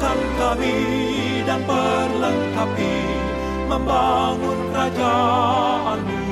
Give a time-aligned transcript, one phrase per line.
[0.00, 0.80] Satukan kami
[1.44, 2.96] dan perlengkapi
[3.68, 6.24] membangun kerajaanmu.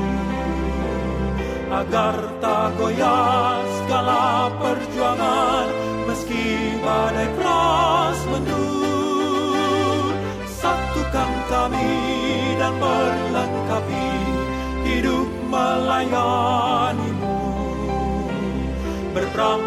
[1.68, 5.68] Agar tak goyah segala perjuangan
[6.08, 10.16] meski badai keras mendung
[10.48, 11.93] satukan kami
[12.57, 14.09] dan perlengkapi
[14.89, 17.37] hidup melayanimu.
[19.12, 19.61] Berperang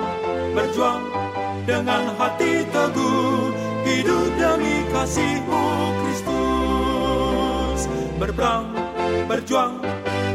[0.58, 1.06] berjuang
[1.70, 3.41] dengan hati teguh
[4.02, 5.62] hidup demi kasihmu
[6.02, 7.86] Kristus.
[8.18, 8.73] Berperang
[9.30, 9.78] berjuang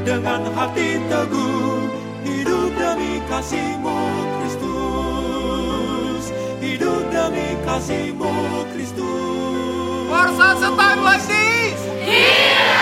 [0.07, 1.91] dengan hati teguh.
[2.23, 3.98] Hidup demi kasihmu
[4.38, 6.30] Kristus.
[6.62, 8.30] Hidup demi kasihmu
[8.71, 10.07] Kristus.
[10.07, 12.76] Warsa setang like this.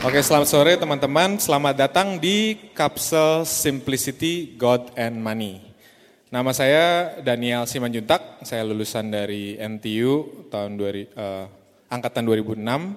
[0.00, 1.36] Oke, selamat sore teman-teman.
[1.36, 5.60] Selamat datang di Kapsel Simplicity God and Money.
[6.32, 6.84] Nama saya
[7.20, 8.40] Daniel Simanjuntak.
[8.40, 11.44] Saya lulusan dari NTU tahun 2000, eh,
[11.92, 12.96] angkatan 2006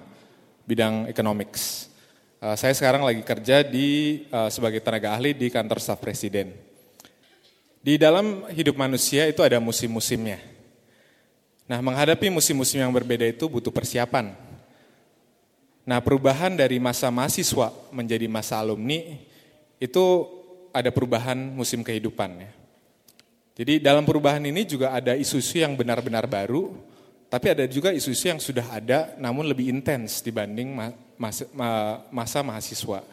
[0.64, 1.92] bidang economics.
[2.40, 6.56] Eh, saya sekarang lagi kerja di eh, sebagai tenaga ahli di kantor staf presiden.
[7.84, 10.40] Di dalam hidup manusia itu ada musim-musimnya.
[11.68, 14.43] Nah, menghadapi musim-musim yang berbeda itu butuh persiapan.
[15.84, 19.20] Nah, perubahan dari masa mahasiswa menjadi masa alumni
[19.76, 20.04] itu
[20.72, 22.50] ada perubahan musim kehidupan ya.
[23.54, 26.74] Jadi dalam perubahan ini juga ada isu-isu yang benar-benar baru,
[27.30, 30.74] tapi ada juga isu-isu yang sudah ada namun lebih intens dibanding
[31.14, 33.06] masa, mahasiswa.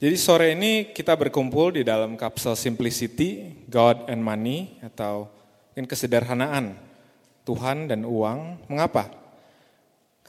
[0.00, 5.28] Jadi sore ini kita berkumpul di dalam kapsel Simplicity, God and Money atau
[5.76, 6.72] mungkin kesederhanaan
[7.44, 8.64] Tuhan dan uang.
[8.64, 9.19] Mengapa?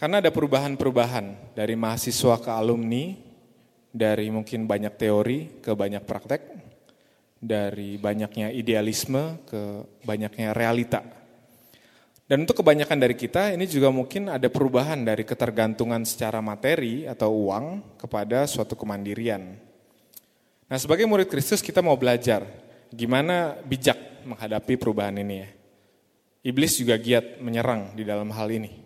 [0.02, 3.14] Karena ada perubahan-perubahan dari mahasiswa ke alumni,
[3.94, 6.42] dari mungkin banyak teori ke banyak praktek,
[7.38, 11.06] dari banyaknya idealisme ke banyaknya realita.
[12.26, 17.30] Dan untuk kebanyakan dari kita, ini juga mungkin ada perubahan dari ketergantungan secara materi atau
[17.46, 19.54] uang kepada suatu kemandirian.
[20.66, 22.42] Nah sebagai murid Kristus kita mau belajar
[22.90, 25.50] gimana bijak menghadapi perubahan ini ya.
[26.42, 28.81] Iblis juga giat menyerang di dalam hal ini.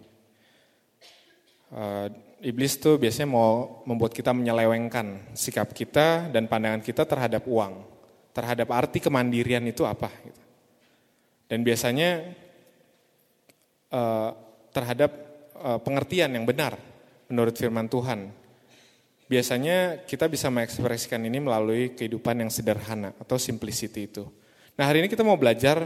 [1.73, 2.07] Uh,
[2.45, 7.81] iblis tuh biasanya mau membuat kita menyelewengkan sikap kita dan pandangan kita terhadap uang,
[8.37, 10.13] terhadap arti kemandirian itu apa.
[10.13, 10.41] Gitu.
[11.49, 12.09] Dan biasanya
[13.89, 14.29] uh,
[14.69, 15.11] terhadap
[15.57, 16.77] uh, pengertian yang benar
[17.33, 18.29] menurut firman Tuhan.
[19.25, 24.21] Biasanya kita bisa mengekspresikan ini melalui kehidupan yang sederhana atau simplicity itu.
[24.77, 25.81] Nah hari ini kita mau belajar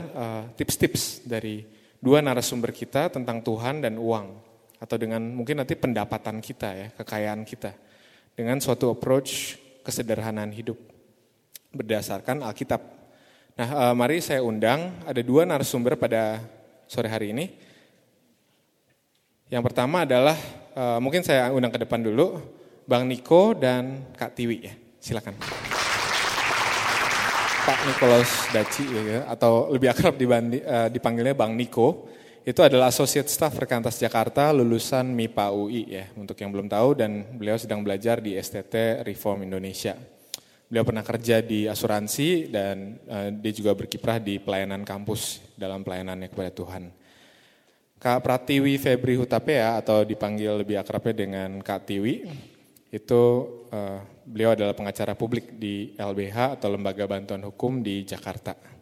[0.60, 1.64] tips-tips uh, dari
[2.04, 4.49] dua narasumber kita tentang Tuhan dan uang
[4.80, 7.76] atau dengan mungkin nanti pendapatan kita ya, kekayaan kita
[8.34, 10.80] dengan suatu approach kesederhanaan hidup
[11.76, 12.82] berdasarkan Alkitab.
[13.60, 16.40] Nah, eh, mari saya undang ada dua narasumber pada
[16.88, 17.52] sore hari ini.
[19.52, 20.40] Yang pertama adalah
[20.72, 22.40] eh, mungkin saya undang ke depan dulu
[22.88, 24.74] Bang Niko dan Kak Tiwi ya.
[25.04, 25.36] Silakan.
[27.70, 32.10] Pak Nikolaus Daci ya, atau lebih akrab eh, dipanggilnya Bang Niko
[32.48, 37.36] itu adalah Associate Staff Rekantas Jakarta lulusan MIPA UI ya, untuk yang belum tahu dan
[37.36, 40.00] beliau sedang belajar di STT Reform Indonesia.
[40.70, 46.30] Beliau pernah kerja di asuransi dan uh, dia juga berkiprah di pelayanan kampus dalam pelayanannya
[46.30, 46.84] kepada Tuhan.
[48.00, 52.24] Kak Pratiwi Febri Hutapea atau dipanggil lebih akrabnya dengan Kak Tiwi,
[52.90, 53.24] itu
[53.70, 58.79] uh, beliau adalah pengacara publik di LBH atau Lembaga Bantuan Hukum di Jakarta.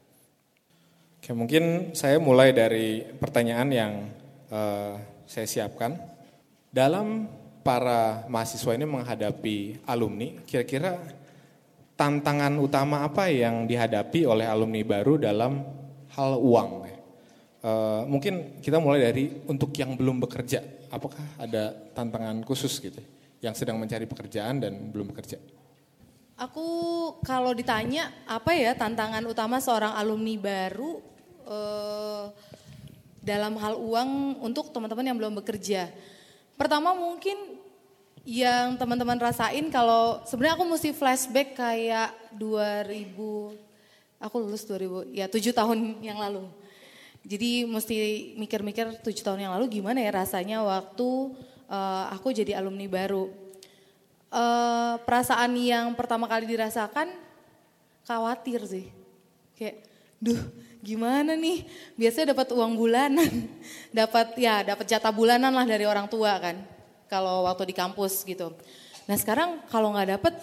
[1.27, 4.07] Oke, mungkin saya mulai dari pertanyaan yang
[4.47, 4.95] uh,
[5.27, 5.99] saya siapkan.
[6.71, 7.27] Dalam
[7.67, 10.95] para mahasiswa ini menghadapi alumni, kira-kira
[11.99, 15.67] tantangan utama apa yang dihadapi oleh alumni baru dalam
[16.15, 16.87] hal uang?
[17.59, 23.03] Uh, mungkin kita mulai dari untuk yang belum bekerja, apakah ada tantangan khusus gitu,
[23.43, 25.43] yang sedang mencari pekerjaan dan belum bekerja?
[26.39, 31.16] Aku kalau ditanya apa ya tantangan utama seorang alumni baru
[31.47, 32.29] uh,
[33.23, 35.91] dalam hal uang untuk teman-teman yang belum bekerja.
[36.55, 37.35] Pertama mungkin
[38.27, 43.15] yang teman-teman rasain kalau sebenarnya aku mesti flashback kayak 2000
[44.19, 46.43] aku lulus 2000 ya 7 tahun yang lalu.
[47.27, 47.95] Jadi mesti
[48.39, 51.07] mikir-mikir 7 tahun yang lalu gimana ya rasanya waktu
[51.71, 53.31] uh, aku jadi alumni baru.
[54.27, 57.11] Uh, perasaan yang pertama kali dirasakan
[58.03, 58.85] khawatir sih.
[59.55, 59.87] Kayak
[60.19, 60.39] duh
[60.81, 61.65] gimana nih?
[61.97, 63.31] Biasanya dapat uang bulanan.
[63.97, 66.59] Dapat ya dapat jatah bulanan lah dari orang tua kan
[67.07, 68.53] kalau waktu di kampus gitu.
[69.07, 70.33] Nah sekarang kalau nggak dapat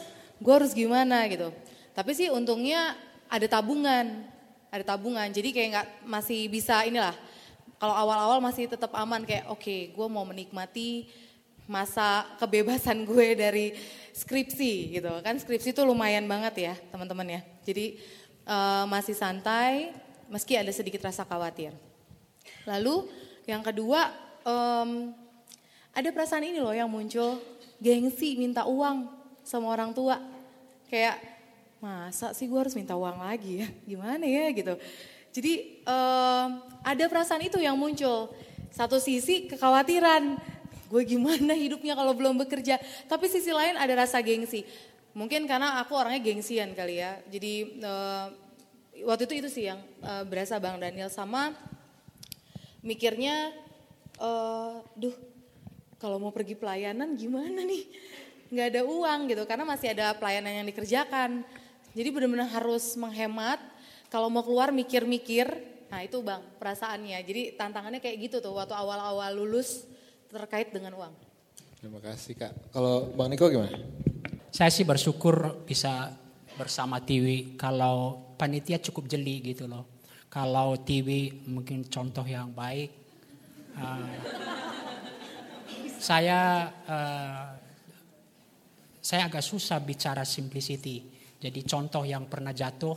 [0.40, 1.52] gue harus gimana gitu.
[1.94, 2.98] Tapi sih untungnya
[3.30, 4.26] ada tabungan,
[4.72, 5.28] ada tabungan.
[5.30, 7.14] Jadi kayak nggak masih bisa inilah.
[7.78, 11.06] Kalau awal-awal masih tetap aman kayak oke, okay, gue mau menikmati
[11.68, 13.66] masa kebebasan gue dari
[14.16, 15.12] skripsi gitu.
[15.20, 17.40] Kan skripsi itu lumayan banget ya teman-teman ya.
[17.62, 18.00] Jadi
[18.48, 19.92] uh, masih santai
[20.28, 21.74] meski ada sedikit rasa khawatir.
[22.64, 23.08] Lalu
[23.44, 24.08] yang kedua
[24.44, 25.12] um,
[25.94, 27.40] ada perasaan ini loh yang muncul.
[27.78, 29.08] Gengsi minta uang
[29.44, 30.18] sama orang tua.
[30.88, 31.20] Kayak
[31.78, 33.68] masa sih gue harus minta uang lagi ya?
[33.84, 34.50] Gimana ya?
[34.50, 34.74] Gitu.
[35.34, 36.48] Jadi um,
[36.82, 38.32] ada perasaan itu yang muncul.
[38.74, 40.38] Satu sisi kekhawatiran.
[40.88, 42.80] Gue gimana hidupnya kalau belum bekerja.
[43.06, 44.64] Tapi sisi lain ada rasa gengsi.
[45.14, 47.22] Mungkin karena aku orangnya gengsian kali ya.
[47.30, 48.26] Jadi uh,
[49.02, 51.50] waktu itu itu sih yang uh, berasa Bang Daniel sama
[52.84, 53.50] mikirnya,
[54.22, 55.14] uh, duh
[55.98, 57.82] kalau mau pergi pelayanan gimana nih?
[58.52, 61.42] Nggak ada uang gitu karena masih ada pelayanan yang dikerjakan.
[61.96, 63.58] Jadi benar-benar harus menghemat.
[64.12, 65.48] Kalau mau keluar mikir-mikir,
[65.90, 67.18] nah itu bang perasaannya.
[67.26, 69.88] Jadi tantangannya kayak gitu tuh waktu awal-awal lulus
[70.30, 71.14] terkait dengan uang.
[71.80, 72.52] Terima kasih Kak.
[72.70, 73.74] Kalau Bang Niko gimana?
[74.54, 76.14] Saya sih bersyukur bisa
[76.54, 79.86] bersama TV kalau panitia cukup jeli gitu loh.
[80.28, 82.90] Kalau TV mungkin contoh yang baik.
[83.74, 84.14] Uh,
[85.98, 87.48] saya uh,
[88.98, 91.06] saya agak susah bicara simplicity.
[91.38, 92.96] Jadi contoh yang pernah jatuh,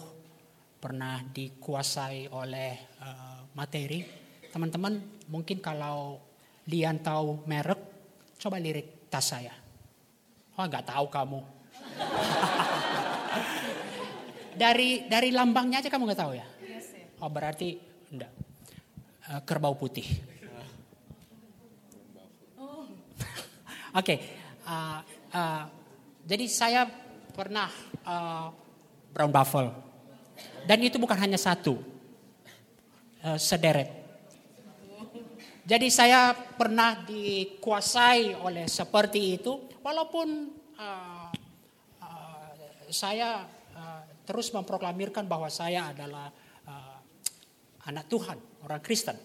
[0.79, 4.01] pernah dikuasai oleh uh, materi.
[4.47, 6.23] Teman-teman mungkin kalau
[6.67, 7.79] Lian tahu merek,
[8.39, 9.55] coba lirik tas saya.
[10.57, 11.39] Oh nggak tahu kamu.
[14.57, 16.45] dari dari lambangnya aja kamu nggak tahu ya?
[17.21, 17.77] Oh berarti
[18.09, 18.31] enggak.
[19.29, 20.05] Uh, kerbau putih.
[23.97, 24.17] Oke, okay.
[24.67, 25.01] uh,
[25.33, 25.63] uh,
[26.21, 26.85] jadi saya
[27.33, 27.71] pernah
[28.05, 28.53] uh,
[29.09, 29.73] brown buffalo
[30.69, 31.81] dan itu bukan hanya satu,
[33.25, 33.97] uh, sederet
[35.67, 41.27] jadi saya pernah dikuasai oleh seperti itu, walaupun uh,
[41.99, 42.47] uh,
[42.87, 43.43] saya
[43.75, 46.27] uh, terus memproklamirkan bahwa saya adalah
[46.67, 46.97] uh,
[47.87, 48.35] anak Tuhan,
[48.67, 49.15] orang Kristen.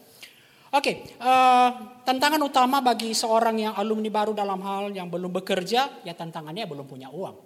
[0.73, 6.01] Oke, okay, uh, tantangan utama bagi seorang yang alumni baru dalam hal yang belum bekerja,
[6.07, 7.37] ya tantangannya belum punya uang.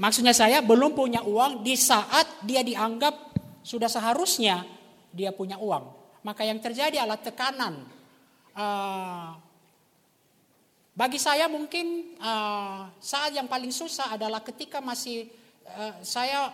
[0.00, 3.12] Maksudnya saya belum punya uang di saat dia dianggap
[3.60, 4.64] sudah seharusnya
[5.12, 5.84] dia punya uang.
[6.24, 7.84] Maka yang terjadi adalah tekanan.
[8.56, 9.36] Uh,
[10.92, 15.24] bagi saya mungkin uh, saat yang paling susah adalah ketika masih
[15.64, 16.52] uh, saya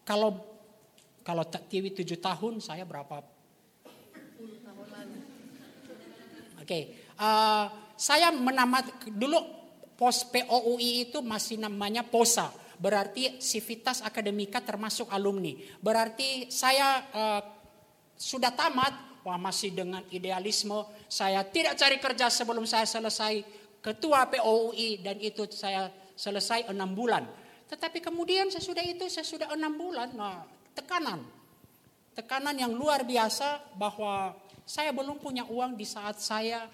[0.00, 0.40] kalau
[1.20, 3.20] kalau TV 7 tahun saya berapa?
[6.56, 6.82] Oke, okay.
[7.20, 7.66] uh,
[7.98, 9.38] saya menamat dulu
[9.94, 12.50] pos POUI itu masih namanya POSA,
[12.80, 15.54] berarti Civitas Akademika termasuk alumni.
[15.78, 17.42] Berarti saya uh,
[18.16, 24.98] sudah tamat, wah masih dengan idealisme, saya tidak cari kerja sebelum saya selesai ketua POUI
[24.98, 25.86] dan itu saya
[26.18, 27.22] selesai enam bulan.
[27.70, 30.42] Tetapi kemudian sesudah itu, saya sudah enam bulan, nah,
[30.74, 31.22] tekanan.
[32.18, 34.34] Tekanan yang luar biasa bahwa
[34.66, 36.66] saya belum punya uang di saat saya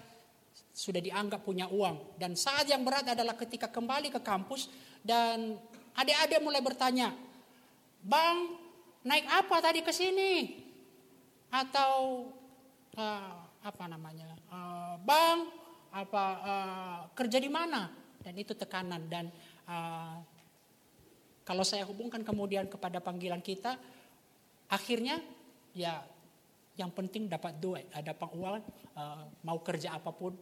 [0.73, 2.17] sudah dianggap punya uang.
[2.17, 4.69] Dan saat yang berat adalah ketika kembali ke kampus
[5.05, 5.57] dan
[5.93, 7.13] adik-adik mulai bertanya,
[8.01, 8.57] Bang,
[9.05, 10.63] naik apa tadi ke sini?
[11.53, 12.25] atau
[12.97, 15.53] uh, apa namanya uh, bank
[15.93, 17.93] apa uh, kerja di mana.
[18.19, 19.05] Dan itu tekanan.
[19.05, 19.29] Dan
[19.69, 20.17] uh,
[21.45, 23.77] kalau saya hubungkan kemudian kepada panggilan kita
[24.71, 25.21] akhirnya
[25.77, 26.01] ya
[26.73, 27.85] yang penting dapat duit.
[27.93, 28.57] Dapat uang
[28.97, 30.33] uh, mau kerja apa pun.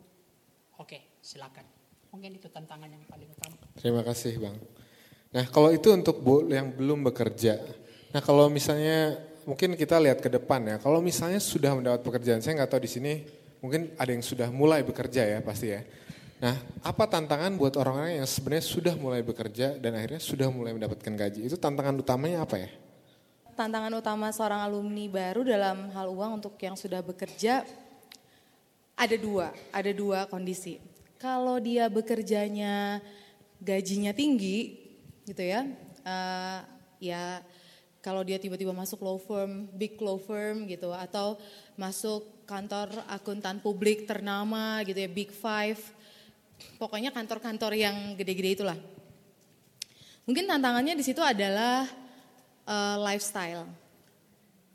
[0.79, 1.67] Oke okay, silakan.
[2.15, 3.55] Mungkin itu tantangan yang paling utama.
[3.75, 4.55] Terima kasih bang.
[5.31, 7.59] Nah kalau itu untuk yang belum bekerja.
[8.11, 9.15] Nah kalau misalnya
[9.47, 10.75] mungkin kita lihat ke depan ya.
[10.77, 13.13] Kalau misalnya sudah mendapat pekerjaan, saya nggak tahu di sini
[13.61, 15.81] mungkin ada yang sudah mulai bekerja ya pasti ya.
[16.41, 21.13] Nah, apa tantangan buat orang-orang yang sebenarnya sudah mulai bekerja dan akhirnya sudah mulai mendapatkan
[21.13, 21.45] gaji?
[21.45, 22.69] Itu tantangan utamanya apa ya?
[23.53, 27.61] Tantangan utama seorang alumni baru dalam hal uang untuk yang sudah bekerja
[28.97, 30.81] ada dua, ada dua kondisi.
[31.21, 32.97] Kalau dia bekerjanya
[33.61, 34.81] gajinya tinggi,
[35.29, 35.69] gitu ya,
[36.01, 36.65] uh,
[36.97, 37.45] ya
[38.01, 41.37] kalau dia tiba-tiba masuk law firm, big law firm gitu, atau
[41.77, 45.79] masuk kantor akuntan publik ternama gitu ya, big five,
[46.75, 48.75] pokoknya kantor-kantor yang gede-gede itulah.
[50.27, 51.87] Mungkin tantangannya di situ adalah
[52.67, 53.63] uh, lifestyle,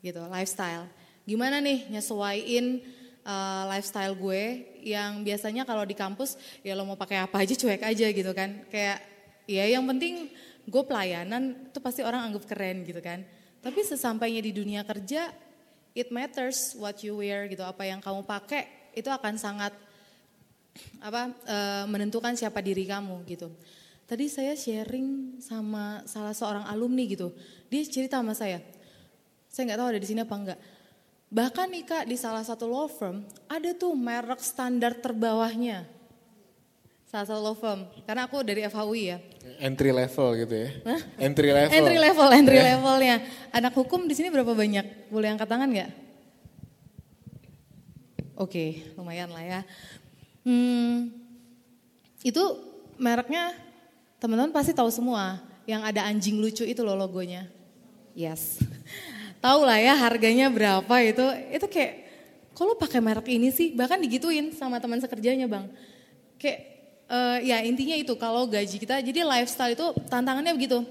[0.01, 0.89] gitu, lifestyle.
[1.29, 2.81] Gimana nih nyesuaiin
[3.21, 7.85] uh, lifestyle gue yang biasanya kalau di kampus ya lo mau pakai apa aja cuek
[7.85, 9.05] aja gitu kan, kayak
[9.45, 10.33] ya yang penting
[10.67, 13.21] gue pelayanan itu pasti orang anggap keren gitu kan.
[13.63, 15.31] Tapi sesampainya di dunia kerja,
[15.97, 17.65] it matters what you wear gitu.
[17.65, 19.73] Apa yang kamu pakai itu akan sangat
[21.01, 23.49] apa uh, menentukan siapa diri kamu gitu.
[24.05, 27.33] Tadi saya sharing sama salah seorang alumni gitu.
[27.67, 28.61] Dia cerita sama saya.
[29.49, 30.59] Saya nggak tahu ada di sini apa enggak.
[31.27, 35.96] Bahkan nih kak di salah satu law firm ada tuh merek standar terbawahnya.
[37.07, 37.87] Salah satu law firm.
[38.03, 39.17] Karena aku dari FHUI ya.
[39.63, 40.69] Entry level gitu ya.
[40.83, 41.01] Hah?
[41.15, 41.71] Entry level.
[41.71, 43.15] Entry level, entry levelnya.
[43.55, 45.07] Anak hukum di sini berapa banyak?
[45.07, 45.91] Boleh angkat tangan nggak?
[48.37, 49.61] Oke, lumayan lah ya.
[50.43, 51.09] Hmm,
[52.21, 52.43] itu
[52.99, 53.55] mereknya
[54.17, 55.37] Teman-teman pasti tahu semua
[55.69, 57.45] yang ada anjing lucu itu loh logonya.
[58.17, 58.57] Yes.
[59.45, 61.21] tahu lah ya harganya berapa itu.
[61.53, 61.93] Itu kayak
[62.57, 65.69] kalau pakai merek ini sih bahkan digituin sama teman sekerjanya bang.
[66.41, 66.76] Kayak
[67.07, 70.83] uh, ya intinya itu kalau gaji kita jadi lifestyle itu tantangannya begitu.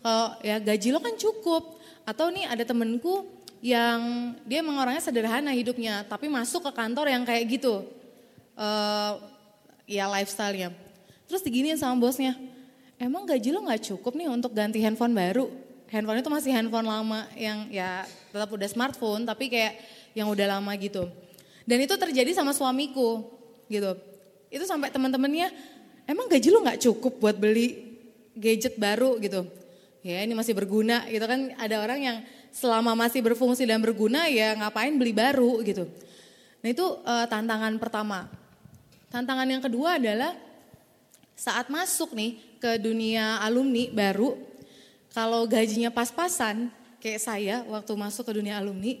[0.00, 3.28] Kalau ya gaji lo kan cukup atau nih ada temenku
[3.60, 7.84] yang dia emang orangnya sederhana hidupnya tapi masuk ke kantor yang kayak gitu.
[8.56, 9.16] Uh,
[9.88, 10.70] ya lifestyle-nya.
[11.26, 12.34] Terus diginiin sama bosnya,
[12.98, 15.50] emang gaji lo nggak cukup nih untuk ganti handphone baru?
[15.90, 19.78] Handphone itu masih handphone lama yang ya tetap udah smartphone tapi kayak
[20.14, 21.10] yang udah lama gitu.
[21.66, 23.26] Dan itu terjadi sama suamiku
[23.70, 24.09] gitu.
[24.50, 25.48] Itu sampai teman-temannya,
[26.10, 27.96] emang gaji lo nggak cukup buat beli
[28.34, 29.46] gadget baru gitu?
[30.02, 32.16] Ya ini masih berguna gitu kan ada orang yang
[32.50, 35.86] selama masih berfungsi dan berguna ya ngapain beli baru gitu.
[36.60, 38.26] Nah itu uh, tantangan pertama.
[39.10, 40.34] Tantangan yang kedua adalah
[41.38, 44.36] saat masuk nih ke dunia alumni baru,
[45.10, 46.68] kalau gajinya pas-pasan,
[47.00, 49.00] kayak saya waktu masuk ke dunia alumni,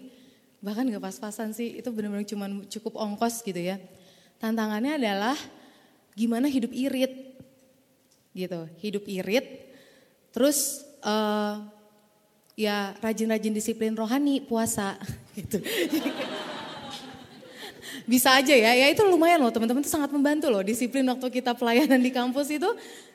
[0.64, 3.76] bahkan gak pas-pasan sih, itu benar-benar cuma cukup ongkos gitu ya.
[4.40, 5.36] Tantangannya adalah
[6.16, 7.36] gimana hidup irit,
[8.32, 9.68] gitu, hidup irit,
[10.32, 11.60] terus uh,
[12.56, 14.96] ya rajin-rajin disiplin rohani, puasa,
[15.38, 15.60] gitu.
[18.08, 21.54] Bisa aja ya, ya itu lumayan loh teman-teman itu sangat membantu loh disiplin waktu kita
[21.54, 22.66] pelayanan di kampus itu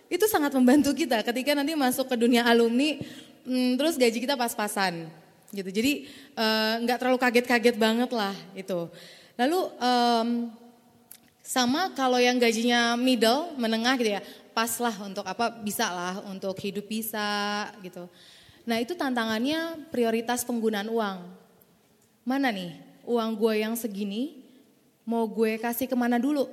[0.08, 3.02] itu sangat membantu kita ketika nanti masuk ke dunia alumni,
[3.44, 5.10] hmm, terus gaji kita pas-pasan
[5.56, 5.70] gitu.
[5.72, 6.06] Jadi
[6.36, 8.88] eh, nggak uh, terlalu kaget-kaget banget lah itu.
[9.36, 10.30] Lalu um,
[11.46, 16.58] sama kalau yang gajinya middle, menengah gitu ya, pas lah untuk apa bisa lah untuk
[16.58, 18.10] hidup bisa gitu.
[18.66, 21.22] Nah itu tantangannya prioritas penggunaan uang.
[22.26, 22.74] Mana nih
[23.06, 24.42] uang gue yang segini
[25.06, 26.50] mau gue kasih ke mana dulu?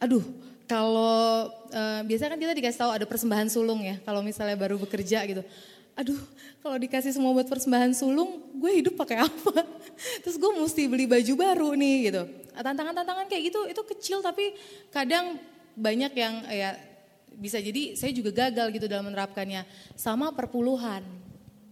[0.00, 0.24] Aduh
[0.64, 5.20] kalau uh, biasanya kan kita dikasih tahu ada persembahan sulung ya, kalau misalnya baru bekerja
[5.28, 5.44] gitu.
[6.00, 6.16] Aduh,
[6.64, 9.52] kalau dikasih semua buat persembahan sulung, gue hidup pakai apa?
[10.24, 12.22] Terus gue mesti beli baju baru nih gitu.
[12.56, 14.56] Tantangan-tantangan kayak gitu itu kecil tapi
[14.88, 15.36] kadang
[15.76, 16.72] banyak yang ya
[17.36, 19.68] bisa jadi saya juga gagal gitu dalam menerapkannya.
[19.92, 21.04] Sama perpuluhan.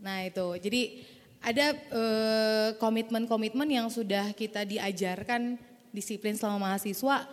[0.05, 1.01] Nah itu, jadi
[1.41, 5.57] ada eh, komitmen-komitmen uh, yang sudah kita diajarkan
[5.89, 7.25] disiplin selama mahasiswa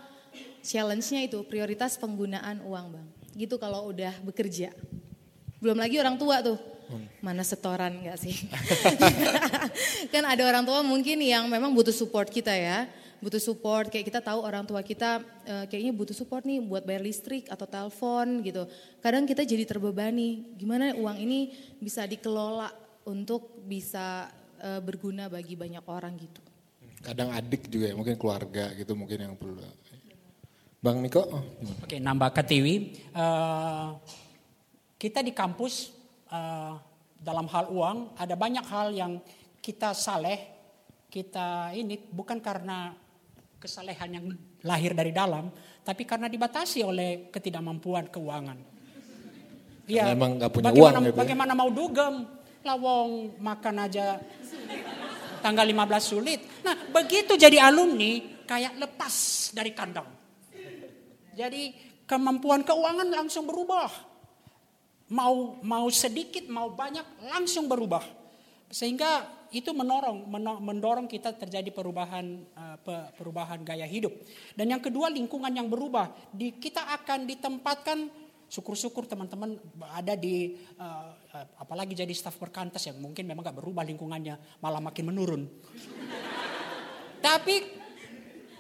[0.63, 3.07] challenge-nya itu prioritas penggunaan uang bang.
[3.35, 4.71] Gitu kalau udah bekerja.
[5.59, 6.74] Belum lagi orang tua tuh.
[7.19, 8.35] Mana setoran gak sih?
[10.13, 12.87] kan ada orang tua mungkin yang memang butuh support kita ya.
[13.23, 17.01] Butuh support, kayak kita tahu orang tua kita uh, kayaknya butuh support nih buat bayar
[17.01, 18.69] listrik atau telepon gitu.
[19.01, 21.49] Kadang kita jadi terbebani, gimana uang ini
[21.81, 22.69] bisa dikelola
[23.07, 24.29] untuk bisa
[24.61, 26.43] uh, berguna bagi banyak orang gitu.
[27.01, 29.63] Kadang adik juga ya, mungkin keluarga gitu mungkin yang perlu.
[30.85, 31.25] Bang Niko?
[31.25, 31.41] Oh,
[31.81, 32.93] Oke, nambah Katiwi.
[33.09, 33.97] Uh,
[35.01, 35.94] kita di kampus
[36.35, 36.73] uh,
[37.15, 39.13] dalam hal uang ada banyak hal yang
[39.63, 40.37] kita saleh,
[41.07, 42.93] kita ini bukan karena
[43.57, 44.25] kesalehan yang
[44.61, 45.49] lahir dari dalam,
[45.81, 48.59] tapi karena dibatasi oleh ketidakmampuan keuangan.
[49.85, 51.21] Ya, emang gak punya bagaimana, uang gitu ya?
[51.21, 52.15] Bagaimana mau dugem?
[52.65, 54.17] Lawong makan aja
[55.45, 56.41] tanggal 15 sulit.
[56.65, 59.13] Nah begitu jadi alumni kayak lepas
[59.53, 60.09] dari kandang.
[61.37, 61.77] Jadi
[62.09, 64.14] kemampuan keuangan langsung berubah.
[65.13, 68.01] Mau mau sedikit, mau banyak langsung berubah.
[68.73, 70.25] Sehingga itu menorong
[70.59, 72.25] mendorong kita terjadi perubahan
[72.57, 72.77] eh,
[73.13, 74.11] perubahan gaya hidup.
[74.57, 76.09] Dan yang kedua lingkungan yang berubah.
[76.33, 79.57] Di, kita akan ditempatkan syukur-syukur teman-teman
[79.89, 81.11] ada di uh,
[81.57, 85.43] apalagi jadi staf perkantas yang mungkin memang gak berubah lingkungannya malah makin menurun.
[87.25, 87.55] Tapi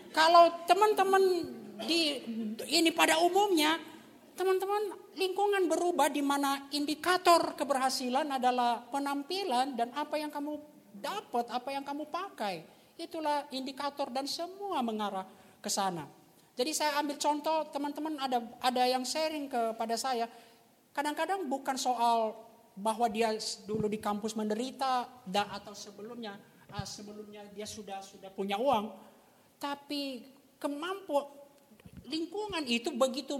[0.09, 1.23] kalau teman-teman
[1.85, 2.17] di
[2.71, 3.77] ini pada umumnya
[4.33, 10.59] teman-teman lingkungan berubah di mana indikator keberhasilan adalah penampilan dan apa yang kamu
[10.99, 12.67] dapat, apa yang kamu pakai.
[12.95, 15.27] Itulah indikator dan semua mengarah
[15.59, 16.07] ke sana.
[16.55, 20.31] Jadi saya ambil contoh teman-teman ada ada yang sharing kepada saya.
[20.95, 22.35] Kadang-kadang bukan soal
[22.75, 23.35] bahwa dia
[23.67, 26.39] dulu di kampus menderita atau sebelumnya
[26.71, 28.95] uh, sebelumnya dia sudah sudah punya uang,
[29.59, 30.23] tapi
[30.59, 31.44] kemampuan
[32.09, 33.35] lingkungan itu begitu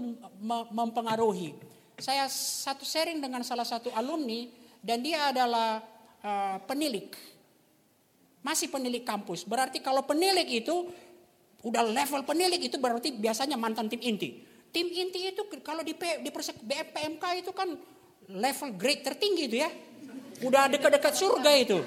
[0.70, 1.54] mempengaruhi.
[1.96, 4.46] Saya satu sharing dengan salah satu alumni
[4.84, 5.80] dan dia adalah
[6.20, 7.14] uh, penilik.
[8.44, 9.42] Masih penilik kampus.
[9.42, 10.92] Berarti kalau penilik itu
[11.66, 14.44] udah level penilik itu berarti biasanya mantan tim inti.
[14.70, 17.74] Tim inti itu kalau di, P, di BMPMK itu kan
[18.28, 19.70] level grade tertinggi itu ya.
[20.44, 21.80] Udah dekat-dekat surga itu.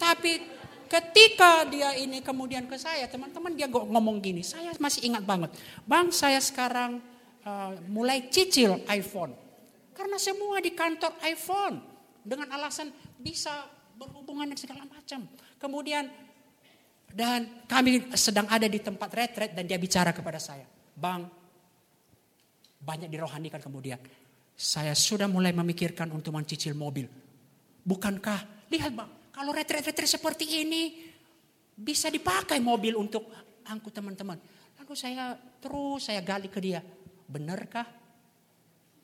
[0.00, 0.32] Tapi
[0.90, 5.54] ketika dia ini kemudian ke saya, teman-teman dia ngomong gini, saya masih ingat banget.
[5.86, 6.98] Bang, saya sekarang
[7.46, 9.30] uh, mulai cicil iPhone.
[9.94, 11.78] Karena semua di kantor iPhone.
[12.20, 13.64] Dengan alasan bisa
[13.96, 15.24] berhubungan dan segala macam.
[15.56, 16.04] Kemudian
[17.10, 20.66] dan kami sedang ada di tempat retret dan dia bicara kepada saya.
[20.94, 21.26] Bang,
[22.80, 23.98] banyak dirohanikan kemudian.
[24.52, 27.08] Saya sudah mulai memikirkan untuk mencicil mobil.
[27.80, 31.00] Bukankah, lihat bang, kalau retret-retret seperti ini
[31.72, 33.32] bisa dipakai mobil untuk
[33.64, 34.36] angkut teman-teman.
[34.76, 36.84] Lalu saya terus saya gali ke dia.
[37.24, 37.88] Benarkah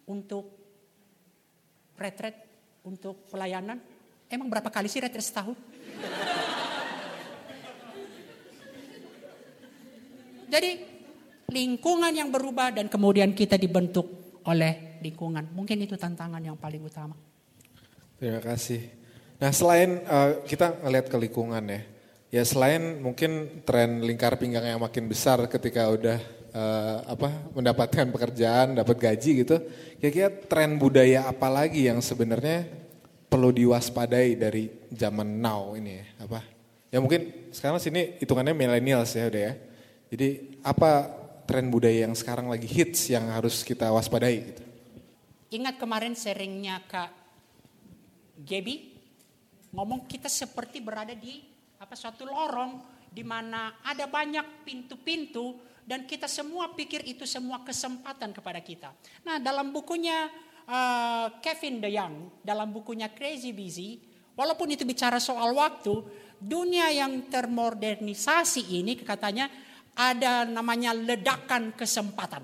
[0.05, 0.52] untuk
[1.97, 2.37] retret,
[2.85, 3.81] untuk pelayanan?
[4.28, 5.57] Emang berapa kali sih retret setahun?
[10.52, 10.85] Jadi
[11.49, 15.49] lingkungan yang berubah dan kemudian kita dibentuk oleh lingkungan.
[15.57, 17.16] Mungkin itu tantangan yang paling utama.
[18.21, 19.06] Terima kasih.
[19.37, 21.81] Nah selain uh, kita ngelihat ke lingkungan ya,
[22.33, 26.19] ya selain mungkin tren lingkar pinggang yang makin besar ketika udah
[26.57, 29.61] uh, apa mendapatkan pekerjaan, dapat gaji gitu,
[30.00, 32.64] kira-kira tren budaya apa lagi yang sebenarnya
[33.28, 36.07] perlu diwaspadai dari zaman now ini ya?
[36.25, 36.40] Apa?
[36.88, 39.55] Ya mungkin sekarang sini hitungannya millennials ya udah ya.
[40.09, 40.28] Jadi
[40.64, 41.12] apa
[41.45, 44.62] tren budaya yang sekarang lagi hits yang harus kita waspadai gitu?
[45.61, 47.12] Ingat kemarin sharingnya Kak
[48.40, 48.95] Gaby
[49.77, 51.45] ngomong kita seperti berada di
[51.77, 52.81] apa suatu lorong
[53.12, 58.91] di mana ada banyak pintu-pintu dan kita semua pikir itu semua kesempatan kepada kita.
[59.23, 60.27] Nah, dalam bukunya
[60.67, 64.03] uh, Kevin DeYoung, dalam bukunya Crazy Busy,
[64.35, 65.95] walaupun itu bicara soal waktu,
[66.43, 69.47] dunia yang termodernisasi ini katanya
[69.95, 72.43] ada namanya ledakan kesempatan.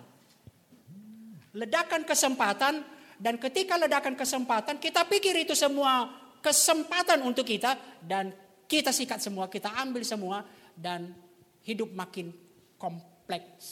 [1.53, 2.81] Ledakan kesempatan
[3.19, 8.35] dan ketika ledakan kesempatan kita pikir itu semua kesempatan untuk kita dan
[8.67, 10.43] kita sikat semua, kita ambil semua
[10.75, 11.15] dan
[11.63, 12.35] hidup makin
[12.77, 13.65] kompleks.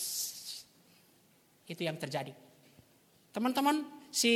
[1.67, 2.31] Itu yang terjadi.
[3.31, 4.35] Teman-teman, si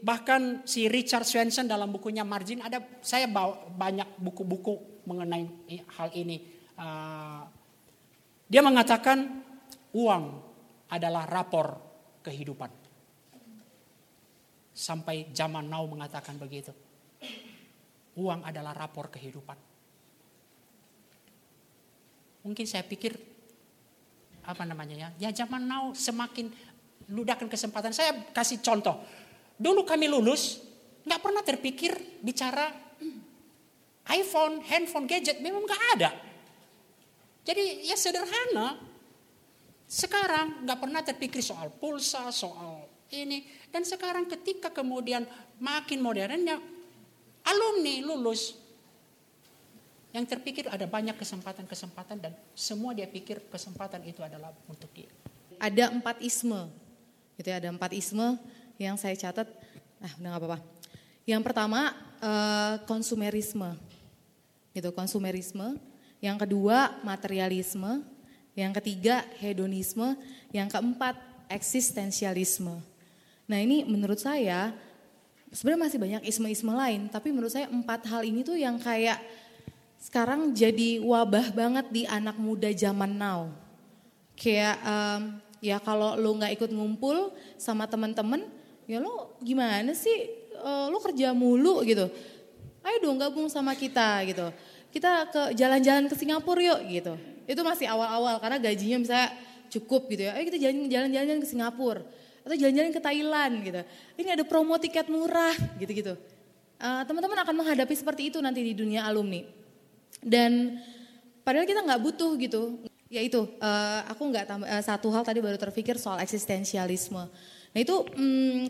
[0.00, 5.44] bahkan si Richard Swenson dalam bukunya Margin ada saya bawa banyak buku-buku mengenai
[5.96, 6.40] hal ini.
[6.76, 7.44] Uh,
[8.48, 9.44] dia mengatakan
[9.96, 10.24] uang
[10.92, 11.76] adalah rapor
[12.24, 12.68] kehidupan.
[14.72, 16.72] Sampai zaman now mengatakan begitu.
[18.18, 19.56] Uang adalah rapor kehidupan.
[22.42, 23.16] Mungkin saya pikir
[24.42, 25.08] apa namanya ya?
[25.28, 26.50] Ya zaman now semakin
[27.08, 27.94] ludahkan kesempatan.
[27.94, 28.98] Saya kasih contoh.
[29.56, 30.58] Dulu kami lulus
[31.02, 32.70] nggak pernah terpikir bicara
[34.10, 36.10] iPhone, handphone, gadget memang nggak ada.
[37.46, 38.78] Jadi ya sederhana.
[39.86, 43.44] Sekarang nggak pernah terpikir soal pulsa, soal ini.
[43.68, 45.28] Dan sekarang ketika kemudian
[45.60, 46.58] makin modernnya,
[47.46, 48.58] alumni lulus.
[50.12, 55.08] Yang terpikir ada banyak kesempatan-kesempatan dan semua dia pikir kesempatan itu adalah untuk dia.
[55.56, 56.68] Ada empat isme,
[57.40, 58.36] gitu ya, ada empat isme
[58.76, 59.48] yang saya catat.
[60.04, 60.58] Ah, udah nggak apa-apa.
[61.24, 61.80] Yang pertama
[62.20, 63.72] eh, konsumerisme,
[64.76, 65.80] gitu konsumerisme
[66.22, 68.06] yang kedua materialisme,
[68.54, 70.14] yang ketiga hedonisme,
[70.54, 71.18] yang keempat
[71.50, 72.78] eksistensialisme.
[73.50, 74.70] Nah ini menurut saya
[75.52, 79.20] sebenarnya masih banyak isme-isme lain, tapi menurut saya empat hal ini tuh yang kayak
[80.00, 83.52] sekarang jadi wabah banget di anak muda zaman now.
[84.34, 88.48] Kayak um, ya kalau lo nggak ikut ngumpul sama teman-teman,
[88.88, 90.42] ya lo gimana sih?
[90.62, 92.10] Uh, lo kerja mulu gitu.
[92.82, 94.50] Ayo dong gabung sama kita gitu
[94.92, 97.14] kita ke jalan-jalan ke Singapura yuk gitu.
[97.48, 99.28] Itu masih awal-awal karena gajinya misalnya
[99.72, 100.36] cukup gitu ya.
[100.36, 102.04] Ayo kita jalan-jalan ke Singapura
[102.42, 103.80] atau jalan-jalan ke Thailand gitu.
[104.18, 106.18] Ini ada promo tiket murah gitu-gitu.
[106.82, 109.46] Uh, teman-teman akan menghadapi seperti itu nanti di dunia alumni.
[110.18, 110.82] Dan
[111.46, 112.82] padahal kita nggak butuh gitu.
[113.12, 117.28] Ya itu, uh, aku nggak uh, satu hal tadi baru terpikir soal eksistensialisme.
[117.72, 118.68] Nah itu hmm,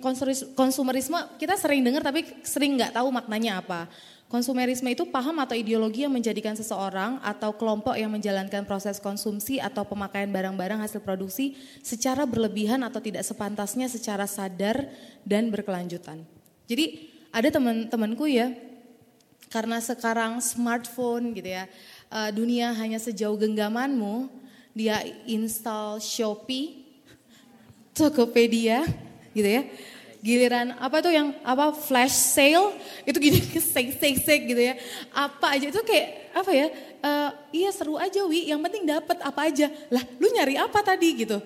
[0.55, 3.91] konsumerisme kita sering dengar tapi sering nggak tahu maknanya apa.
[4.33, 9.85] Konsumerisme itu paham atau ideologi yang menjadikan seseorang atau kelompok yang menjalankan proses konsumsi atau
[9.85, 11.53] pemakaian barang-barang hasil produksi
[11.85, 14.89] secara berlebihan atau tidak sepantasnya secara sadar
[15.21, 16.25] dan berkelanjutan.
[16.65, 18.57] Jadi ada teman-temanku ya,
[19.53, 21.69] karena sekarang smartphone gitu ya,
[22.09, 24.33] uh, dunia hanya sejauh genggamanmu,
[24.73, 26.89] dia install Shopee,
[27.93, 28.89] Tokopedia,
[29.37, 29.69] gitu ya.
[30.23, 33.43] Giliran apa tuh yang apa flash sale itu gini
[33.75, 34.79] sek sek sek gitu ya.
[35.11, 36.67] Apa aja itu kayak apa ya?
[37.03, 38.47] Uh, iya seru aja wi.
[38.47, 39.67] Yang penting dapat apa aja.
[39.91, 41.43] Lah lu nyari apa tadi gitu?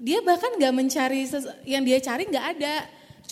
[0.00, 1.28] Dia bahkan nggak mencari
[1.68, 2.74] yang dia cari nggak ada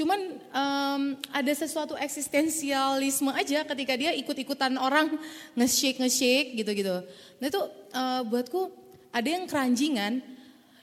[0.01, 0.17] Cuman
[0.55, 5.13] um, ada sesuatu eksistensialisme aja ketika dia ikut-ikutan orang
[5.53, 7.05] nge-shake nge-shake gitu-gitu.
[7.37, 7.61] Nah itu
[7.93, 8.73] uh, buatku
[9.13, 10.25] ada yang keranjingan,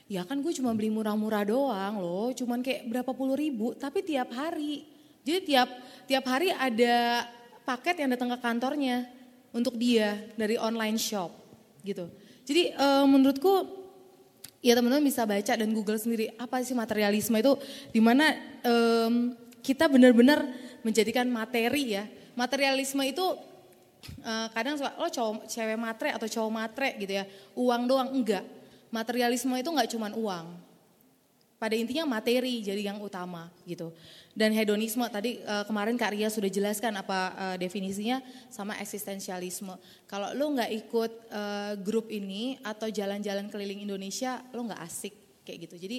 [0.08, 4.32] ya kan gue cuma beli murah-murah doang loh, cuman kayak berapa puluh ribu, tapi tiap
[4.32, 4.88] hari.
[5.22, 5.68] Jadi tiap
[6.08, 7.28] tiap hari ada
[7.68, 9.04] paket yang datang ke kantornya
[9.52, 11.28] untuk dia dari online shop
[11.84, 12.08] gitu.
[12.48, 13.68] Jadi uh, menurutku
[14.64, 17.52] ya teman-teman bisa baca dan Google sendiri apa sih materialisme itu
[17.92, 18.32] di mana
[18.64, 20.48] um, kita benar-benar
[20.80, 23.22] menjadikan materi ya materialisme itu
[24.24, 28.42] uh, kadang suka lo cowok cewek matre atau cowok matre gitu ya uang doang enggak
[28.88, 30.46] materialisme itu enggak cuma uang
[31.58, 33.90] pada intinya materi jadi yang utama gitu
[34.38, 39.74] dan hedonisme tadi uh, kemarin Kak Ria sudah jelaskan apa uh, definisinya sama eksistensialisme.
[40.06, 45.66] Kalau lo nggak ikut uh, grup ini atau jalan-jalan keliling Indonesia, lo nggak asik kayak
[45.66, 45.74] gitu.
[45.82, 45.98] Jadi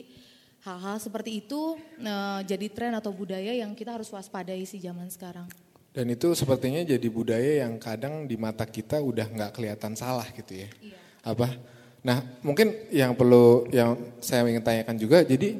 [0.63, 5.52] hal-hal seperti itu uh, jadi tren atau budaya yang kita harus waspadai sih zaman sekarang.
[5.91, 10.63] Dan itu sepertinya jadi budaya yang kadang di mata kita udah nggak kelihatan salah gitu
[10.63, 10.71] ya.
[10.80, 10.99] Iya.
[11.28, 11.60] Apa?
[12.04, 15.60] Nah mungkin yang perlu yang saya ingin tanyakan juga, jadi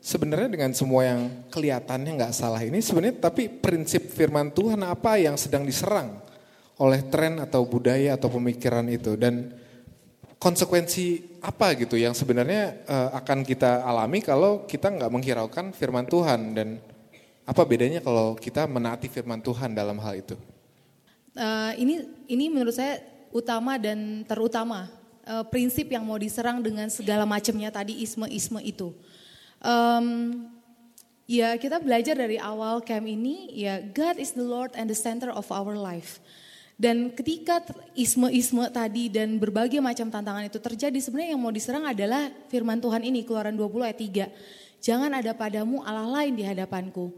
[0.00, 1.20] sebenarnya dengan semua yang
[1.52, 6.16] kelihatannya nggak salah ini sebenarnya tapi prinsip firman Tuhan apa yang sedang diserang
[6.80, 9.18] oleh tren atau budaya atau pemikiran itu?
[9.18, 9.52] Dan
[10.40, 16.56] konsekuensi apa gitu yang sebenarnya uh, akan kita alami kalau kita nggak menghiraukan firman Tuhan?
[16.56, 16.68] Dan
[17.44, 20.38] apa bedanya kalau kita menaati firman Tuhan dalam hal itu?
[21.36, 24.99] Uh, ini ini menurut saya utama dan terutama
[25.30, 28.90] uh, prinsip yang mau diserang dengan segala macamnya tadi isme-isme itu.
[29.62, 30.50] Um,
[31.30, 35.30] ya kita belajar dari awal camp ini ya God is the Lord and the center
[35.30, 36.18] of our life.
[36.80, 37.60] Dan ketika
[37.92, 43.04] isme-isme tadi dan berbagai macam tantangan itu terjadi sebenarnya yang mau diserang adalah firman Tuhan
[43.04, 44.00] ini keluaran 20 ayat
[44.80, 44.80] 3.
[44.80, 47.12] Jangan ada padamu Allah lain di hadapanku.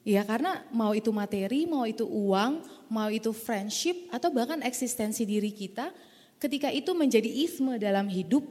[0.00, 5.52] Ya karena mau itu materi, mau itu uang, mau itu friendship atau bahkan eksistensi diri
[5.52, 5.92] kita
[6.40, 8.44] ketika itu menjadi isme dalam hidup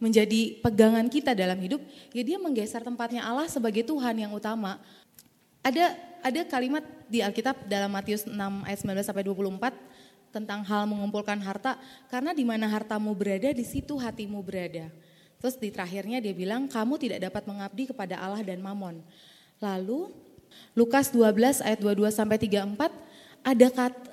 [0.00, 1.78] menjadi pegangan kita dalam hidup,
[2.16, 4.80] ya dia menggeser tempatnya Allah sebagai Tuhan yang utama.
[5.60, 5.92] Ada
[6.24, 8.32] ada kalimat di Alkitab dalam Matius 6
[8.64, 9.76] ayat 19 sampai 24
[10.32, 11.76] tentang hal mengumpulkan harta,
[12.08, 14.88] karena di mana hartamu berada, di situ hatimu berada.
[15.36, 19.02] Terus di terakhirnya dia bilang, kamu tidak dapat mengabdi kepada Allah dan Mamon.
[19.58, 20.08] Lalu
[20.72, 22.88] Lukas 12 ayat 22 sampai 34
[23.40, 23.68] ada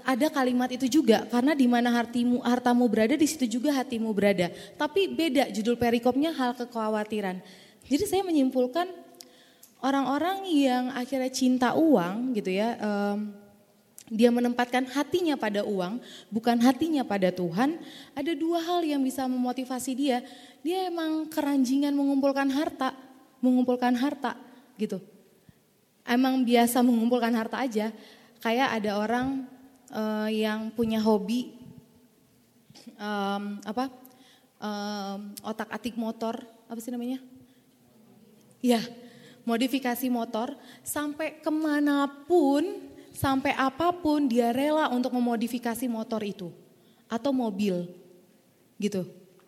[0.08, 4.48] ada kalimat itu juga karena di mana hartimu hartamu berada di situ juga hatimu berada.
[4.80, 7.44] Tapi beda judul perikopnya hal kekhawatiran.
[7.88, 8.88] Jadi saya menyimpulkan
[9.84, 13.32] orang-orang yang akhirnya cinta uang gitu ya, um,
[14.08, 16.00] dia menempatkan hatinya pada uang,
[16.32, 17.76] bukan hatinya pada Tuhan.
[18.16, 20.24] Ada dua hal yang bisa memotivasi dia.
[20.64, 22.96] Dia emang keranjingan mengumpulkan harta,
[23.44, 24.40] mengumpulkan harta
[24.80, 25.04] gitu.
[26.08, 27.92] Emang biasa mengumpulkan harta aja
[28.42, 29.46] kayak ada orang
[29.92, 31.58] uh, yang punya hobi
[32.98, 33.90] um, apa
[34.62, 37.22] um, otak atik motor apa sih namanya?
[38.60, 38.82] Ya
[39.48, 40.52] modifikasi motor
[40.84, 42.84] sampai ke mana pun
[43.16, 46.52] sampai apa pun dia rela untuk memodifikasi motor itu
[47.08, 47.88] atau mobil
[48.78, 49.08] gitu.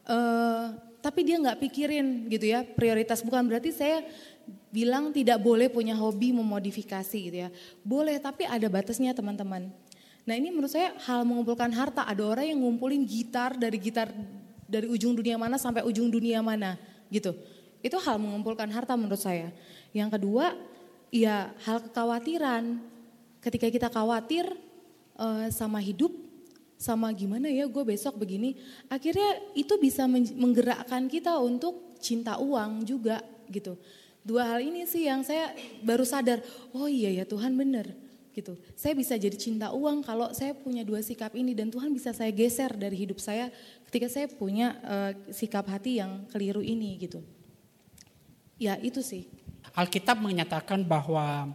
[0.09, 4.03] Uh, tapi dia nggak pikirin gitu ya prioritas bukan berarti saya
[4.69, 7.49] bilang tidak boleh punya hobi memodifikasi gitu ya.
[7.81, 9.69] Boleh tapi ada batasnya teman-teman.
[10.29, 12.05] Nah ini menurut saya hal mengumpulkan harta.
[12.05, 14.13] Ada orang yang ngumpulin gitar dari gitar
[14.69, 16.77] dari ujung dunia mana sampai ujung dunia mana
[17.09, 17.33] gitu.
[17.81, 19.49] Itu hal mengumpulkan harta menurut saya.
[19.89, 20.53] Yang kedua
[21.09, 22.77] ya hal kekhawatiran.
[23.39, 24.51] Ketika kita khawatir
[25.15, 26.11] uh, sama hidup,
[26.75, 28.59] sama gimana ya gue besok begini.
[28.91, 33.79] Akhirnya itu bisa menggerakkan kita untuk cinta uang juga gitu.
[34.29, 35.49] Dua hal ini sih yang saya
[35.81, 37.89] baru sadar, oh iya ya Tuhan benar
[38.37, 38.53] gitu.
[38.77, 42.29] Saya bisa jadi cinta uang kalau saya punya dua sikap ini dan Tuhan bisa saya
[42.29, 43.49] geser dari hidup saya
[43.89, 47.25] ketika saya punya uh, sikap hati yang keliru ini gitu.
[48.61, 49.25] Ya itu sih.
[49.73, 51.49] Alkitab menyatakan bahwa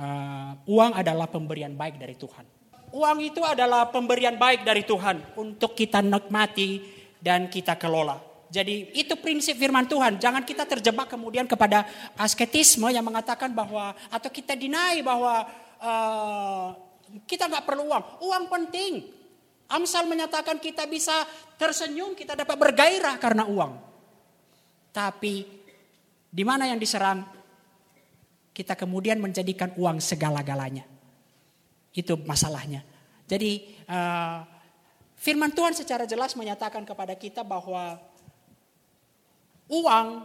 [0.00, 2.48] uh, uang adalah pemberian baik dari Tuhan.
[2.96, 6.80] Uang itu adalah pemberian baik dari Tuhan untuk kita nikmati
[7.20, 8.35] dan kita kelola.
[8.46, 10.22] Jadi itu prinsip firman Tuhan.
[10.22, 11.82] Jangan kita terjebak kemudian kepada
[12.14, 15.50] asketisme yang mengatakan bahwa atau kita dinai bahwa
[15.82, 16.68] uh,
[17.26, 18.04] kita nggak perlu uang.
[18.22, 18.92] Uang penting.
[19.66, 21.26] Amsal menyatakan kita bisa
[21.58, 23.72] tersenyum, kita dapat bergairah karena uang.
[24.94, 25.34] Tapi
[26.30, 27.26] di mana yang diserang?
[28.54, 30.86] Kita kemudian menjadikan uang segala-galanya.
[31.92, 32.86] Itu masalahnya.
[33.26, 34.46] Jadi uh,
[35.18, 37.98] firman Tuhan secara jelas menyatakan kepada kita bahwa
[39.66, 40.22] Uang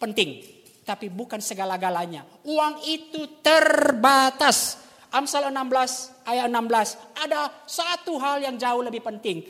[0.00, 0.40] penting,
[0.84, 2.24] tapi bukan segala-galanya.
[2.48, 4.80] Uang itu terbatas.
[5.14, 9.46] Amsal 16 ayat 16 ada satu hal yang jauh lebih penting.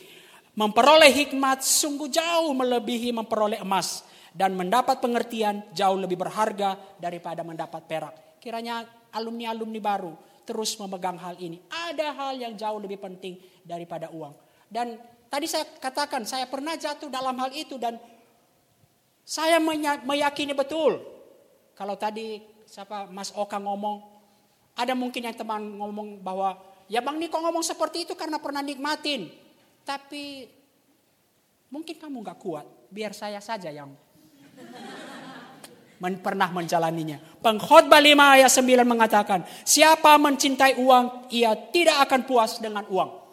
[0.55, 7.83] Memperoleh hikmat sungguh jauh melebihi memperoleh emas dan mendapat pengertian jauh lebih berharga daripada mendapat
[7.87, 8.15] perak.
[8.43, 10.13] Kiranya alumni-alumni baru
[10.45, 11.63] terus memegang hal ini.
[11.71, 14.37] Ada hal yang jauh lebih penting daripada uang.
[14.69, 15.01] Dan
[15.33, 17.97] tadi saya katakan saya pernah jatuh dalam hal itu dan
[19.25, 19.57] saya
[20.05, 21.01] meyakini betul.
[21.73, 24.05] Kalau tadi siapa Mas Oka ngomong,
[24.77, 29.33] ada mungkin yang teman ngomong bahwa ya Bang Niko ngomong seperti itu karena pernah nikmatin.
[29.83, 30.45] Tapi
[31.73, 33.91] mungkin kamu nggak kuat, biar saya saja yang
[36.05, 37.17] men pernah menjalaninya.
[37.41, 43.24] Pengkhotbah 5 ayat 9 mengatakan, siapa mencintai uang, ia tidak akan puas dengan uang.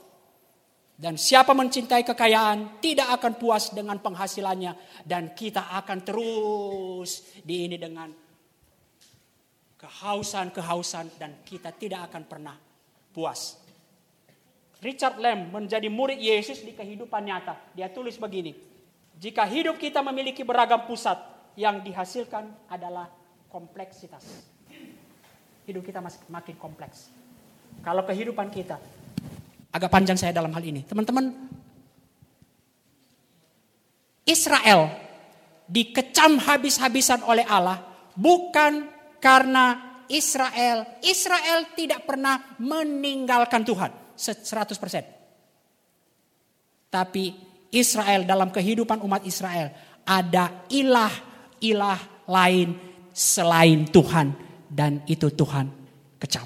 [1.02, 5.02] Dan siapa mencintai kekayaan tidak akan puas dengan penghasilannya.
[5.02, 8.14] Dan kita akan terus di ini dengan
[9.82, 12.54] kehausan-kehausan dan kita tidak akan pernah
[13.10, 13.58] puas.
[14.86, 17.58] Richard Lamb menjadi murid Yesus di kehidupan nyata.
[17.74, 18.54] Dia tulis begini.
[19.18, 21.18] Jika hidup kita memiliki beragam pusat,
[21.58, 23.10] yang dihasilkan adalah
[23.50, 24.22] kompleksitas.
[25.66, 25.98] Hidup kita
[26.30, 27.10] makin kompleks.
[27.82, 28.78] Kalau kehidupan kita
[29.71, 30.84] Agak panjang saya dalam hal ini.
[30.84, 31.31] Teman-teman,
[34.27, 34.91] Israel
[35.71, 37.79] dikecam habis-habisan oleh Allah
[38.15, 38.88] bukan
[39.23, 46.91] karena Israel, Israel tidak pernah meninggalkan Tuhan 100%.
[46.91, 47.31] Tapi
[47.71, 49.71] Israel dalam kehidupan umat Israel
[50.03, 52.75] ada ilah-ilah lain
[53.15, 54.36] selain Tuhan
[54.67, 55.71] dan itu Tuhan
[56.19, 56.43] kecam.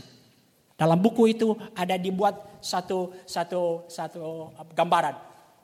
[0.76, 5.14] Dalam buku itu ada dibuat satu satu satu gambaran.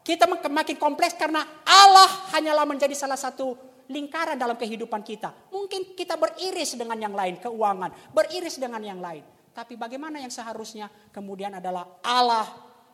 [0.05, 3.57] Kita makin kompleks karena Allah hanyalah menjadi salah satu
[3.89, 5.33] lingkaran dalam kehidupan kita.
[5.49, 9.25] Mungkin kita beriris dengan yang lain, keuangan, beriris dengan yang lain.
[9.51, 12.47] Tapi bagaimana yang seharusnya kemudian adalah Allah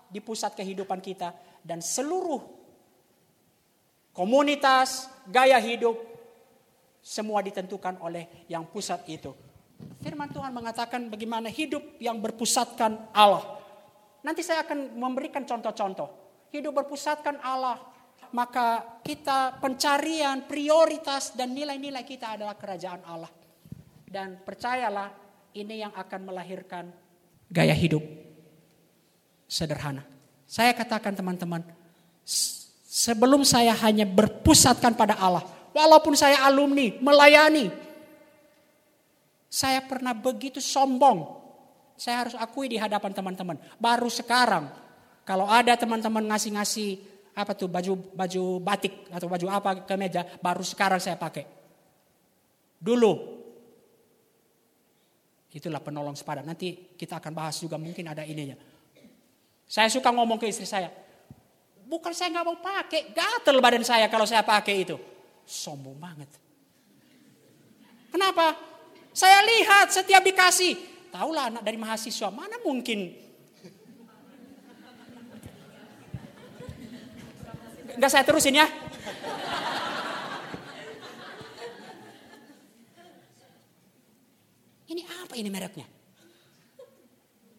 [0.09, 2.41] di pusat kehidupan kita dan seluruh
[4.11, 5.95] komunitas, gaya hidup
[7.03, 9.31] semua ditentukan oleh yang pusat itu.
[10.01, 13.45] Firman Tuhan mengatakan bagaimana hidup yang berpusatkan Allah.
[14.27, 16.09] Nanti saya akan memberikan contoh-contoh.
[16.51, 17.79] Hidup berpusatkan Allah.
[18.35, 23.31] Maka kita pencarian, prioritas dan nilai-nilai kita adalah kerajaan Allah.
[24.03, 25.15] Dan percayalah
[25.55, 26.91] ini yang akan melahirkan
[27.47, 28.03] gaya hidup
[29.47, 30.03] sederhana.
[30.43, 31.63] Saya katakan teman-teman,
[32.83, 37.71] sebelum saya hanya berpusatkan pada Allah, walaupun saya alumni, melayani,
[39.47, 41.36] saya pernah begitu sombong
[41.97, 43.57] saya harus akui di hadapan teman-teman.
[43.81, 44.69] Baru sekarang
[45.25, 50.61] kalau ada teman-teman ngasih-ngasih apa tuh baju baju batik atau baju apa ke meja, baru
[50.61, 51.43] sekarang saya pakai.
[52.77, 53.37] Dulu
[55.57, 56.45] itulah penolong sepadan.
[56.45, 58.53] Nanti kita akan bahas juga mungkin ada ininya.
[59.67, 60.87] Saya suka ngomong ke istri saya,
[61.83, 64.95] bukan saya nggak mau pakai, gatel badan saya kalau saya pakai itu.
[65.43, 66.29] Sombong banget.
[68.13, 68.55] Kenapa?
[69.11, 73.15] Saya lihat setiap dikasih, Tahulah anak dari mahasiswa, mana mungkin.
[77.97, 78.69] Enggak saya terusin ya.
[84.87, 85.87] Ini apa ini mereknya?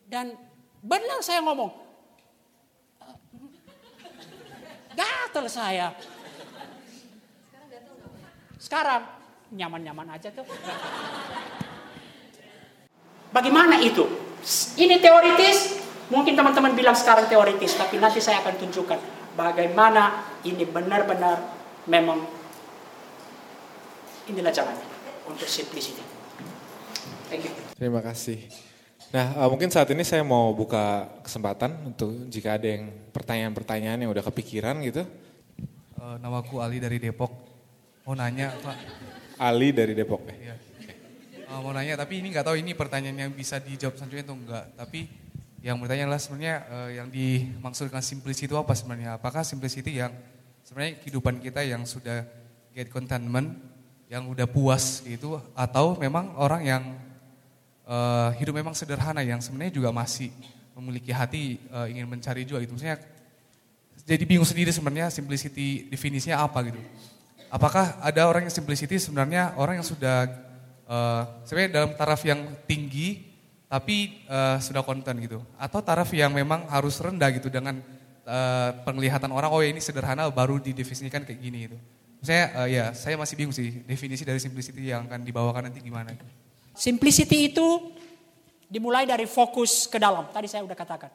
[0.07, 0.33] Dan
[0.81, 1.75] benar saya ngomong.
[4.95, 5.93] Gatel saya.
[8.59, 9.07] Sekarang
[9.55, 10.47] nyaman-nyaman aja tuh.
[13.29, 14.09] Bagaimana itu?
[14.79, 18.99] Ini teoritis, mungkin teman-teman bilang sekarang teoritis, tapi nanti saya akan tunjukkan
[19.39, 21.39] bagaimana ini benar-benar
[21.87, 22.25] memang
[24.27, 24.87] inilah jalannya
[25.29, 26.03] untuk simplicity.
[27.29, 27.53] Thank you.
[27.77, 28.41] Terima kasih.
[29.09, 34.11] Nah, uh, mungkin saat ini saya mau buka kesempatan untuk jika ada yang pertanyaan-pertanyaan yang
[34.13, 35.05] udah kepikiran gitu.
[35.97, 37.33] Uh, namaku Ali dari Depok.
[38.05, 38.77] Mau nanya, Pak.
[39.41, 40.68] Ali dari Depok ya.
[41.49, 44.65] Uh, mau nanya tapi ini nggak tahu ini pertanyaan yang bisa dijawab selanjutnya atau enggak.
[44.77, 45.01] Tapi
[45.65, 49.17] yang bertanya adalah sebenarnya uh, yang dimaksudkan simplicity itu apa sebenarnya?
[49.17, 50.13] Apakah simplicity yang
[50.61, 52.29] sebenarnya kehidupan kita yang sudah
[52.77, 53.57] get contentment,
[54.13, 56.83] yang udah puas gitu, atau memang orang yang
[57.89, 60.29] uh, hidup memang sederhana yang sebenarnya juga masih
[60.77, 62.77] memiliki hati uh, ingin mencari juga gitu.
[62.77, 63.01] Maksudnya
[64.05, 66.81] jadi bingung sendiri sebenarnya simplicity definisinya apa gitu.
[67.49, 70.29] Apakah ada orang yang simplicity sebenarnya orang yang sudah
[70.89, 73.29] uh, sebenarnya dalam taraf yang tinggi
[73.69, 77.79] tapi uh, sudah konten gitu atau taraf yang memang harus rendah gitu dengan
[78.25, 81.79] uh, penglihatan orang oh ya ini sederhana baru didefinisikan kayak gini gitu.
[82.19, 86.17] Saya uh, ya saya masih bingung sih definisi dari simplicity yang akan dibawakan nanti gimana.
[86.73, 87.93] Simplicity itu
[88.69, 90.29] dimulai dari fokus ke dalam.
[90.33, 91.13] Tadi saya udah katakan.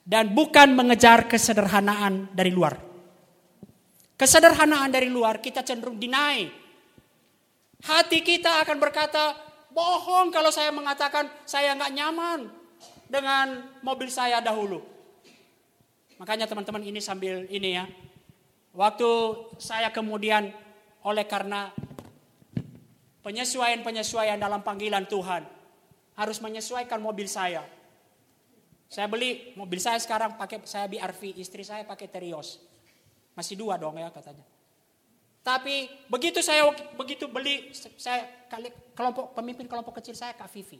[0.00, 2.78] Dan bukan mengejar kesederhanaan dari luar.
[4.16, 6.59] Kesederhanaan dari luar kita cenderung deny.
[7.80, 9.36] Hati kita akan berkata,
[9.70, 12.50] Bohong kalau saya mengatakan saya nggak nyaman
[13.06, 14.82] dengan mobil saya dahulu.
[16.18, 17.86] Makanya teman-teman ini sambil ini ya.
[18.74, 19.10] Waktu
[19.62, 20.50] saya kemudian
[21.06, 21.70] oleh karena
[23.22, 25.46] penyesuaian-penyesuaian dalam panggilan Tuhan
[26.18, 27.62] harus menyesuaikan mobil saya.
[28.90, 32.58] Saya beli mobil saya sekarang pakai saya BRV, istri saya pakai Terios.
[33.38, 34.42] Masih dua dong ya katanya.
[35.50, 36.62] Tapi begitu saya
[36.94, 38.22] begitu beli saya
[38.94, 40.78] kelompok pemimpin kelompok kecil saya Kak Vivi.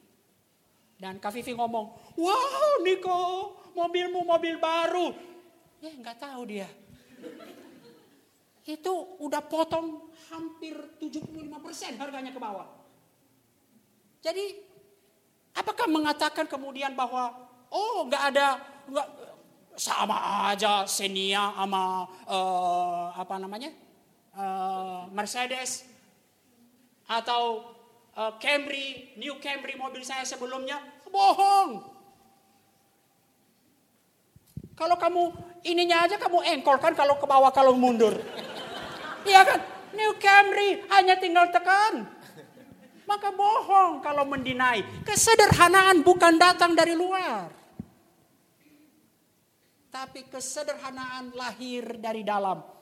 [0.94, 3.18] Dan Kak Vivi ngomong, "Wow, Niko,
[3.74, 5.10] mobilmu mobil baru."
[5.82, 6.70] Ya, nggak tahu dia.
[8.62, 12.70] Itu udah potong hampir 75% harganya ke bawah.
[14.22, 14.54] Jadi
[15.50, 17.34] apakah mengatakan kemudian bahwa
[17.74, 18.46] oh nggak ada
[18.86, 19.08] nggak
[19.74, 23.89] sama aja Xenia sama uh, apa namanya
[24.36, 25.86] uh, Mercedes
[27.10, 27.74] atau
[28.14, 30.78] uh, Camry, New Camry mobil saya sebelumnya,
[31.10, 31.98] bohong.
[34.78, 35.22] Kalau kamu
[35.68, 38.16] ininya aja kamu engkol kan kalau ke bawah kalau mundur.
[39.28, 39.60] Iya kan?
[39.92, 42.08] New Camry hanya tinggal tekan.
[43.04, 45.04] Maka bohong kalau mendinai.
[45.04, 47.50] Kesederhanaan bukan datang dari luar.
[49.90, 52.79] Tapi kesederhanaan lahir dari dalam.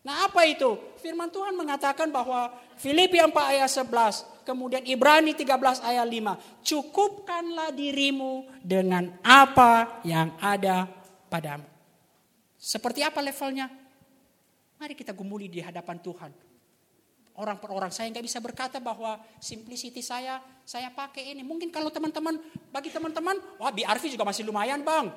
[0.00, 0.80] Nah apa itu?
[0.96, 2.48] Firman Tuhan mengatakan bahwa
[2.80, 6.64] Filipi 4 ayat 11, kemudian Ibrani 13 ayat 5.
[6.64, 10.88] Cukupkanlah dirimu dengan apa yang ada
[11.28, 11.68] padamu.
[12.56, 13.68] Seperti apa levelnya?
[14.80, 16.32] Mari kita gumuli di hadapan Tuhan.
[17.36, 21.44] Orang per orang saya nggak bisa berkata bahwa simplicity saya saya pakai ini.
[21.44, 22.36] Mungkin kalau teman-teman
[22.72, 25.12] bagi teman-teman, wah BRV juga masih lumayan bang.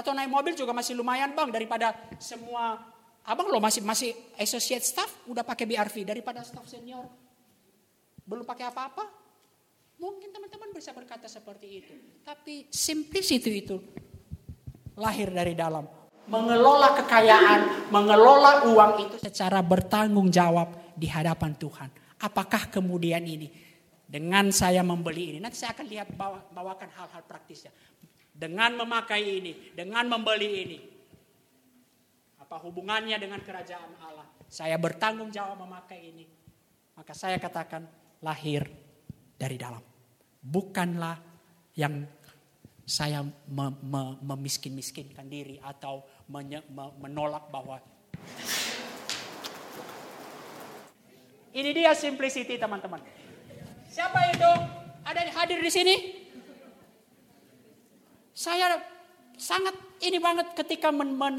[0.00, 2.80] Atau naik mobil juga masih lumayan bang daripada semua
[3.20, 7.04] abang lo masih masih associate staff udah pakai BRV daripada staff senior
[8.24, 9.04] belum pakai apa-apa.
[10.00, 11.92] Mungkin teman-teman bisa berkata seperti itu.
[12.24, 13.76] Tapi simplicity itu
[14.96, 15.84] lahir dari dalam.
[16.30, 21.90] Mengelola kekayaan, mengelola uang itu secara bertanggung jawab di hadapan Tuhan.
[22.22, 23.50] Apakah kemudian ini
[24.06, 27.74] dengan saya membeli ini, nanti saya akan lihat bawa, bawakan hal-hal praktisnya
[28.40, 30.78] dengan memakai ini, dengan membeli ini.
[32.40, 34.24] Apa hubungannya dengan kerajaan Allah?
[34.48, 36.24] Saya bertanggung jawab memakai ini.
[36.96, 37.84] Maka saya katakan
[38.24, 38.64] lahir
[39.36, 39.84] dari dalam.
[40.40, 41.20] Bukanlah
[41.76, 42.08] yang
[42.88, 47.78] saya me, me, memiskin-miskinkan diri atau menye, me, menolak bahwa
[51.52, 53.04] ini dia simplicity teman-teman.
[53.92, 54.52] Siapa itu?
[55.06, 56.19] Ada hadir di sini?
[58.40, 58.80] Saya
[59.36, 60.88] sangat ini banget ketika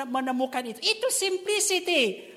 [0.05, 0.77] menemukan itu.
[0.85, 2.29] Itu simplicity.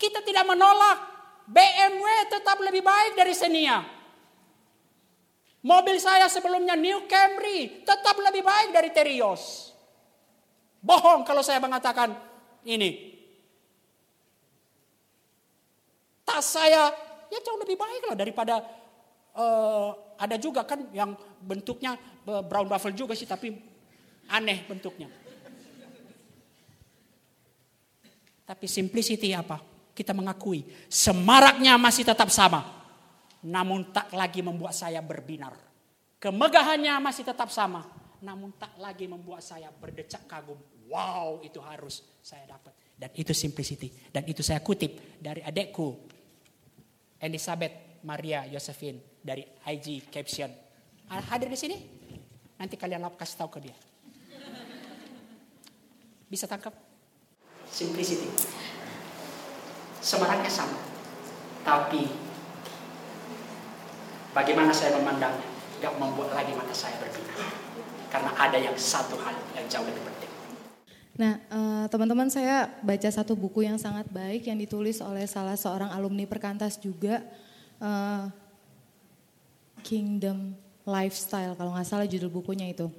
[0.00, 1.12] Kita tidak menolak.
[1.44, 3.84] BMW tetap lebih baik dari Xenia.
[5.68, 9.74] Mobil saya sebelumnya New Camry tetap lebih baik dari Terios.
[10.80, 12.16] Bohong kalau saya mengatakan
[12.64, 13.12] ini.
[16.24, 16.88] Tas saya
[17.28, 18.64] ya jauh lebih baik lah daripada
[19.36, 21.12] uh, ada juga kan yang
[21.42, 23.54] bentuknya brown buffalo juga sih tapi
[24.30, 25.10] aneh bentuknya.
[28.42, 29.62] Tapi simplicity apa?
[29.92, 32.82] Kita mengakui semaraknya masih tetap sama.
[33.42, 35.56] Namun tak lagi membuat saya berbinar.
[36.22, 37.82] Kemegahannya masih tetap sama.
[38.22, 40.58] Namun tak lagi membuat saya berdecak kagum.
[40.86, 42.76] Wow itu harus saya dapat.
[42.94, 43.90] Dan itu simplicity.
[44.14, 46.06] Dan itu saya kutip dari adekku
[47.18, 50.50] Elizabeth Maria Josephine dari IG caption.
[51.10, 51.76] Hadir di sini?
[52.62, 53.76] Nanti kalian lap kasih tahu ke dia.
[56.30, 56.70] Bisa tangkap?
[57.66, 58.30] Simplicity.
[59.98, 60.78] Semaraknya sama.
[61.66, 62.30] Tapi
[64.32, 65.44] Bagaimana saya memandangnya?
[65.84, 67.52] Gak membuat lagi mata saya berbinar.
[68.08, 70.32] Karena ada yang satu hal yang jauh lebih penting.
[71.20, 75.92] Nah, eh, teman-teman saya baca satu buku yang sangat baik yang ditulis oleh salah seorang
[75.92, 77.20] alumni Perkantas juga,
[77.76, 78.24] eh,
[79.84, 82.90] Kingdom Lifestyle kalau nggak salah judul bukunya itu.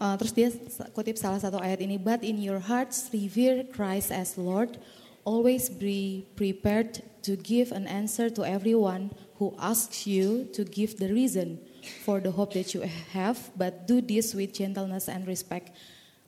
[0.00, 0.48] Uh, terus dia
[0.96, 4.80] kutip salah satu ayat ini, but in your hearts revere Christ as Lord,
[5.22, 11.06] always be prepared to give an answer to everyone who asks you to give the
[11.06, 11.60] reason
[12.02, 12.82] for the hope that you
[13.14, 15.70] have, but do this with gentleness and respect.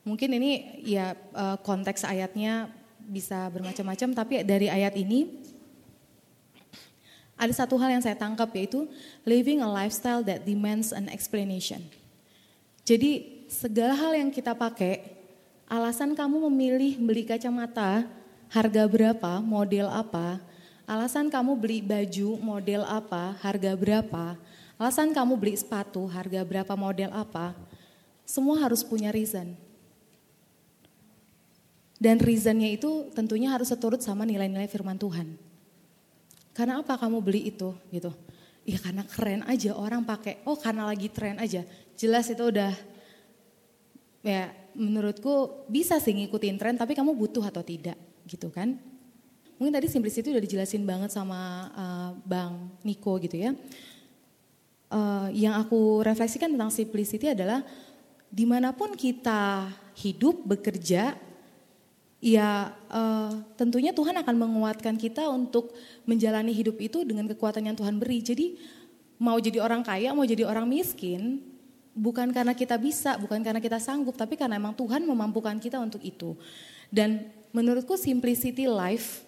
[0.05, 2.69] Mungkin ini ya uh, konteks ayatnya
[3.05, 5.41] bisa bermacam-macam, tapi dari ayat ini
[7.35, 8.87] ada satu hal yang saya tangkap yaitu
[9.27, 11.83] living a lifestyle that demands an explanation.
[12.87, 15.03] Jadi segala hal yang kita pakai,
[15.67, 18.07] alasan kamu memilih beli kacamata,
[18.53, 20.39] harga berapa, model apa,
[20.85, 24.37] alasan kamu beli baju, model apa, harga berapa,
[24.77, 27.57] alasan kamu beli sepatu, harga berapa, model apa,
[28.23, 29.57] semua harus punya reason.
[31.97, 35.54] Dan reasonnya itu tentunya harus seturut sama nilai-nilai firman Tuhan.
[36.55, 38.15] Karena apa kamu beli itu gitu?
[38.65, 40.41] Ya karena keren aja orang pakai.
[40.49, 41.67] Oh karena lagi tren aja.
[41.99, 42.73] Jelas itu udah
[44.25, 48.79] ya menurutku bisa sih ngikutin tren tapi kamu butuh atau tidak gitu kan.
[49.59, 53.55] Mungkin tadi simplicity udah dijelasin banget sama uh, Bang Niko gitu ya.
[54.91, 57.67] Uh, yang aku refleksikan tentang simplicity adalah
[58.31, 61.15] di mana pun kita hidup, bekerja,
[62.25, 65.77] ya uh, tentunya Tuhan akan menguatkan kita untuk
[66.09, 68.25] menjalani hidup itu dengan kekuatan yang Tuhan beri.
[68.25, 68.57] Jadi
[69.21, 71.45] mau jadi orang kaya, mau jadi orang miskin,
[71.93, 76.01] bukan karena kita bisa, bukan karena kita sanggup, tapi karena emang Tuhan memampukan kita untuk
[76.01, 76.33] itu.
[76.89, 79.21] Dan menurutku simplicity life,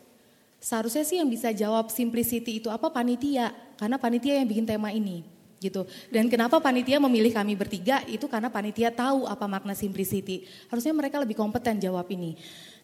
[0.56, 5.36] seharusnya sih yang bisa jawab simplicity itu apa panitia, karena panitia yang bikin tema ini
[5.56, 5.88] gitu.
[6.12, 10.44] Dan kenapa panitia memilih kami bertiga itu karena panitia tahu apa makna simplicity.
[10.68, 12.36] Harusnya mereka lebih kompeten jawab ini.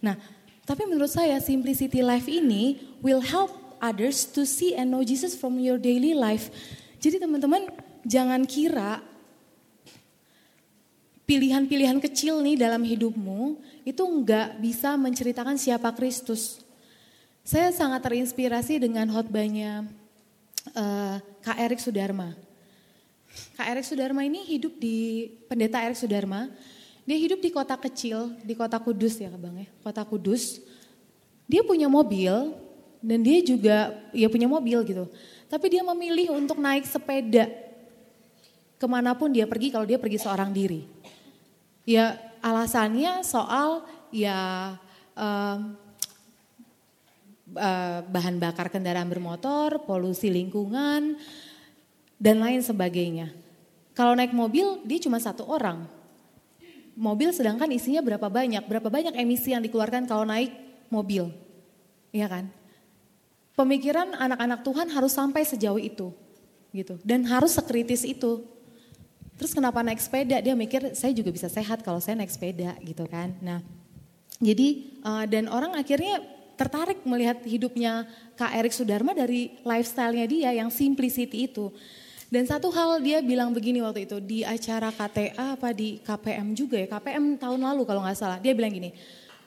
[0.03, 0.19] Nah,
[0.67, 5.59] tapi menurut saya simplicity life ini will help others to see and know Jesus from
[5.63, 6.51] your daily life.
[7.03, 7.67] Jadi teman-teman
[8.07, 9.03] jangan kira
[11.27, 16.63] pilihan-pilihan kecil nih dalam hidupmu itu nggak bisa menceritakan siapa Kristus.
[17.43, 19.87] Saya sangat terinspirasi dengan khotbahnya
[20.79, 22.39] uh, Kak Erik Sudarma.
[23.59, 26.47] Kak Erik Sudarma ini hidup di pendeta Erik Sudarma.
[27.13, 30.65] Dia hidup di kota kecil, di kota Kudus ya bang ya, kota Kudus.
[31.45, 32.57] Dia punya mobil
[33.05, 35.05] dan dia juga ya punya mobil gitu.
[35.45, 37.53] Tapi dia memilih untuk naik sepeda
[38.81, 40.89] ke mana pun dia pergi kalau dia pergi seorang diri.
[41.85, 44.81] Ya alasannya soal ya
[45.13, 45.61] uh,
[48.09, 51.21] bahan bakar kendaraan bermotor, polusi lingkungan,
[52.17, 53.29] dan lain sebagainya.
[53.93, 56.01] Kalau naik mobil dia cuma satu orang.
[56.93, 60.53] Mobil sedangkan isinya berapa banyak, berapa banyak emisi yang dikeluarkan kalau naik
[60.93, 61.33] mobil.
[62.13, 62.45] Iya kan?
[63.57, 66.13] Pemikiran anak-anak Tuhan harus sampai sejauh itu.
[66.73, 68.45] gitu Dan harus sekritis itu.
[69.37, 70.41] Terus kenapa naik sepeda?
[70.41, 73.33] Dia mikir saya juga bisa sehat kalau saya naik sepeda gitu kan.
[73.41, 73.65] Nah,
[74.41, 76.21] jadi uh, dan orang akhirnya
[76.57, 81.73] tertarik melihat hidupnya Kak Erik Sudarma dari lifestyle-nya dia yang simplicity itu.
[82.33, 86.81] Dan satu hal dia bilang begini waktu itu di acara KTA apa di KPM juga
[86.81, 88.39] ya, KPM tahun lalu kalau nggak salah.
[88.41, 88.97] Dia bilang gini,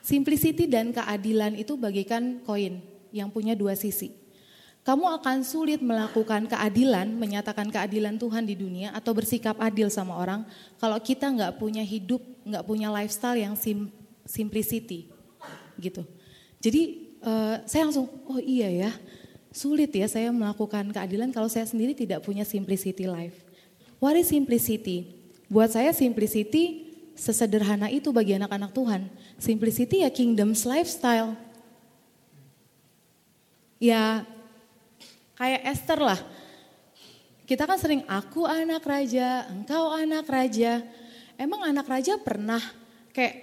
[0.05, 4.25] simplicity dan keadilan itu bagaikan koin yang punya dua sisi
[4.85, 10.45] kamu akan sulit melakukan keadilan, menyatakan keadilan Tuhan di dunia atau bersikap adil sama orang
[10.77, 13.89] kalau kita nggak punya hidup, nggak punya lifestyle yang sim,
[14.29, 15.09] simplicity,
[15.81, 16.05] gitu.
[16.61, 18.91] Jadi uh, saya langsung, oh iya ya,
[19.55, 23.39] sulit ya saya melakukan keadilan kalau saya sendiri tidak punya simplicity life.
[24.03, 25.15] What is simplicity?
[25.47, 29.07] Buat saya simplicity sesederhana itu bagi anak-anak Tuhan.
[29.39, 31.39] Simplicity ya kingdom's lifestyle.
[33.79, 34.27] Ya
[35.35, 36.19] Kayak Esther lah.
[37.45, 40.81] Kita kan sering aku anak raja, engkau anak raja.
[41.35, 42.63] Emang anak raja pernah
[43.11, 43.35] kayak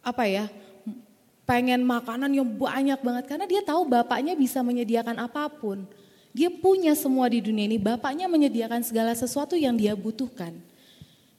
[0.00, 0.44] apa ya?
[1.42, 5.84] Pengen makanan yang banyak banget karena dia tahu bapaknya bisa menyediakan apa pun.
[6.32, 10.56] Dia punya semua di dunia ini, bapaknya menyediakan segala sesuatu yang dia butuhkan.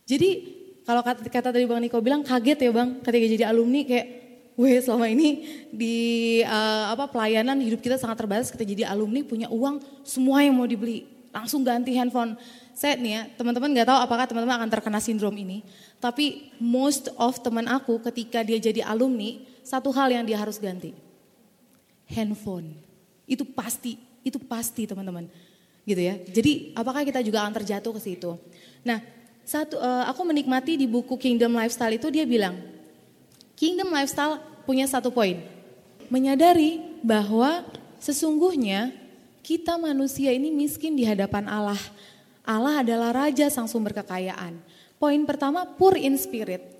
[0.05, 4.07] Jadi kalau kata, kata tadi Bang Niko bilang kaget ya Bang ketika jadi alumni kayak
[4.53, 5.41] Weh selama ini
[5.73, 5.97] di
[6.45, 10.69] uh, apa pelayanan hidup kita sangat terbatas kita jadi alumni punya uang semua yang mau
[10.69, 12.37] dibeli langsung ganti handphone.
[12.77, 15.65] Saya nih ya teman-teman nggak tahu apakah teman-teman akan terkena sindrom ini.
[15.97, 20.91] Tapi most of teman aku ketika dia jadi alumni satu hal yang dia harus ganti
[22.07, 22.75] handphone.
[23.25, 25.27] Itu pasti, itu pasti teman-teman.
[25.83, 26.15] gitu ya.
[26.15, 28.39] Jadi apakah kita juga akan terjatuh ke situ?
[28.87, 29.03] Nah,
[29.43, 32.55] satu uh, aku menikmati di buku Kingdom Lifestyle itu dia bilang,
[33.59, 35.43] Kingdom Lifestyle punya satu poin,
[36.07, 37.67] menyadari bahwa
[37.99, 38.95] sesungguhnya
[39.43, 41.79] kita manusia ini miskin di hadapan Allah.
[42.47, 44.55] Allah adalah raja sang sumber kekayaan.
[44.95, 46.72] Poin pertama, poor in spirit.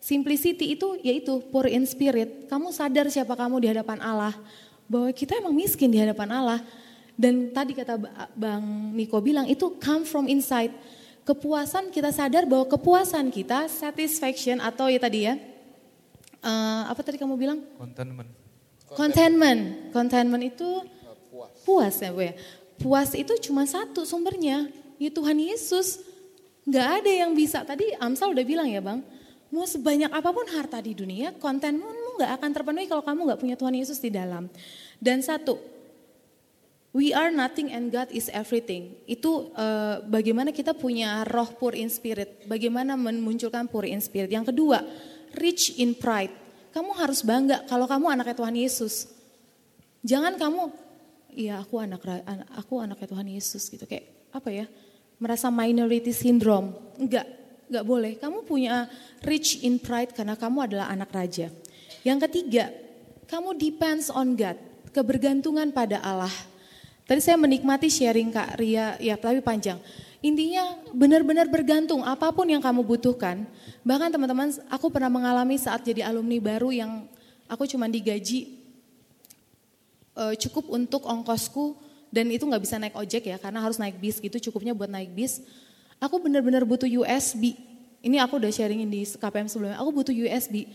[0.00, 2.48] Simplicity itu yaitu poor in spirit.
[2.48, 4.32] Kamu sadar siapa kamu di hadapan Allah.
[4.88, 6.60] Bahwa kita emang miskin di hadapan Allah.
[7.20, 8.00] Dan tadi kata
[8.32, 10.72] Bang Niko bilang itu come from inside.
[11.28, 15.36] Kepuasan kita sadar bahwa kepuasan kita satisfaction atau ya tadi ya.
[16.40, 17.60] Uh, apa tadi kamu bilang?
[17.76, 18.32] Contentment.
[18.88, 19.62] Contentment.
[19.92, 20.80] Contentment itu
[21.28, 21.52] puas.
[21.60, 22.32] puas ya Bu ya.
[22.80, 24.72] Puas itu cuma satu sumbernya.
[24.96, 26.00] Ya Tuhan Yesus.
[26.64, 27.60] Gak ada yang bisa.
[27.68, 29.04] Tadi Amsal udah bilang ya Bang
[29.50, 33.56] Mau sebanyak apa pun harta di dunia, kontenmu nggak akan terpenuhi kalau kamu nggak punya
[33.56, 34.46] Tuhan Yesus di dalam.
[35.00, 35.58] Dan satu,
[36.92, 38.94] we are nothing and God is everything.
[39.08, 44.30] Itu uh, bagaimana kita punya roh pure in spirit, bagaimana memunculkan pure in spirit.
[44.30, 44.84] Yang kedua,
[45.40, 46.30] rich in pride.
[46.70, 49.10] Kamu harus bangga kalau kamu anaknya Tuhan Yesus.
[50.06, 50.70] Jangan kamu,
[51.34, 52.06] iya aku anak
[52.54, 54.66] aku anaknya Tuhan Yesus gitu kayak apa ya?
[55.18, 56.72] Merasa minority syndrome.
[56.96, 57.39] Enggak,
[57.70, 58.18] Gak boleh.
[58.18, 58.90] Kamu punya
[59.22, 61.48] rich in pride karena kamu adalah anak raja.
[62.02, 62.74] Yang ketiga,
[63.30, 64.58] kamu depends on God.
[64.90, 66.34] Kebergantungan pada Allah.
[67.06, 69.78] Tadi saya menikmati sharing Kak Ria, ya tapi panjang.
[70.18, 73.46] Intinya benar-benar bergantung apa pun yang kamu butuhkan.
[73.86, 77.06] Bahkan teman-teman, aku pernah mengalami saat jadi alumni baru yang
[77.46, 78.60] aku cuma digaji
[80.14, 81.74] uh, cukup untuk ongkosku
[82.10, 85.14] dan itu nggak bisa naik ojek ya karena harus naik bis gitu cukupnya buat naik
[85.14, 85.42] bis
[86.00, 87.54] Aku benar-benar butuh USB.
[88.00, 89.76] Ini aku udah sharingin di KPM sebelumnya.
[89.76, 90.72] Aku butuh USB.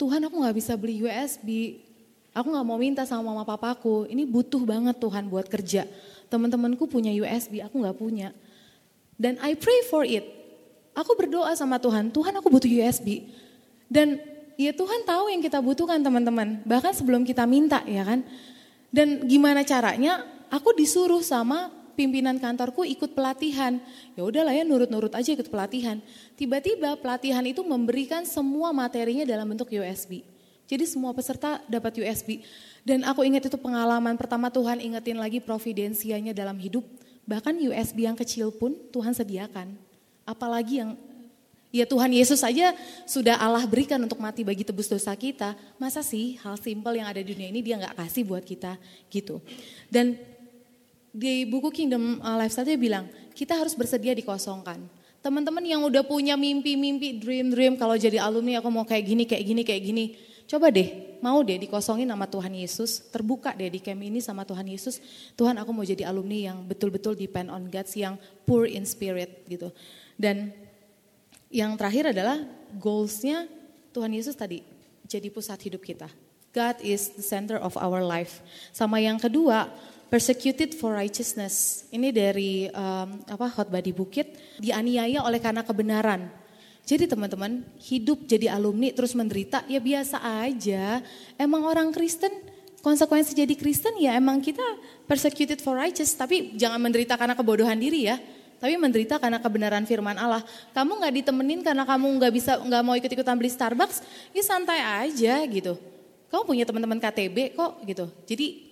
[0.00, 1.78] Tuhan aku gak bisa beli USB.
[2.32, 4.08] Aku gak mau minta sama mama papaku.
[4.08, 5.84] Ini butuh banget Tuhan buat kerja.
[6.32, 8.32] Teman-temanku punya USB, aku gak punya.
[9.20, 10.24] Dan I pray for it.
[10.96, 13.28] Aku berdoa sama Tuhan, Tuhan aku butuh USB.
[13.92, 14.16] Dan
[14.56, 16.64] ya Tuhan tahu yang kita butuhkan teman-teman.
[16.64, 18.24] Bahkan sebelum kita minta ya kan.
[18.88, 20.24] Dan gimana caranya?
[20.48, 23.80] Aku disuruh sama pimpinan kantorku ikut pelatihan.
[24.16, 26.00] Ya udahlah ya nurut-nurut aja ikut pelatihan.
[26.34, 30.24] Tiba-tiba pelatihan itu memberikan semua materinya dalam bentuk USB.
[30.66, 32.42] Jadi semua peserta dapat USB.
[32.82, 36.82] Dan aku ingat itu pengalaman pertama Tuhan ingetin lagi providensianya dalam hidup.
[37.28, 39.76] Bahkan USB yang kecil pun Tuhan sediakan.
[40.24, 40.96] Apalagi yang
[41.72, 42.76] Ya Tuhan Yesus saja
[43.08, 45.56] sudah Allah berikan untuk mati bagi tebus dosa kita.
[45.80, 48.76] Masa sih hal simpel yang ada di dunia ini dia nggak kasih buat kita
[49.08, 49.40] gitu.
[49.88, 50.20] Dan
[51.12, 53.04] di buku Kingdom uh, Lifestyle dia bilang,
[53.36, 54.80] kita harus bersedia dikosongkan.
[55.22, 59.62] Teman-teman yang udah punya mimpi-mimpi, dream-dream, kalau jadi alumni aku mau kayak gini, kayak gini,
[59.62, 60.04] kayak gini.
[60.50, 64.66] Coba deh, mau deh dikosongin sama Tuhan Yesus, terbuka deh di camp ini sama Tuhan
[64.66, 64.98] Yesus.
[65.38, 69.70] Tuhan aku mau jadi alumni yang betul-betul depend on God, yang poor in spirit gitu.
[70.18, 70.50] Dan
[71.52, 72.42] yang terakhir adalah
[72.74, 73.46] goalsnya
[73.94, 74.64] Tuhan Yesus tadi,
[75.06, 76.10] jadi pusat hidup kita.
[76.52, 78.42] God is the center of our life.
[78.74, 79.72] Sama yang kedua,
[80.12, 81.88] persecuted for righteousness.
[81.88, 86.28] Ini dari um, apa khotbah di bukit, dianiaya oleh karena kebenaran.
[86.84, 91.00] Jadi teman-teman, hidup jadi alumni terus menderita ya biasa aja.
[91.40, 92.28] Emang orang Kristen
[92.84, 94.60] konsekuensi jadi Kristen ya emang kita
[95.08, 98.20] persecuted for righteous, tapi jangan menderita karena kebodohan diri ya.
[98.60, 100.44] Tapi menderita karena kebenaran firman Allah.
[100.76, 104.04] Kamu nggak ditemenin karena kamu nggak bisa nggak mau ikut-ikutan beli Starbucks,
[104.36, 105.80] ya santai aja gitu.
[106.28, 108.06] Kamu punya teman-teman KTB kok gitu.
[108.28, 108.71] Jadi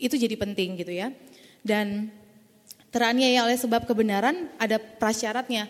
[0.00, 1.12] itu jadi penting gitu ya.
[1.60, 2.08] Dan
[2.88, 5.68] teraniaya oleh sebab kebenaran ada prasyaratnya.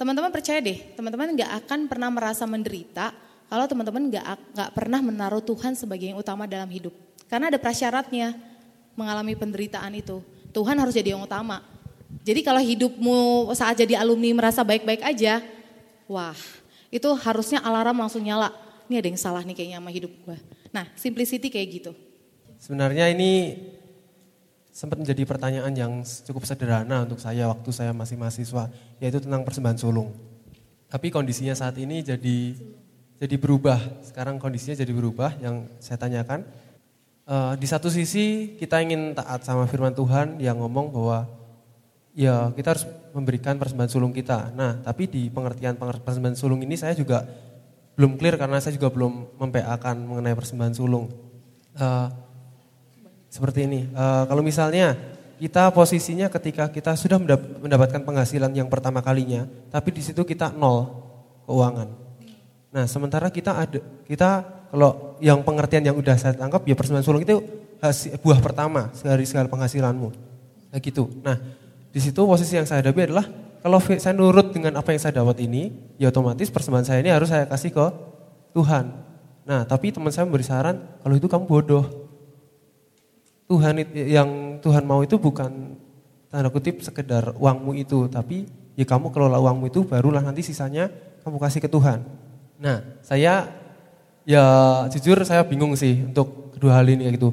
[0.00, 3.12] Teman-teman percaya deh, teman-teman nggak akan pernah merasa menderita
[3.46, 6.92] kalau teman-teman nggak nggak pernah menaruh Tuhan sebagai yang utama dalam hidup.
[7.30, 8.34] Karena ada prasyaratnya
[8.98, 10.20] mengalami penderitaan itu.
[10.50, 11.62] Tuhan harus jadi yang utama.
[12.26, 15.42] Jadi kalau hidupmu saat jadi alumni merasa baik-baik aja,
[16.10, 16.36] wah
[16.90, 18.50] itu harusnya alarm langsung nyala.
[18.86, 20.38] Ini ada yang salah nih kayaknya sama hidup gue.
[20.70, 21.92] Nah simplicity kayak gitu.
[22.66, 23.54] Sebenarnya ini
[24.74, 28.66] sempat menjadi pertanyaan yang cukup sederhana untuk saya waktu saya masih mahasiswa,
[28.98, 30.10] yaitu tentang persembahan sulung.
[30.90, 32.58] Tapi kondisinya saat ini jadi
[33.22, 34.02] jadi berubah.
[34.02, 36.42] Sekarang kondisinya jadi berubah yang saya tanyakan.
[37.22, 41.30] Uh, di satu sisi kita ingin taat sama firman Tuhan yang ngomong bahwa
[42.18, 44.50] ya kita harus memberikan persembahan sulung kita.
[44.58, 47.30] Nah, tapi di pengertian persembahan sulung ini saya juga
[47.94, 51.06] belum clear karena saya juga belum mempeakan mengenai persembahan sulung.
[51.78, 52.25] Uh,
[53.28, 54.96] seperti ini, uh, kalau misalnya
[55.36, 57.20] kita posisinya ketika kita sudah
[57.60, 60.88] mendapatkan penghasilan yang pertama kalinya, tapi di situ kita nol
[61.44, 61.88] keuangan.
[62.72, 67.22] Nah, sementara kita ada kita kalau yang pengertian yang udah saya tangkap ya persembahan sulung
[67.22, 67.40] itu
[67.80, 70.08] hasil, buah pertama dari segala penghasilanmu.
[70.72, 71.08] Nah gitu.
[71.22, 71.36] Nah
[71.92, 73.24] di situ posisi yang saya hadapi adalah
[73.62, 77.32] kalau saya nurut dengan apa yang saya dapat ini, ya otomatis persembahan saya ini harus
[77.32, 77.86] saya kasih ke
[78.54, 78.84] Tuhan.
[79.46, 82.05] Nah tapi teman saya memberi saran kalau itu kamu bodoh.
[83.46, 85.78] Tuhan yang Tuhan mau itu bukan
[86.26, 90.90] tanda kutip sekedar uangmu itu, tapi ya kamu kelola uangmu itu barulah nanti sisanya
[91.22, 92.02] kamu kasih ke Tuhan.
[92.58, 93.46] Nah saya
[94.26, 94.44] ya
[94.90, 97.28] jujur saya bingung sih untuk kedua hal ini kayak gitu.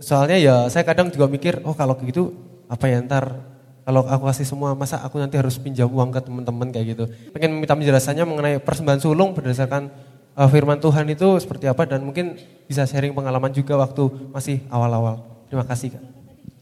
[0.00, 2.32] Soalnya ya saya kadang juga mikir, oh kalau gitu
[2.72, 6.72] apa ya ntar kalau aku kasih semua masa aku nanti harus pinjam uang ke teman-teman
[6.72, 7.04] kayak gitu.
[7.34, 9.90] Pengen minta penjelasannya mengenai persembahan sulung berdasarkan
[10.38, 15.20] uh, firman Tuhan itu seperti apa dan mungkin bisa sharing pengalaman juga waktu masih awal-awal.
[15.52, 16.04] Terima kasih Kak.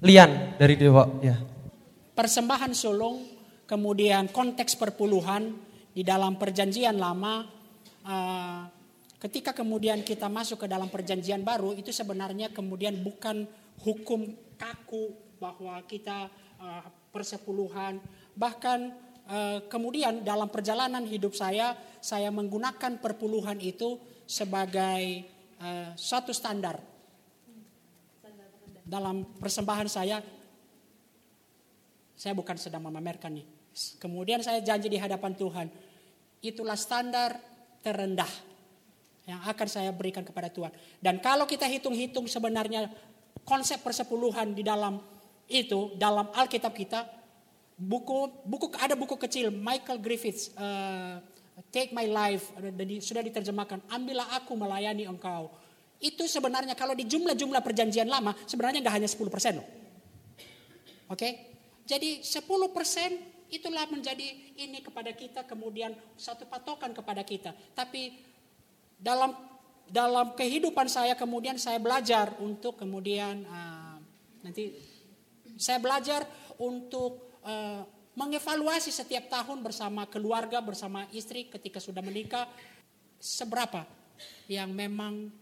[0.03, 1.39] Lian dari Dewa ya.
[2.11, 3.23] Persembahan sulung
[3.63, 5.55] kemudian konteks perpuluhan
[5.95, 7.47] di dalam perjanjian lama
[8.03, 8.67] uh,
[9.21, 13.47] Ketika kemudian kita masuk ke dalam perjanjian baru itu sebenarnya kemudian bukan
[13.79, 14.27] hukum
[14.59, 16.27] kaku bahwa kita
[16.59, 16.83] uh,
[17.15, 18.03] persepuluhan
[18.35, 18.91] bahkan
[19.31, 25.31] uh, kemudian dalam perjalanan hidup saya saya menggunakan perpuluhan itu sebagai
[26.01, 26.90] suatu standar
[28.91, 30.19] dalam persembahan saya
[32.19, 33.47] saya bukan sedang memamerkan nih
[34.03, 35.71] kemudian saya janji di hadapan Tuhan
[36.43, 37.39] itulah standar
[37.81, 38.29] terendah
[39.29, 40.73] yang akan saya berikan kepada Tuhan.
[40.99, 42.91] Dan kalau kita hitung-hitung sebenarnya
[43.47, 44.99] konsep persepuluhan di dalam
[45.51, 47.07] itu dalam Alkitab kita
[47.79, 51.19] buku buku ada buku kecil Michael Griffiths uh,
[51.75, 52.55] Take My Life
[53.03, 55.51] sudah diterjemahkan ambillah aku melayani engkau
[56.01, 59.21] itu sebenarnya kalau di jumlah-jumlah perjanjian lama sebenarnya nggak hanya 10%
[59.61, 59.67] loh.
[61.13, 61.17] Oke?
[61.17, 61.33] Okay?
[61.85, 64.27] Jadi 10% itulah menjadi
[64.57, 67.51] ini kepada kita kemudian satu patokan kepada kita.
[67.75, 68.15] Tapi
[68.95, 69.35] dalam
[69.91, 73.99] dalam kehidupan saya kemudian saya belajar untuk kemudian uh,
[74.47, 74.79] nanti
[75.59, 76.23] saya belajar
[76.63, 77.83] untuk uh,
[78.15, 82.47] mengevaluasi setiap tahun bersama keluarga bersama istri ketika sudah menikah
[83.19, 83.83] seberapa
[84.47, 85.33] yang memang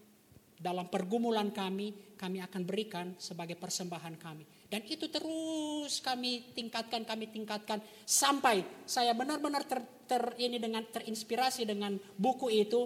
[0.59, 7.31] dalam pergumulan kami kami akan berikan sebagai persembahan kami dan itu terus kami tingkatkan kami
[7.33, 12.85] tingkatkan sampai saya benar-benar ter, ter ini dengan terinspirasi dengan buku itu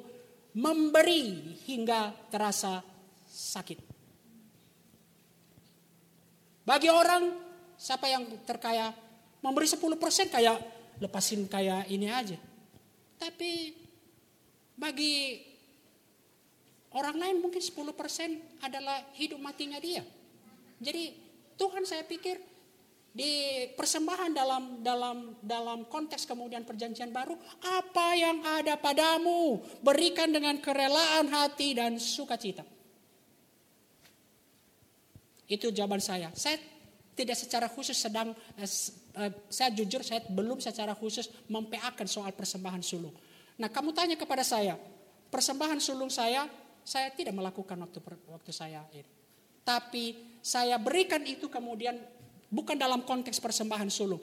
[0.53, 2.85] memberi hingga terasa
[3.27, 3.79] sakit.
[6.63, 7.33] Bagi orang
[7.75, 8.93] siapa yang terkaya
[9.43, 9.99] memberi 10%
[10.31, 10.59] kayak
[11.03, 12.39] lepasin kayak ini aja.
[13.19, 13.75] Tapi
[14.77, 15.41] bagi
[16.97, 20.05] orang lain mungkin 10% adalah hidup matinya dia.
[20.83, 21.15] Jadi
[21.57, 22.41] Tuhan saya pikir
[23.13, 30.57] di persembahan dalam dalam dalam konteks kemudian perjanjian baru apa yang ada padamu berikan dengan
[30.57, 32.65] kerelaan hati dan sukacita.
[35.45, 36.33] Itu jawaban saya.
[36.33, 36.57] Saya
[37.13, 38.65] tidak secara khusus sedang eh,
[39.21, 43.13] eh, saya jujur saya belum secara khusus mempeakan soal persembahan sulung.
[43.61, 44.81] Nah kamu tanya kepada saya
[45.29, 46.49] persembahan sulung saya
[46.83, 49.23] saya tidak melakukan waktu waktu saya ini
[49.63, 51.95] tapi saya berikan itu kemudian
[52.51, 54.21] bukan dalam konteks persembahan sulung.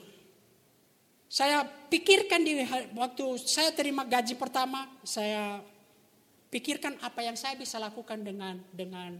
[1.30, 2.60] Saya pikirkan di
[2.94, 5.62] waktu saya terima gaji pertama, saya
[6.50, 9.14] pikirkan apa yang saya bisa lakukan dengan dengan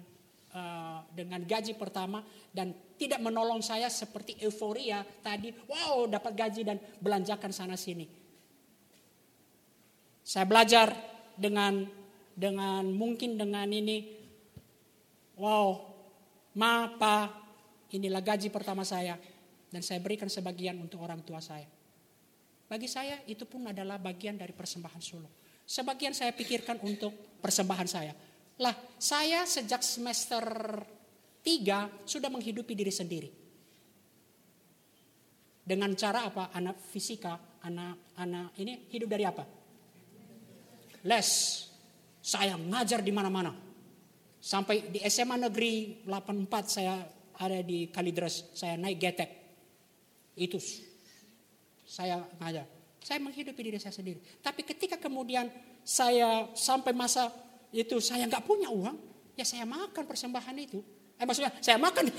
[0.53, 2.21] uh, dengan gaji pertama
[2.51, 8.11] dan tidak menolong saya seperti euforia tadi, wow dapat gaji dan belanjakan sana sini.
[10.27, 10.93] Saya belajar
[11.39, 12.00] dengan
[12.41, 14.09] dengan mungkin dengan ini,
[15.37, 15.77] wow,
[16.57, 17.29] ma, pa,
[17.93, 19.21] inilah gaji pertama saya
[19.69, 21.69] dan saya berikan sebagian untuk orang tua saya.
[22.65, 25.35] Bagi saya itu pun adalah bagian dari persembahan sulung.
[25.69, 27.13] Sebagian saya pikirkan untuk
[27.45, 28.17] persembahan saya.
[28.61, 30.43] Lah, saya sejak semester
[31.45, 33.31] 3 sudah menghidupi diri sendiri.
[35.61, 36.51] Dengan cara apa?
[36.57, 39.45] Anak fisika, anak anak ini hidup dari apa?
[41.07, 41.70] Les.
[42.31, 43.51] Saya ngajar di mana-mana.
[44.39, 47.03] Sampai di SMA Negeri 84 saya
[47.35, 49.31] ada di Kalidres, saya naik getek.
[50.39, 50.63] Itu
[51.83, 52.71] saya ngajar.
[53.03, 54.23] Saya menghidupi diri saya sendiri.
[54.39, 55.51] Tapi ketika kemudian
[55.83, 57.35] saya sampai masa
[57.75, 58.95] itu saya nggak punya uang,
[59.35, 60.79] ya saya makan persembahan itu.
[61.19, 62.15] Eh maksudnya saya makan.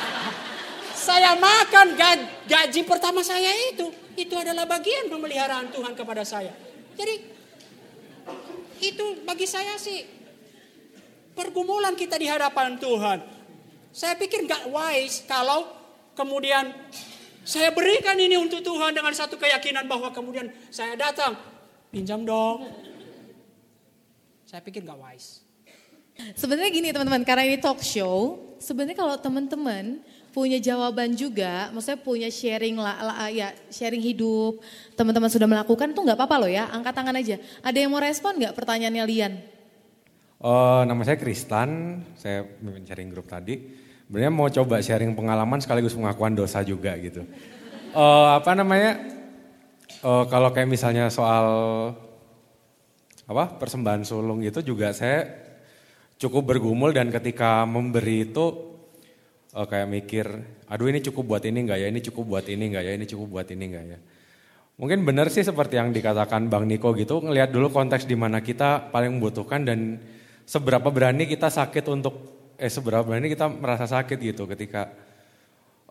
[1.12, 1.86] saya makan
[2.48, 3.92] gaji pertama saya itu.
[4.16, 6.56] Itu adalah bagian pemeliharaan Tuhan kepada saya.
[6.96, 7.35] Jadi
[8.80, 10.04] itu bagi saya sih
[11.36, 13.18] pergumulan kita di hadapan Tuhan.
[13.92, 15.68] Saya pikir nggak wise kalau
[16.16, 16.72] kemudian
[17.46, 21.38] saya berikan ini untuk Tuhan dengan satu keyakinan bahwa kemudian saya datang,
[21.94, 22.66] pinjam dong.
[24.42, 25.46] Saya pikir nggak wise.
[26.32, 30.00] Sebenarnya gini teman-teman, karena ini talk show, sebenarnya kalau teman-teman
[30.36, 34.60] punya jawaban juga, maksudnya punya sharing lah, lah ya sharing hidup,
[34.92, 37.40] teman-teman sudah melakukan itu nggak apa-apa loh ya, angkat tangan aja.
[37.64, 39.32] Ada yang mau respon nggak pertanyaannya Lian?
[40.36, 43.56] Uh, nama saya Kristan, saya mimpin sharing grup tadi.
[44.04, 47.24] Sebenarnya mau coba sharing pengalaman sekaligus pengakuan dosa juga gitu.
[47.96, 49.16] Uh, apa namanya?
[50.04, 51.48] Uh, kalau kayak misalnya soal
[53.24, 55.24] apa persembahan sulung itu juga saya
[56.20, 58.75] cukup bergumul dan ketika memberi itu
[59.56, 60.26] uh, kayak mikir,
[60.68, 63.26] aduh ini cukup buat ini enggak ya, ini cukup buat ini enggak ya, ini cukup
[63.32, 63.98] buat ini enggak ya.
[64.76, 68.92] Mungkin benar sih seperti yang dikatakan Bang Niko gitu, ngelihat dulu konteks di mana kita
[68.92, 69.96] paling membutuhkan dan
[70.44, 72.14] seberapa berani kita sakit untuk
[72.60, 74.92] eh seberapa berani kita merasa sakit gitu ketika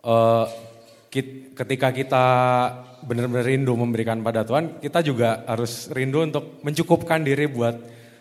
[0.06, 0.46] uh,
[1.54, 2.24] ketika kita
[3.06, 7.74] benar-benar rindu memberikan pada Tuhan, kita juga harus rindu untuk mencukupkan diri buat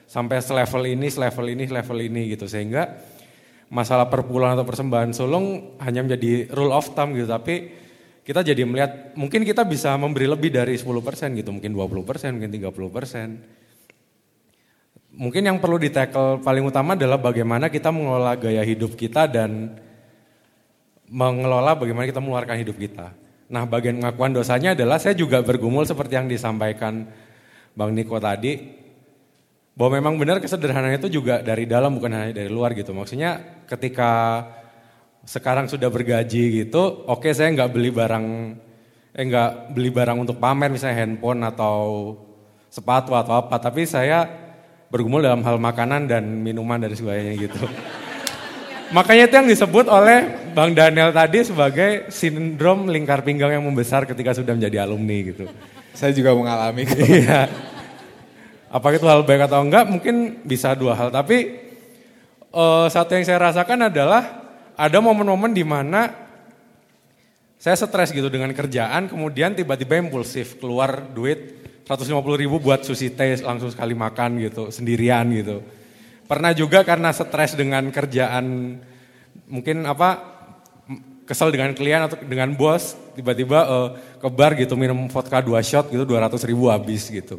[0.06, 2.46] sampai selevel ini, selevel ini, selevel ini gitu.
[2.46, 2.96] Sehingga
[3.70, 7.86] masalah perpuluhan atau persembahan sulung hanya menjadi rule of thumb gitu tapi
[8.26, 10.90] kita jadi melihat mungkin kita bisa memberi lebih dari 10%
[11.38, 15.14] gitu, mungkin 20%, mungkin 30%.
[15.16, 19.78] Mungkin yang perlu ditekel paling utama adalah bagaimana kita mengelola gaya hidup kita dan
[21.06, 23.14] mengelola bagaimana kita mengeluarkan hidup kita.
[23.46, 27.06] Nah bagian pengakuan dosanya adalah saya juga bergumul seperti yang disampaikan
[27.78, 28.82] Bang Niko tadi.
[29.76, 32.96] Bahwa memang benar kesederhanaan itu juga dari dalam bukan hanya dari luar gitu.
[32.96, 34.44] Maksudnya ketika
[35.28, 38.26] sekarang sudah bergaji gitu, oke okay, saya nggak beli barang,
[39.12, 41.78] eh nggak beli barang untuk pamer misalnya handphone atau
[42.72, 43.60] sepatu atau apa.
[43.60, 44.24] Tapi saya
[44.88, 47.68] bergumul dalam hal makanan dan minuman dan sebagainya gitu.
[48.96, 54.32] Makanya itu yang disebut oleh Bang Daniel tadi sebagai sindrom lingkar pinggang yang membesar ketika
[54.32, 55.52] sudah menjadi alumni gitu.
[55.92, 56.88] Saya juga mengalami.
[56.88, 57.75] Iya.
[58.70, 61.10] Apa itu hal baik atau enggak mungkin bisa dua hal.
[61.14, 61.62] Tapi
[62.56, 64.24] uh, satu yang saya rasakan adalah
[64.76, 66.12] ada momen-momen di mana
[67.56, 73.38] saya stres gitu dengan kerjaan kemudian tiba-tiba impulsif keluar duit 150 ribu buat sushi teh
[73.46, 75.62] langsung sekali makan gitu, sendirian gitu.
[76.26, 78.78] Pernah juga karena stres dengan kerjaan,
[79.46, 80.18] mungkin apa,
[81.30, 83.88] kesel dengan klien atau dengan bos, tiba-tiba uh,
[84.18, 87.38] ke bar gitu minum vodka dua shot gitu 200 ribu habis gitu.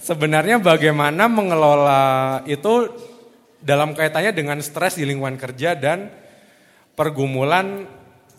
[0.00, 2.88] Sebenarnya bagaimana mengelola itu
[3.60, 6.08] dalam kaitannya dengan stres di lingkungan kerja dan
[6.96, 7.84] pergumulan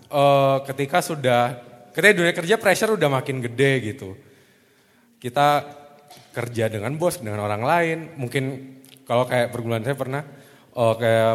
[0.10, 1.62] uh, ketika sudah,
[1.94, 4.18] ketika dunia kerja pressure udah makin gede gitu
[5.22, 5.48] kita
[6.34, 7.98] kerja dengan bos, dengan orang lain.
[8.18, 8.44] Mungkin
[9.06, 10.26] kalau kayak pergumulan saya pernah
[10.74, 11.34] oh, kayak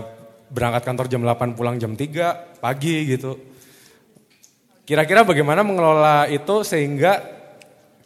[0.51, 3.39] berangkat kantor jam 8 pulang jam 3 pagi gitu.
[4.83, 7.36] Kira-kira bagaimana mengelola itu sehingga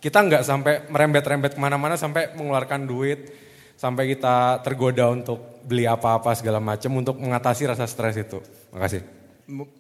[0.01, 3.31] kita nggak sampai merembet-rembet ke mana-mana sampai mengeluarkan duit,
[3.77, 8.41] sampai kita tergoda untuk beli apa-apa segala macam untuk mengatasi rasa stres itu.
[8.73, 9.05] Makasih.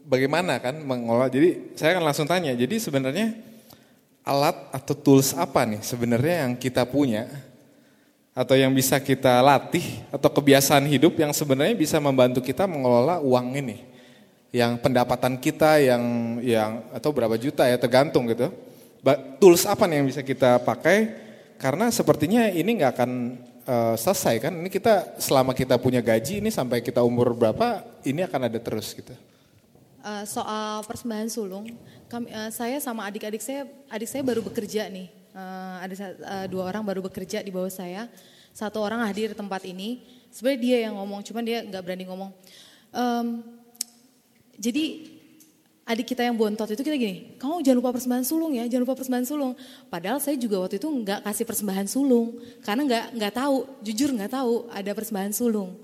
[0.04, 1.32] Bagaimana kan mengelola?
[1.32, 2.52] Jadi saya akan langsung tanya.
[2.52, 3.32] Jadi sebenarnya
[4.24, 7.26] alat atau tools apa nih sebenarnya yang kita punya
[8.30, 13.56] atau yang bisa kita latih atau kebiasaan hidup yang sebenarnya bisa membantu kita mengelola uang
[13.58, 13.82] ini
[14.54, 16.02] yang pendapatan kita yang
[16.42, 18.52] yang atau berapa juta ya tergantung gitu
[19.40, 23.10] tools apa nih yang bisa kita pakai karena sepertinya ini nggak akan
[23.64, 28.24] uh, selesai kan ini kita selama kita punya gaji ini sampai kita umur berapa ini
[28.24, 29.12] akan ada terus gitu
[30.04, 31.68] uh, soal persembahan sulung,
[32.08, 35.08] kami, uh, saya sama adik-adik saya, adik saya baru bekerja nih.
[35.30, 38.10] Uh, ada uh, dua orang baru bekerja di bawah saya.
[38.50, 40.02] Satu orang hadir di tempat ini.
[40.30, 42.30] Sebenarnya dia yang ngomong, cuman dia nggak berani ngomong.
[42.90, 43.26] Um,
[44.58, 45.09] jadi
[45.90, 48.94] adik kita yang bontot itu kita gini, kamu jangan lupa persembahan sulung ya, jangan lupa
[48.94, 49.52] persembahan sulung.
[49.90, 54.30] Padahal saya juga waktu itu nggak kasih persembahan sulung, karena nggak nggak tahu, jujur nggak
[54.30, 55.74] tahu ada persembahan sulung.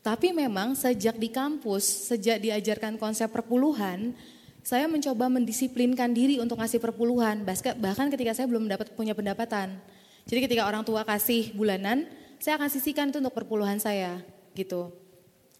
[0.00, 4.16] Tapi memang sejak di kampus, sejak diajarkan konsep perpuluhan,
[4.64, 7.44] saya mencoba mendisiplinkan diri untuk ngasih perpuluhan.
[7.44, 9.76] Bahkan ketika saya belum dapat punya pendapatan.
[10.24, 12.08] Jadi ketika orang tua kasih bulanan,
[12.40, 14.24] saya akan sisihkan itu untuk perpuluhan saya,
[14.56, 14.92] gitu.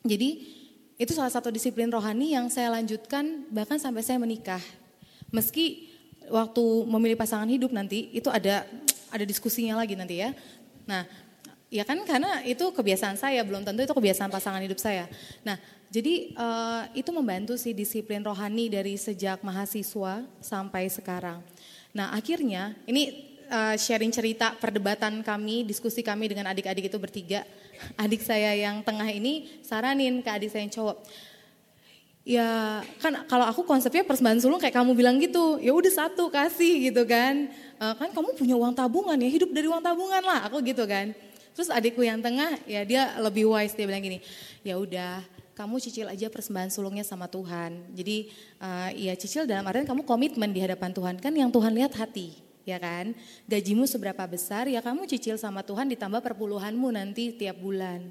[0.04, 0.63] Jadi
[0.94, 4.62] itu salah satu disiplin rohani yang saya lanjutkan bahkan sampai saya menikah.
[5.34, 5.90] Meski
[6.30, 8.62] waktu memilih pasangan hidup nanti itu ada
[9.10, 10.30] ada diskusinya lagi nanti ya.
[10.86, 11.02] Nah,
[11.74, 15.10] Ya kan karena itu kebiasaan saya, belum tentu itu kebiasaan pasangan hidup saya.
[15.42, 15.58] Nah,
[15.90, 21.42] jadi uh, itu membantu sih disiplin rohani dari sejak mahasiswa sampai sekarang.
[21.90, 27.42] Nah, akhirnya ini uh, sharing cerita perdebatan kami, diskusi kami dengan adik-adik itu bertiga.
[27.98, 30.98] Adik saya yang tengah ini saranin ke adik saya yang cowok.
[32.24, 36.88] Ya kan kalau aku konsepnya persembahan sulung kayak kamu bilang gitu, ya udah satu kasih
[36.88, 37.52] gitu kan.
[37.76, 41.12] Uh, kan kamu punya uang tabungan ya, hidup dari uang tabungan lah, aku gitu kan.
[41.52, 44.24] Terus adikku yang tengah ya dia lebih wise dia bilang gini,
[44.64, 45.22] ya udah
[45.54, 47.94] kamu cicil aja persembahan sulungnya sama Tuhan.
[47.94, 51.94] Jadi uh, ya cicil dalam artian kamu komitmen di hadapan Tuhan kan yang Tuhan lihat
[51.94, 52.34] hati
[52.64, 53.12] ya kan.
[53.46, 58.10] Gajimu seberapa besar ya kamu cicil sama Tuhan ditambah perpuluhanmu nanti tiap bulan.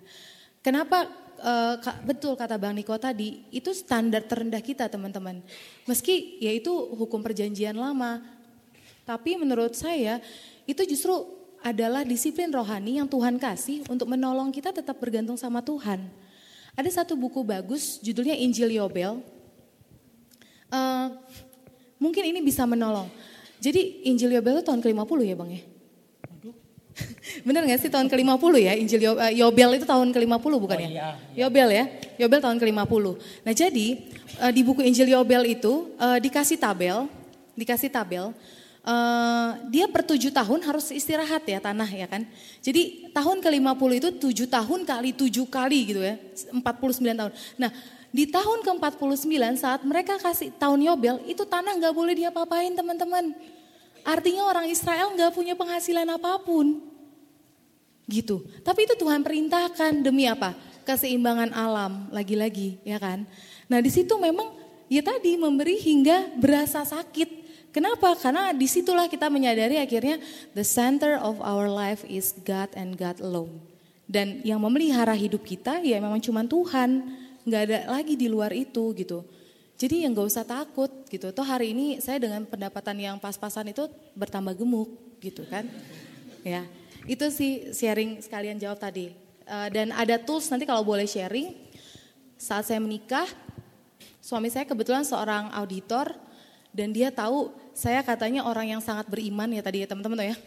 [0.63, 1.11] Kenapa
[1.43, 1.75] uh,
[2.07, 5.43] betul kata Bang Niko tadi itu standar terendah kita teman-teman.
[5.83, 8.23] Meski ya itu hukum perjanjian lama.
[9.03, 10.23] Tapi menurut saya
[10.63, 11.11] itu justru
[11.59, 16.07] adalah disiplin rohani yang Tuhan kasih untuk menolong kita tetap bergantung sama Tuhan.
[16.73, 19.19] Ada satu buku bagus judulnya Injil Yobel.
[20.71, 21.07] Uh,
[22.01, 23.07] mungkin ini bisa menolong.
[23.63, 25.61] Jadi Injil Yobel itu tahun ke-50 ya Bang ya?
[27.47, 30.83] Bener gak sih tahun ke-50 ya Injil eh, Yobel itu tahun ke-50 bukan ya?
[30.83, 30.91] oh, ya?
[30.91, 31.39] Iya, iya.
[31.47, 31.83] Yobel ya,
[32.19, 33.05] Yobel tahun ke-50.
[33.47, 33.87] Nah jadi
[34.43, 37.07] uh, di buku Injil Yobel itu uh, dikasih tabel,
[37.55, 38.35] dikasih tabel
[38.83, 42.27] Uh, dia per tujuh tahun harus istirahat ya tanah ya kan.
[42.59, 46.19] Jadi tahun ke-50 itu tujuh tahun kali tujuh kali gitu ya,
[46.51, 47.31] 49 tahun.
[47.55, 47.71] Nah
[48.13, 49.25] di tahun ke-49
[49.57, 53.33] saat mereka kasih tahun Yobel itu tanah nggak boleh diapa-apain teman-teman.
[54.05, 56.77] Artinya orang Israel nggak punya penghasilan apa pun.
[58.05, 58.45] Gitu.
[58.61, 60.53] Tapi itu Tuhan perintahkan demi apa?
[60.85, 63.25] Keseimbangan alam lagi-lagi ya kan.
[63.65, 64.53] Nah di situ memang
[64.93, 67.43] ya tadi memberi hingga berasa sakit
[67.73, 68.13] Kenapa?
[68.13, 70.21] Karena di situlah kita menyadari akhirnya
[70.53, 73.65] the center of our life is God and God alone.
[74.05, 77.01] Dan yang memelihara hidup kita ya memang cuma Tuhan,
[77.43, 79.23] nggak ada lagi di luar itu gitu.
[79.73, 81.33] Jadi yang gak usah takut gitu.
[81.33, 84.87] Toh hari ini saya dengan pendapatan yang pas-pasan itu bertambah gemuk
[85.19, 85.65] gitu kan.
[86.45, 86.63] Ya,
[87.09, 89.11] itu sih sharing sekalian jawab tadi.
[89.43, 91.57] Uh, dan ada tools nanti kalau boleh sharing.
[92.39, 93.27] Saat saya menikah,
[94.23, 96.11] suami saya kebetulan seorang auditor
[96.75, 100.37] dan dia tahu saya katanya orang yang sangat beriman ya tadi ya teman-teman ya.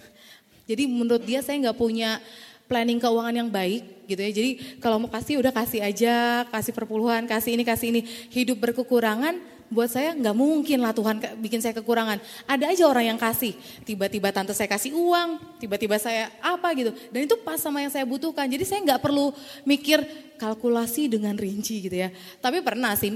[0.71, 2.19] Jadi menurut dia saya nggak punya
[2.67, 4.31] planning keuangan yang baik gitu ya.
[4.31, 4.51] Jadi
[4.83, 8.01] kalau mau kasih udah kasih aja, kasih perpuluhan, kasih ini, kasih ini.
[8.31, 12.23] Hidup berkekurangan buat saya nggak mungkin lah Tuhan bikin saya kekurangan.
[12.47, 13.55] Ada aja orang yang kasih.
[13.83, 16.95] Tiba-tiba tante saya kasih uang, tiba-tiba saya apa gitu.
[17.11, 18.47] Dan itu pas sama yang saya butuhkan.
[18.47, 19.35] Jadi saya nggak perlu
[19.67, 20.03] mikir
[20.39, 22.15] kalkulasi dengan rinci gitu ya.
[22.39, 23.11] Tapi pernah sih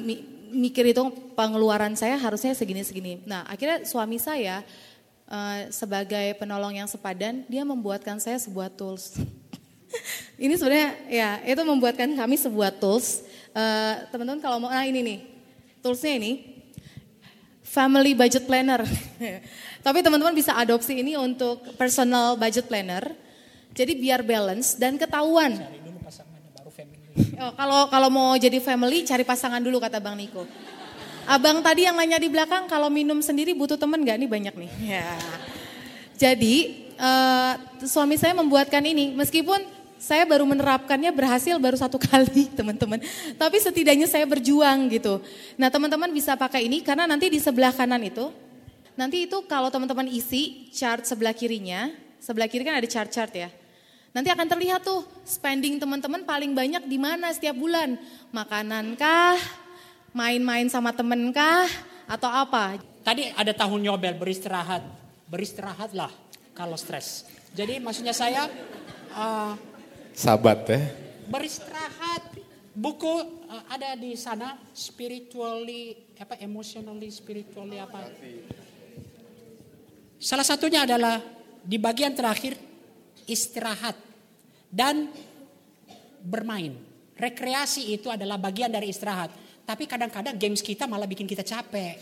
[0.51, 1.03] mikir itu
[1.39, 3.23] pengeluaran saya harusnya segini-segini.
[3.27, 4.67] Nah akhirnya suami saya
[5.31, 9.15] uh, sebagai penolong yang sepadan, dia membuatkan saya sebuah tools.
[10.45, 13.27] ini sebenarnya ya itu membuatkan kami sebuah tools.
[13.51, 15.19] Uh, teman-teman kalau mau, nah ini nih,
[15.83, 16.63] toolsnya ini
[17.67, 18.87] family budget planner.
[19.87, 23.11] Tapi teman-teman bisa adopsi ini untuk personal budget planner.
[23.71, 25.55] Jadi biar balance dan ketahuan
[27.41, 30.45] Oh, kalau kalau mau jadi family cari pasangan dulu kata Bang Niko.
[31.25, 34.71] Abang tadi yang nanya di belakang kalau minum sendiri butuh temen gak nih banyak nih.
[34.85, 35.09] Ya.
[36.21, 37.57] Jadi uh,
[37.89, 39.65] suami saya membuatkan ini meskipun
[40.01, 43.05] saya baru menerapkannya berhasil baru satu kali teman-teman.
[43.37, 45.21] Tapi setidaknya saya berjuang gitu.
[45.61, 48.33] Nah teman-teman bisa pakai ini karena nanti di sebelah kanan itu.
[48.97, 51.93] Nanti itu kalau teman-teman isi chart sebelah kirinya.
[52.17, 53.53] Sebelah kiri kan ada chart-chart ya.
[54.11, 57.97] Nanti akan terlihat tuh spending teman-teman paling banyak di mana setiap bulan.
[58.33, 59.39] Makanan kah,
[60.17, 61.65] main-main sama temen kah,
[62.05, 62.77] atau apa.
[63.07, 64.85] Tadi ada tahun nyobel beristirahat.
[65.31, 66.11] Beristirahatlah
[66.57, 67.29] kalau stres.
[67.53, 68.49] Jadi maksudnya saya...
[69.11, 69.70] Uh,
[70.21, 70.85] Sabat ya.
[71.33, 72.37] Beristirahat.
[72.77, 73.09] Buku
[73.49, 78.05] uh, ada di sana spiritually apa emotionally spiritually apa.
[80.21, 81.25] Salah satunya adalah
[81.65, 82.53] di bagian terakhir
[83.25, 83.97] istirahat,
[84.69, 85.09] dan
[86.21, 86.77] bermain.
[87.17, 89.33] Rekreasi itu adalah bagian dari istirahat.
[89.65, 91.97] Tapi kadang-kadang games kita malah bikin kita capek.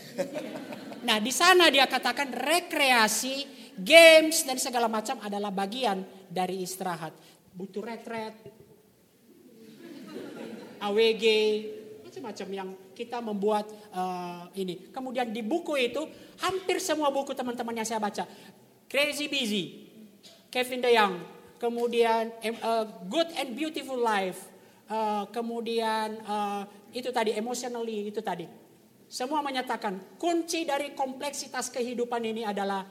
[1.07, 3.47] Nah di sana dia katakan rekreasi,
[3.79, 7.15] games dan segala macam adalah bagian dari istirahat.
[7.59, 8.39] Butuh retret,
[10.79, 11.25] AWG,
[12.07, 14.87] macam-macam yang kita membuat uh, ini.
[14.95, 16.07] Kemudian di buku itu
[16.39, 18.23] hampir semua buku teman-teman yang saya baca.
[18.87, 19.63] Crazy Busy,
[20.47, 21.19] Kevin DeYoung,
[21.59, 22.31] kemudian
[22.63, 24.39] uh, Good and Beautiful Life,
[24.89, 26.63] uh, kemudian uh,
[26.95, 28.49] itu tadi emotionally itu tadi.
[29.05, 32.87] Semua menyatakan kunci dari kompleksitas kehidupan ini adalah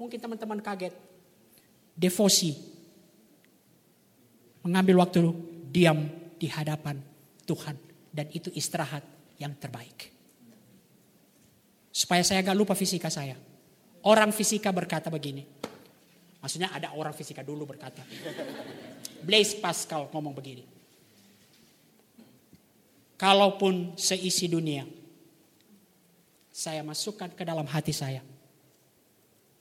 [0.00, 0.94] mungkin teman-teman kaget.
[1.94, 2.73] Devosi.
[4.64, 5.20] Mengambil waktu
[5.68, 6.08] diam
[6.40, 6.98] di hadapan
[7.44, 7.76] Tuhan
[8.08, 9.04] dan itu istirahat
[9.36, 10.10] yang terbaik.
[11.94, 13.36] Supaya saya gak lupa fisika saya.
[14.04, 15.44] Orang fisika berkata begini,
[16.44, 18.04] Maksudnya ada orang fisika dulu berkata.
[19.24, 20.60] Blaise Pascal ngomong begini.
[23.16, 24.84] Kalaupun seisi dunia
[26.52, 28.20] saya masukkan ke dalam hati saya,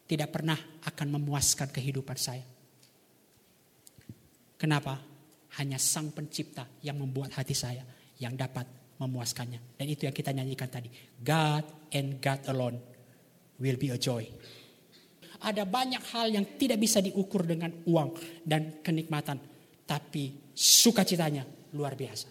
[0.03, 2.43] tidak pernah akan memuaskan kehidupan saya.
[4.57, 4.99] Kenapa?
[5.61, 7.85] Hanya sang pencipta yang membuat hati saya
[8.17, 8.65] yang dapat
[8.97, 9.77] memuaskannya.
[9.77, 10.89] Dan itu yang kita nyanyikan tadi.
[11.19, 12.77] God and God alone
[13.61, 14.25] will be a joy.
[15.43, 18.15] Ada banyak hal yang tidak bisa diukur dengan uang
[18.47, 19.37] dan kenikmatan.
[19.83, 21.43] Tapi sukacitanya
[21.75, 22.27] luar biasa.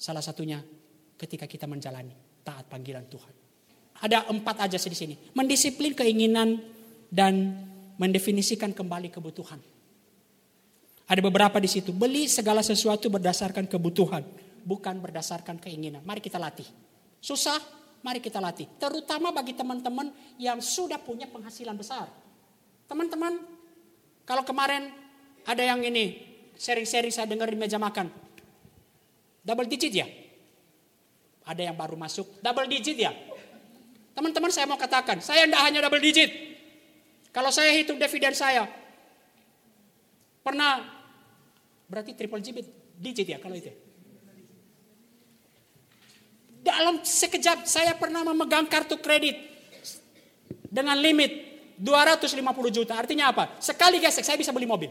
[0.00, 0.58] Salah satunya
[1.14, 3.34] ketika kita menjalani taat panggilan Tuhan.
[4.02, 5.14] Ada empat aja di sini.
[5.36, 6.58] Mendisiplin keinginan
[7.06, 7.54] dan
[8.00, 9.62] mendefinisikan kembali kebutuhan.
[11.12, 11.92] Ada beberapa di situ.
[11.92, 14.24] Beli segala sesuatu berdasarkan kebutuhan,
[14.64, 16.00] bukan berdasarkan keinginan.
[16.08, 16.64] Mari kita latih.
[17.20, 17.60] Susah,
[18.00, 18.64] mari kita latih.
[18.80, 20.08] Terutama bagi teman-teman
[20.40, 22.08] yang sudah punya penghasilan besar.
[22.88, 23.44] Teman-teman,
[24.24, 24.88] kalau kemarin
[25.44, 26.16] ada yang ini,
[26.56, 28.08] sering-sering saya dengar di meja makan.
[29.44, 30.08] Double digit ya?
[31.44, 33.12] Ada yang baru masuk, double digit ya?
[34.16, 36.32] Teman-teman saya mau katakan, saya tidak hanya double digit.
[37.36, 38.64] Kalau saya hitung dividen saya,
[40.40, 41.01] pernah
[41.92, 42.64] berarti triple digit,
[42.96, 43.68] digit ya kalau itu.
[46.64, 49.36] Dalam sekejap saya pernah memegang kartu kredit
[50.72, 52.40] dengan limit 250
[52.72, 52.96] juta.
[52.96, 53.60] Artinya apa?
[53.60, 54.88] Sekali gesek saya bisa beli mobil.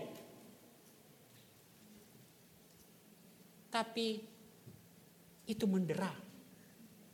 [3.72, 4.22] Tapi
[5.50, 6.12] itu mendera.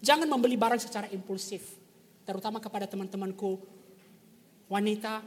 [0.03, 1.63] Jangan membeli barang secara impulsif.
[2.27, 3.61] Terutama kepada teman-temanku
[4.67, 5.23] wanita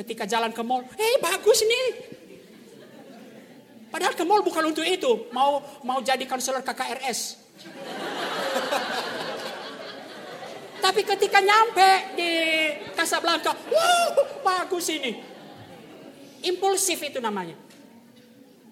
[0.00, 0.82] ketika jalan ke mall.
[0.96, 1.86] Eh bagus nih.
[3.92, 5.28] Padahal ke mall bukan untuk itu.
[5.36, 7.36] Mau mau jadi konselor KKRS.
[10.82, 12.32] Tapi ketika nyampe di
[12.96, 15.14] Casablanca, wow, bagus ini.
[16.42, 17.54] Impulsif itu namanya.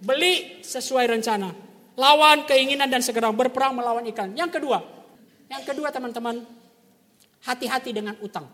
[0.01, 1.55] Beli sesuai rencana.
[1.95, 4.33] Lawan keinginan dan segera berperang melawan ikan.
[4.35, 4.83] Yang kedua,
[5.53, 6.43] yang kedua teman-teman,
[7.45, 8.49] hati-hati dengan utang.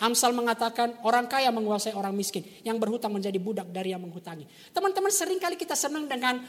[0.00, 2.40] Amsal mengatakan orang kaya menguasai orang miskin.
[2.64, 4.48] Yang berhutang menjadi budak dari yang menghutangi.
[4.72, 6.40] Teman-teman sering kali kita senang dengan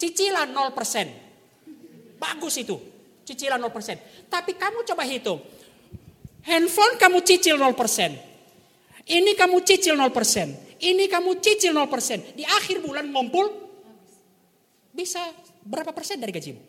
[0.00, 2.16] cicilan 0%.
[2.16, 2.76] Bagus itu.
[3.22, 4.28] Cicilan 0%.
[4.32, 5.38] Tapi kamu coba hitung.
[6.42, 7.70] Handphone kamu cicil 0%.
[9.06, 10.82] Ini kamu cicil 0%.
[10.82, 12.34] Ini kamu cicil 0%.
[12.34, 13.46] Di akhir bulan ngumpul
[14.90, 15.20] bisa
[15.62, 16.62] berapa persen dari gajimu?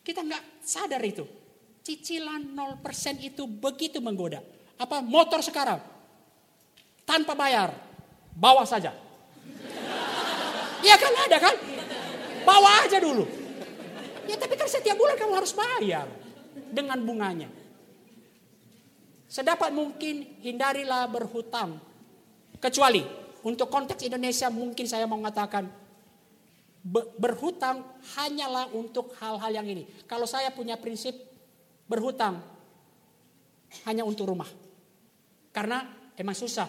[0.00, 1.43] Kita nggak sadar itu.
[1.84, 2.80] Cicilan 0%
[3.20, 4.40] itu begitu menggoda.
[4.80, 5.84] Apa motor sekarang?
[7.04, 7.76] Tanpa bayar.
[8.32, 8.96] Bawa saja.
[10.80, 11.54] Iya kan ada kan?
[12.48, 13.28] Bawa aja dulu.
[14.24, 16.08] Ya tapi kan setiap bulan kamu harus bayar.
[16.72, 17.52] Dengan bunganya.
[19.28, 21.76] Sedapat mungkin hindarilah berhutang.
[22.64, 23.04] Kecuali
[23.44, 25.68] untuk konteks Indonesia mungkin saya mau mengatakan
[27.20, 27.84] berhutang
[28.16, 29.84] hanyalah untuk hal-hal yang ini.
[30.08, 31.33] Kalau saya punya prinsip
[31.84, 32.40] berhutang
[33.84, 34.48] hanya untuk rumah.
[35.54, 36.66] Karena emang susah.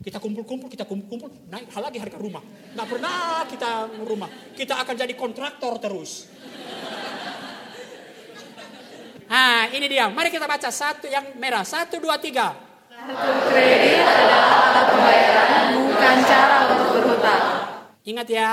[0.00, 2.40] Kita kumpul-kumpul, kita kumpul-kumpul, naik hal lagi harga rumah.
[2.72, 4.30] Nggak pernah kita rumah.
[4.56, 6.24] Kita akan jadi kontraktor terus.
[9.28, 11.62] Nah ini dia, mari kita baca satu yang merah.
[11.62, 12.56] Satu, dua, tiga.
[12.90, 14.42] Kartu kredit adalah
[14.72, 17.44] alat pembayaran, bukan cara untuk berhutang.
[18.04, 18.50] Ingat ya,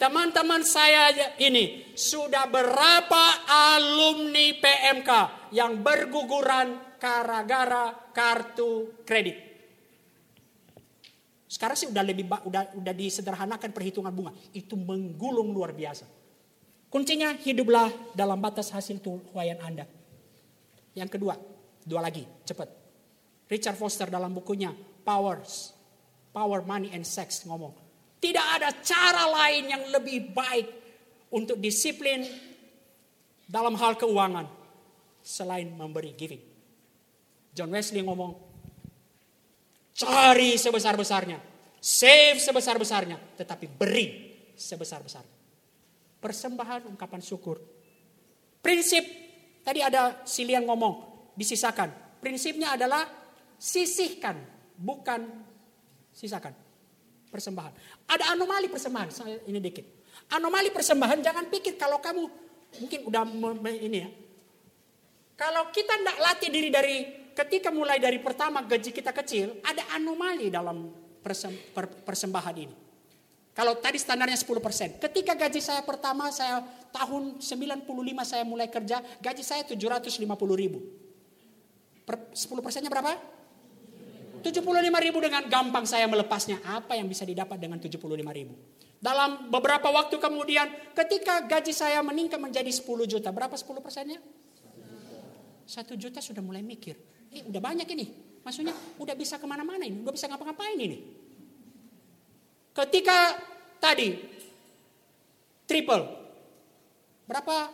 [0.00, 5.10] Teman-teman saya ini sudah berapa alumni PMK
[5.52, 9.36] yang berguguran gara-gara kartu kredit.
[11.44, 14.32] Sekarang sih udah lebih udah udah disederhanakan perhitungan bunga.
[14.56, 16.08] Itu menggulung luar biasa.
[16.88, 19.84] Kuncinya hiduplah dalam batas hasil tuhuyan Anda.
[20.96, 21.36] Yang kedua,
[21.84, 22.72] dua lagi, cepat.
[23.52, 24.72] Richard Foster dalam bukunya
[25.04, 25.76] Powers,
[26.32, 27.89] Power, Money and Sex ngomong
[28.20, 30.68] tidak ada cara lain yang lebih baik
[31.32, 32.20] untuk disiplin
[33.48, 34.44] dalam hal keuangan
[35.24, 36.44] selain memberi giving.
[37.56, 38.36] John Wesley ngomong,
[39.96, 41.40] cari sebesar-besarnya,
[41.80, 44.06] save sebesar-besarnya, tetapi beri
[44.54, 45.36] sebesar-besarnya.
[46.20, 47.56] Persembahan ungkapan syukur.
[48.60, 49.02] Prinsip,
[49.64, 52.20] tadi ada Silian ngomong, disisakan.
[52.20, 53.08] Prinsipnya adalah
[53.56, 54.36] sisihkan,
[54.76, 55.24] bukan
[56.12, 56.69] sisakan
[57.30, 57.72] persembahan.
[58.10, 59.86] Ada anomali persembahan, saya ini dikit.
[60.34, 62.22] Anomali persembahan jangan pikir kalau kamu
[62.82, 63.22] mungkin udah
[63.70, 64.10] ini ya.
[65.38, 66.96] Kalau kita tidak latih diri dari
[67.32, 70.92] ketika mulai dari pertama gaji kita kecil, ada anomali dalam
[72.04, 72.76] persembahan ini.
[73.50, 75.02] Kalau tadi standarnya 10%.
[75.02, 76.62] Ketika gaji saya pertama, saya
[76.94, 77.82] tahun 95
[78.22, 80.22] saya mulai kerja, gaji saya 750
[80.54, 80.78] ribu.
[82.06, 83.39] Per, 10 persennya berapa?
[84.40, 86.60] 75 ribu dengan gampang saya melepasnya.
[86.64, 88.00] Apa yang bisa didapat dengan 75
[88.32, 88.56] ribu?
[89.00, 93.32] Dalam beberapa waktu kemudian ketika gaji saya meningkat menjadi 10 juta.
[93.32, 94.20] Berapa 10 persennya?
[95.64, 96.98] Satu juta sudah mulai mikir.
[97.30, 98.06] Eh udah banyak ini.
[98.40, 100.98] Maksudnya udah bisa ke mana-mana ini, udah bisa ngapa-ngapain ini.
[102.72, 103.36] Ketika
[103.76, 104.16] tadi
[105.68, 106.04] triple,
[107.28, 107.70] berapa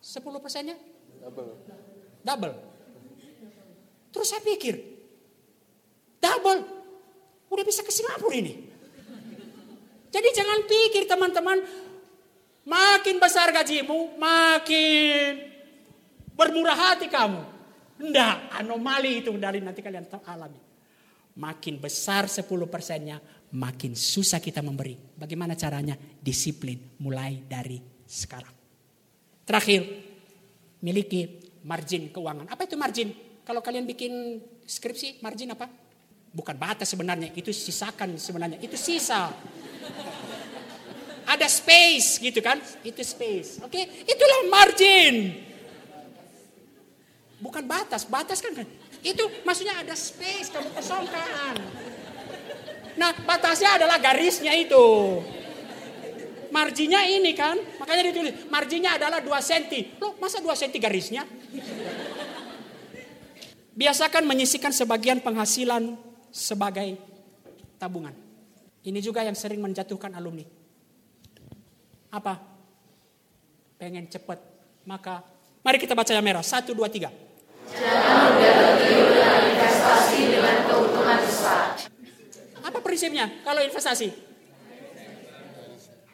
[0.00, 0.78] 10 persennya?
[1.20, 1.50] Double.
[2.22, 2.54] Double.
[4.14, 4.95] Terus saya pikir,
[6.18, 6.60] double,
[7.52, 8.54] udah bisa ke Singapura ini.
[10.10, 11.58] Jadi jangan pikir teman-teman,
[12.64, 15.44] makin besar gajimu, makin
[16.32, 17.42] bermurah hati kamu.
[17.96, 20.60] Enggak, anomali itu dari nanti kalian alami.
[21.36, 23.20] Makin besar 10 persennya,
[23.52, 24.96] makin susah kita memberi.
[24.96, 25.96] Bagaimana caranya?
[25.96, 27.76] Disiplin mulai dari
[28.08, 28.52] sekarang.
[29.44, 29.80] Terakhir,
[30.80, 31.28] miliki
[31.64, 32.48] margin keuangan.
[32.48, 33.12] Apa itu margin?
[33.44, 35.68] Kalau kalian bikin skripsi, margin apa?
[36.36, 38.60] Bukan batas sebenarnya, itu sisakan sebenarnya.
[38.60, 39.32] Itu sisa.
[41.24, 42.60] Ada space gitu kan?
[42.84, 43.64] Itu space.
[43.64, 43.84] Oke, okay?
[44.04, 45.32] itulah margin.
[47.40, 48.68] Bukan batas, batas kan, kan
[49.06, 51.54] itu maksudnya ada space kamu kosongkan.
[52.98, 55.20] Nah batasnya adalah garisnya itu.
[56.50, 60.00] Marginya ini kan, makanya ditulis marginya adalah 2 cm.
[60.02, 61.22] Loh masa 2 cm garisnya?
[63.76, 65.94] Biasakan menyisikan sebagian penghasilan
[66.36, 67.00] sebagai
[67.80, 68.12] tabungan.
[68.84, 70.44] Ini juga yang sering menjatuhkan alumni.
[72.12, 72.36] Apa?
[73.80, 74.36] Pengen cepat.
[74.84, 75.24] Maka
[75.64, 76.44] mari kita baca yang merah.
[76.44, 77.08] Satu, dua, tiga.
[82.60, 84.12] Apa prinsipnya kalau investasi?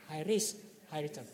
[0.08, 0.56] High risk,
[0.94, 1.26] high return.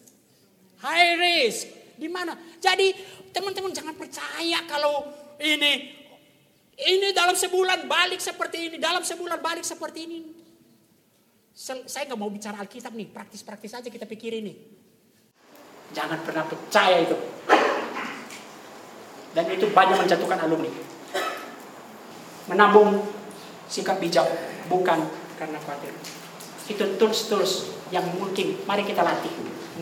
[0.80, 1.66] High risk.
[1.98, 2.38] Di mana?
[2.62, 2.94] Jadi
[3.34, 5.06] teman-teman jangan percaya kalau
[5.42, 5.97] ini
[6.78, 10.20] ini dalam sebulan balik seperti ini, dalam sebulan balik seperti ini.
[11.58, 14.54] Saya nggak mau bicara Alkitab nih, praktis-praktis aja kita pikir ini.
[15.90, 17.18] Jangan pernah percaya itu.
[19.34, 20.70] Dan itu banyak menjatuhkan alumni.
[22.46, 23.02] Menabung
[23.66, 24.24] sikap bijak
[24.70, 25.02] bukan
[25.34, 25.92] karena khawatir.
[26.70, 29.32] Itu tools-tools yang mungkin mari kita latih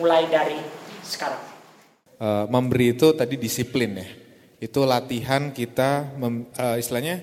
[0.01, 0.57] mulai dari
[1.05, 1.39] sekarang.
[2.17, 4.07] Uh, memberi itu tadi disiplin ya.
[4.57, 7.21] Itu latihan kita mem, uh, istilahnya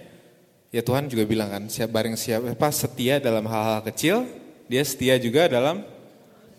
[0.71, 4.23] ya Tuhan juga bilang kan siap bareng siapa setia dalam hal-hal kecil,
[4.71, 5.83] dia setia juga dalam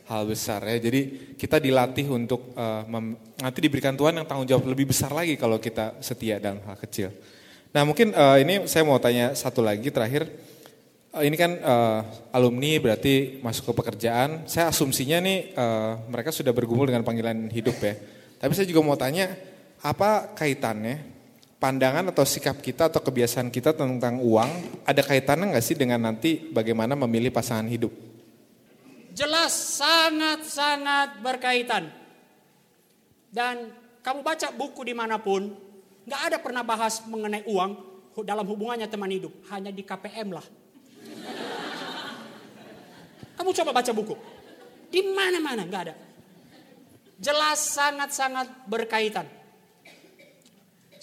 [0.04, 0.76] hal besar ya.
[0.76, 5.40] Jadi kita dilatih untuk uh, mem, nanti diberikan Tuhan yang tanggung jawab lebih besar lagi
[5.40, 7.16] kalau kita setia dalam hal kecil.
[7.72, 10.28] Nah mungkin uh, ini saya mau tanya satu lagi terakhir.
[11.16, 12.04] Uh, ini kan uh,
[12.36, 14.44] alumni berarti masuk ke pekerjaan.
[14.44, 17.96] Saya asumsinya nih uh, mereka sudah bergumul dengan panggilan hidup ya.
[18.44, 21.16] Tapi saya juga mau tanya apa kaitannya
[21.60, 26.52] pandangan atau sikap kita atau kebiasaan kita tentang uang ada kaitannya nggak sih dengan nanti
[26.54, 27.90] bagaimana memilih pasangan hidup?
[29.16, 31.88] Jelas sangat-sangat berkaitan.
[33.32, 33.72] Dan
[34.04, 35.56] kamu baca buku di mana pun,
[36.04, 37.72] nggak ada pernah bahas mengenai uang
[38.28, 39.32] dalam hubungannya teman hidup.
[39.52, 40.44] Hanya di KPM lah.
[43.36, 44.16] Kamu coba baca buku.
[44.92, 45.96] Di mana-mana nggak ada.
[47.16, 49.28] Jelas sangat-sangat berkaitan.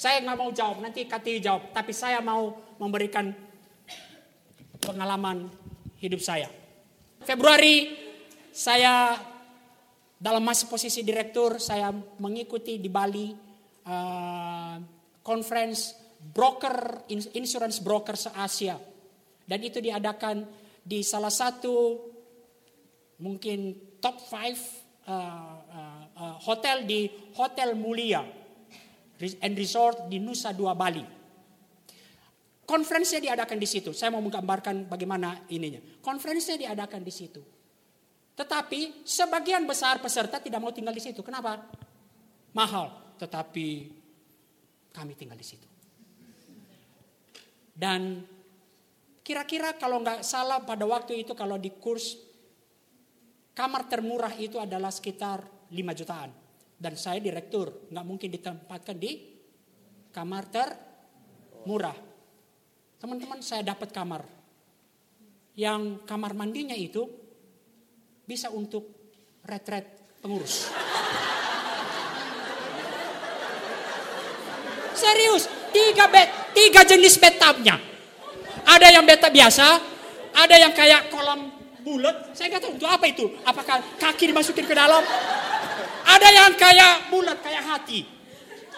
[0.02, 1.70] Saya nggak mau jawab, nanti Kati jawab.
[1.70, 3.30] Tapi saya mau memberikan
[4.82, 5.46] pengalaman
[6.02, 6.50] hidup saya.
[7.22, 7.94] Februari
[8.50, 9.14] saya
[10.18, 13.30] dalam masa posisi direktur saya mengikuti di Bali
[13.86, 14.74] uh,
[15.22, 17.06] conference broker
[17.38, 18.74] insurance broker se Asia
[19.46, 20.42] dan itu diadakan
[20.82, 21.98] di salah satu
[23.22, 24.50] mungkin top 5 uh,
[25.06, 27.06] uh, uh, hotel di
[27.38, 28.41] Hotel Mulia
[29.38, 31.04] and Resort di Nusa Dua Bali.
[32.62, 33.90] Konferensinya diadakan di situ.
[33.94, 35.78] Saya mau menggambarkan bagaimana ininya.
[36.02, 37.42] Konferensinya diadakan di situ.
[38.32, 41.20] Tetapi sebagian besar peserta tidak mau tinggal di situ.
[41.20, 41.62] Kenapa?
[42.56, 43.16] Mahal.
[43.20, 43.66] Tetapi
[44.90, 45.68] kami tinggal di situ.
[47.72, 48.24] Dan
[49.22, 52.18] kira-kira kalau nggak salah pada waktu itu kalau di kurs
[53.52, 56.41] kamar termurah itu adalah sekitar 5 jutaan.
[56.82, 59.14] Dan saya direktur, nggak mungkin ditempatkan di
[60.10, 61.94] kamar termurah.
[62.98, 64.26] Teman-teman saya dapat kamar.
[65.54, 67.06] Yang kamar mandinya itu
[68.26, 68.82] bisa untuk
[69.46, 70.74] retret pengurus.
[74.98, 77.78] Serius, tiga bed, tiga jenis bathtubnya.
[78.66, 79.66] Ada yang beta biasa,
[80.34, 81.46] ada yang kayak kolam
[81.86, 82.34] bulat.
[82.34, 83.26] Saya nggak tahu itu apa itu.
[83.46, 85.02] Apakah kaki dimasukin ke dalam?
[86.02, 88.06] Ada yang kayak bulat, kayak hati.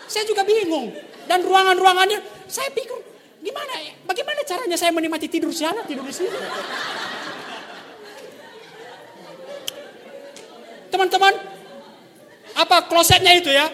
[0.08, 0.92] Saya juga bingung.
[1.24, 3.00] Dan ruangan-ruangannya, saya pikir
[3.40, 3.92] gimana ya?
[4.04, 6.36] Bagaimana caranya saya menikmati tidur sana, tidur di sini?
[10.92, 11.34] Teman-teman,
[12.54, 13.66] apa klosetnya itu ya?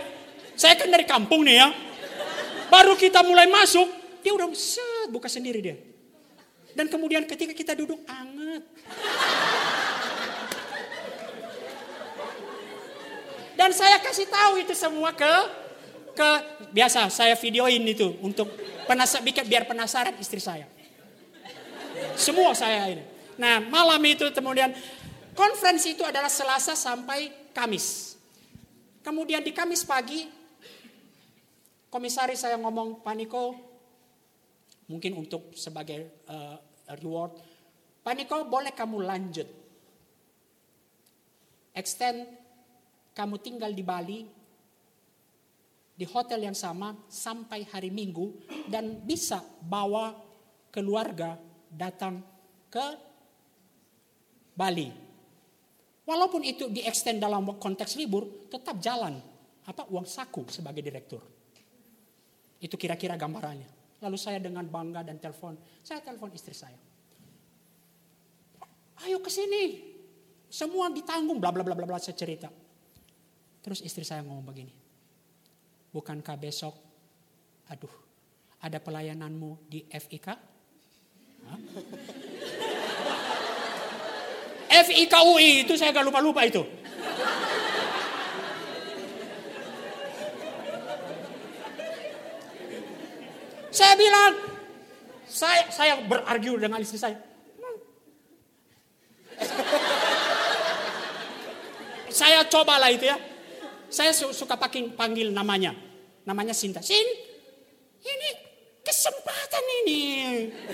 [0.57, 1.69] Saya kan dari kampung nih ya.
[2.71, 3.91] Baru kita mulai masuk,
[4.23, 5.77] dia udah set buka sendiri dia.
[6.71, 8.63] Dan kemudian ketika kita duduk anget.
[13.61, 15.29] Dan saya kasih tahu itu semua ke
[16.17, 16.29] ke
[16.73, 18.49] biasa saya videoin itu untuk
[18.89, 20.65] penasa, biar penasaran istri saya.
[22.17, 23.05] Semua saya ini.
[23.37, 24.73] Nah malam itu kemudian
[25.37, 28.17] konferensi itu adalah Selasa sampai Kamis.
[29.05, 30.25] Kemudian di Kamis pagi
[31.93, 33.45] komisaris saya ngomong Pak Niko
[34.89, 36.57] mungkin untuk sebagai uh,
[36.97, 37.37] reward
[38.01, 39.49] Pak Niko boleh kamu lanjut
[41.77, 42.40] extend
[43.15, 44.21] kamu tinggal di Bali
[46.01, 48.33] di hotel yang sama sampai hari Minggu
[48.73, 50.17] dan bisa bawa
[50.73, 51.37] keluarga
[51.69, 52.25] datang
[52.73, 52.87] ke
[54.57, 54.89] Bali.
[56.09, 59.21] Walaupun itu di extend dalam konteks libur, tetap jalan.
[59.69, 61.21] Apa uang saku sebagai direktur.
[62.59, 64.01] Itu kira-kira gambarannya.
[64.01, 66.81] Lalu saya dengan bangga dan telepon, saya telepon istri saya.
[69.05, 69.93] Ayo ke sini.
[70.51, 72.51] Semua ditanggung bla bla bla bla bla saya cerita.
[73.61, 74.73] Terus istri saya ngomong begini.
[75.93, 76.73] Bukankah besok,
[77.69, 77.93] aduh,
[78.65, 80.29] ada pelayananmu di FIK?
[84.71, 86.63] FIK UI itu saya gak lupa-lupa itu.
[93.71, 94.35] Saya bilang,
[95.31, 97.17] saya saya berargu dengan istri saya.
[102.11, 103.30] saya cobalah itu ya.
[103.91, 105.75] Saya suka pakai panggil namanya.
[106.23, 106.79] Namanya Sinta.
[106.79, 107.03] Sin,
[108.01, 108.31] ini
[108.87, 110.03] kesempatan ini.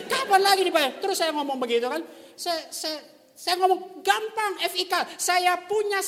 [0.05, 0.93] Kapan lagi dibayar?
[1.01, 2.05] Terus saya ngomong begitu kan.
[2.37, 3.01] Saya, saya,
[3.33, 5.17] saya ngomong gampang FIK.
[5.17, 6.05] Saya punya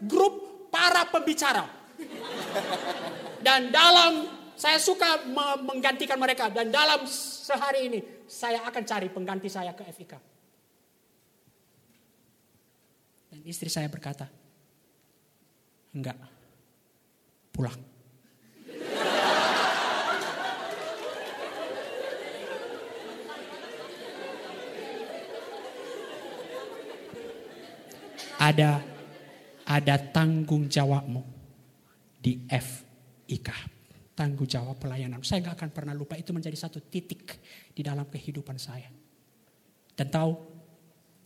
[0.00, 1.68] grup para pembicara.
[3.44, 4.24] Dan dalam
[4.56, 5.28] saya suka
[5.60, 6.48] menggantikan mereka.
[6.48, 10.14] Dan dalam sehari ini saya akan cari pengganti saya ke FIK.
[13.28, 14.24] Dan istri saya berkata,
[15.92, 16.35] enggak
[17.56, 17.80] pulang.
[28.36, 28.84] Ada
[29.64, 31.24] ada tanggung jawabmu
[32.20, 33.48] di FIK.
[34.12, 35.24] Tanggung jawab pelayanan.
[35.24, 37.40] Saya nggak akan pernah lupa itu menjadi satu titik
[37.72, 38.88] di dalam kehidupan saya.
[39.96, 40.36] Dan tahu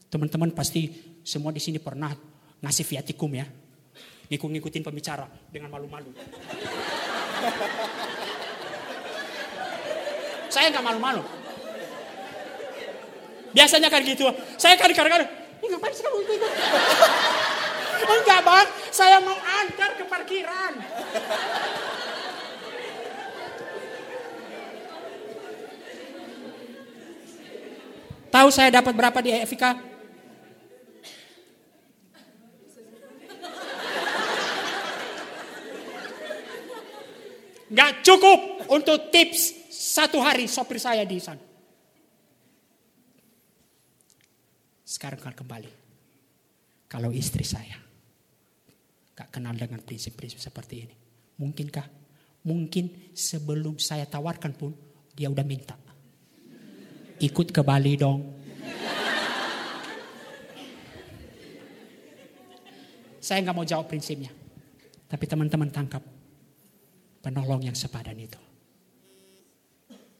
[0.06, 0.90] teman-teman pasti
[1.26, 2.14] semua di sini pernah
[2.62, 3.46] ngasih viatikum ya
[4.30, 6.14] ngikut-ngikutin pembicara dengan malu-malu.
[10.46, 11.22] Saya nggak malu-malu.
[13.50, 14.30] Biasanya kan gitu.
[14.54, 15.26] Saya kan kadang-kadang,
[15.58, 16.34] ini ngapain sih kamu itu?
[18.00, 20.74] Enggak bang, saya mau antar ke parkiran.
[28.30, 29.89] Tahu saya dapat berapa di EFIK?
[37.70, 41.38] Gak cukup untuk tips satu hari sopir saya di sana.
[44.82, 45.70] Sekarang kan kembali.
[46.90, 47.78] Kalau istri saya
[49.14, 50.96] gak kenal dengan prinsip-prinsip seperti ini.
[51.38, 51.86] Mungkinkah?
[52.42, 54.74] Mungkin sebelum saya tawarkan pun
[55.14, 55.78] dia udah minta.
[57.22, 58.40] Ikut ke Bali dong.
[63.20, 64.32] Saya nggak mau jawab prinsipnya.
[65.06, 66.00] Tapi teman-teman tangkap
[67.20, 68.40] penolong yang sepadan itu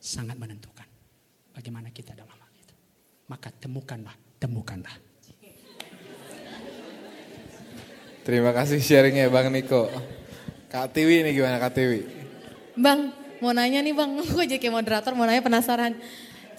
[0.00, 0.88] sangat menentukan
[1.52, 2.74] bagaimana kita dalam hal itu.
[3.28, 4.96] Maka temukanlah, temukanlah.
[8.20, 9.88] Terima kasih sharingnya Bang Niko.
[10.70, 12.00] Kak Tiwi ini gimana Kak Tiwi?
[12.78, 13.12] Bang,
[13.42, 15.96] mau nanya nih Bang, aku jadi moderator mau nanya penasaran.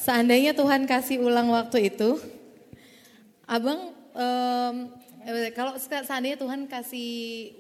[0.02, 2.18] Seandainya Tuhan kasih ulang waktu itu,
[3.46, 4.76] Abang um,
[5.54, 7.10] kalau seandainya Tuhan kasih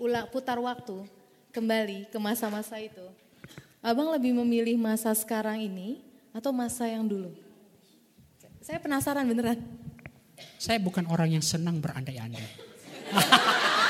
[0.02, 1.06] ulang putar waktu,
[1.52, 3.03] kembali ke masa-masa itu,
[3.84, 5.99] abang lebih memilih masa sekarang ini
[6.32, 7.36] atau masa yang dulu?
[8.64, 9.60] Saya penasaran beneran.
[10.57, 12.48] Saya bukan orang yang senang berandai-andai.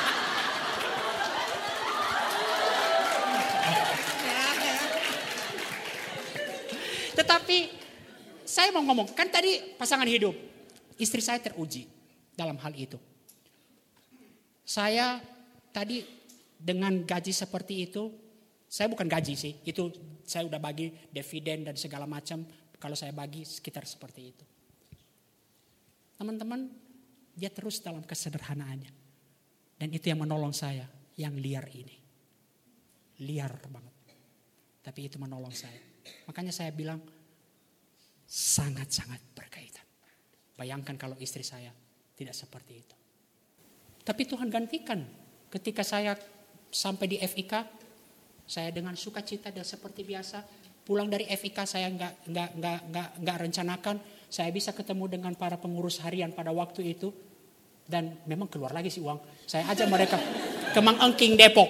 [7.21, 7.57] Tetapi
[8.41, 10.33] saya mau ngomong, kan tadi pasangan hidup,
[10.97, 11.85] istri saya teruji
[12.33, 12.97] dalam hal itu.
[14.65, 15.21] Saya
[15.69, 16.20] tadi
[16.61, 18.13] dengan gaji seperti itu,
[18.69, 19.89] saya bukan gaji sih, itu
[20.21, 22.45] saya udah bagi dividen dan segala macam.
[22.77, 24.45] Kalau saya bagi sekitar seperti itu.
[26.17, 26.69] Teman-teman,
[27.33, 28.93] dia terus dalam kesederhanaannya.
[29.77, 30.85] Dan itu yang menolong saya,
[31.17, 31.97] yang liar ini.
[33.25, 33.95] Liar banget.
[34.81, 35.81] Tapi itu menolong saya.
[36.29, 37.01] Makanya saya bilang,
[38.25, 39.85] sangat-sangat berkaitan.
[40.57, 41.73] Bayangkan kalau istri saya
[42.17, 42.95] tidak seperti itu.
[44.01, 45.05] Tapi Tuhan gantikan
[45.53, 46.17] ketika saya
[46.71, 47.53] sampai di FIK,
[48.47, 50.43] saya dengan sukacita dan seperti biasa
[50.81, 53.95] pulang dari FIK saya nggak nggak nggak nggak nggak rencanakan
[54.31, 57.11] saya bisa ketemu dengan para pengurus harian pada waktu itu
[57.85, 59.19] dan memang keluar lagi sih uang.
[59.43, 60.17] Saya ajak mereka
[60.71, 61.67] ke Mang Engking Depok.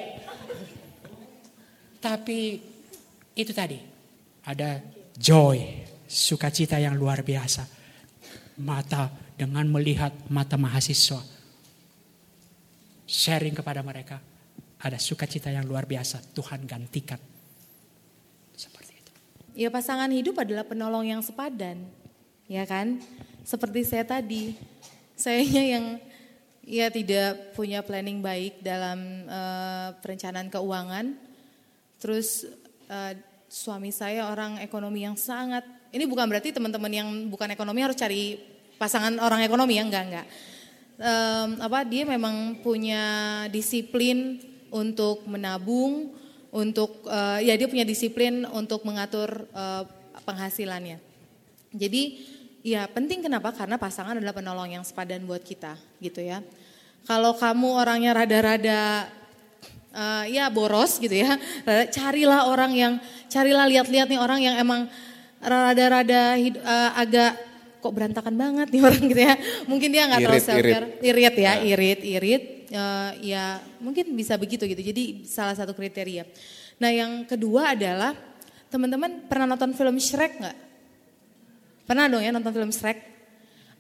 [1.98, 2.62] Tapi
[3.34, 3.78] itu tadi
[4.46, 4.78] ada
[5.18, 7.66] joy, sukacita yang luar biasa.
[8.62, 11.18] Mata dengan melihat mata mahasiswa
[13.10, 14.22] sharing kepada mereka
[14.82, 17.22] ada sukacita yang luar biasa Tuhan gantikan
[18.58, 19.12] seperti itu.
[19.54, 21.86] Ya pasangan hidup adalah penolong yang sepadan,
[22.50, 22.98] ya kan?
[23.46, 24.58] Seperti saya tadi,
[25.14, 25.86] sayanya yang
[26.66, 31.18] ya tidak punya planning baik dalam uh, perencanaan keuangan,
[31.98, 32.46] terus
[32.90, 33.14] uh,
[33.50, 38.38] suami saya orang ekonomi yang sangat, ini bukan berarti teman-teman yang bukan ekonomi harus cari
[38.78, 40.28] pasangan orang ekonomi ya, enggak enggak.
[41.02, 43.02] Um, apa dia memang punya
[43.50, 44.38] disiplin
[44.72, 46.16] untuk menabung,
[46.50, 49.84] untuk uh, ya dia punya disiplin untuk mengatur uh,
[50.24, 50.98] penghasilannya.
[51.72, 52.24] Jadi
[52.64, 53.52] ya penting kenapa?
[53.56, 56.44] Karena pasangan adalah penolong yang sepadan buat kita gitu ya.
[57.06, 59.10] Kalau kamu orangnya rada-rada
[59.92, 61.36] uh, ya boros gitu ya,
[61.90, 62.94] carilah orang yang
[63.28, 64.86] carilah lihat-lihat nih orang yang emang
[65.42, 67.51] rada-rada uh, agak
[67.82, 69.36] kok berantakan banget nih orang gitu ya.
[69.66, 72.44] Mungkin dia nggak terlalu self care, irit, irit ya, ya, irit, irit.
[72.72, 73.44] Uh, ya
[73.84, 74.80] mungkin bisa begitu gitu.
[74.80, 76.24] Jadi salah satu kriteria.
[76.80, 78.16] Nah yang kedua adalah
[78.72, 80.58] teman-teman pernah nonton film Shrek nggak?
[81.90, 83.12] Pernah dong ya nonton film Shrek?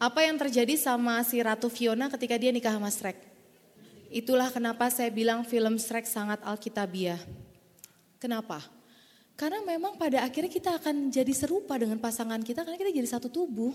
[0.02, 3.22] Apa yang terjadi sama si Ratu Fiona ketika dia nikah sama Shrek?
[4.12, 7.22] Itulah kenapa saya bilang film Shrek sangat alkitabiah.
[8.20, 8.81] Kenapa?
[9.42, 13.26] Karena memang pada akhirnya kita akan jadi serupa dengan pasangan kita karena kita jadi satu
[13.26, 13.74] tubuh.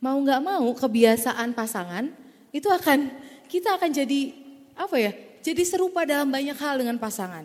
[0.00, 2.08] Mau nggak mau kebiasaan pasangan
[2.48, 3.12] itu akan
[3.44, 4.32] kita akan jadi
[4.72, 5.12] apa ya?
[5.44, 7.44] Jadi serupa dalam banyak hal dengan pasangan.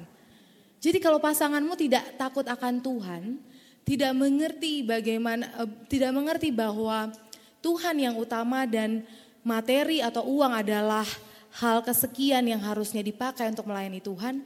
[0.79, 3.35] Jadi kalau pasanganmu tidak takut akan Tuhan,
[3.83, 7.11] tidak mengerti bagaimana uh, tidak mengerti bahwa
[7.59, 9.03] Tuhan yang utama dan
[9.43, 11.03] materi atau uang adalah
[11.59, 14.39] hal kesekian yang harusnya dipakai untuk melayani Tuhan,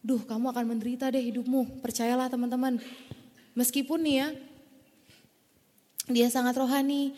[0.00, 2.80] duh kamu akan menderita deh hidupmu, percayalah teman-teman.
[3.52, 4.28] Meskipun nih ya,
[6.08, 7.12] dia sangat rohani,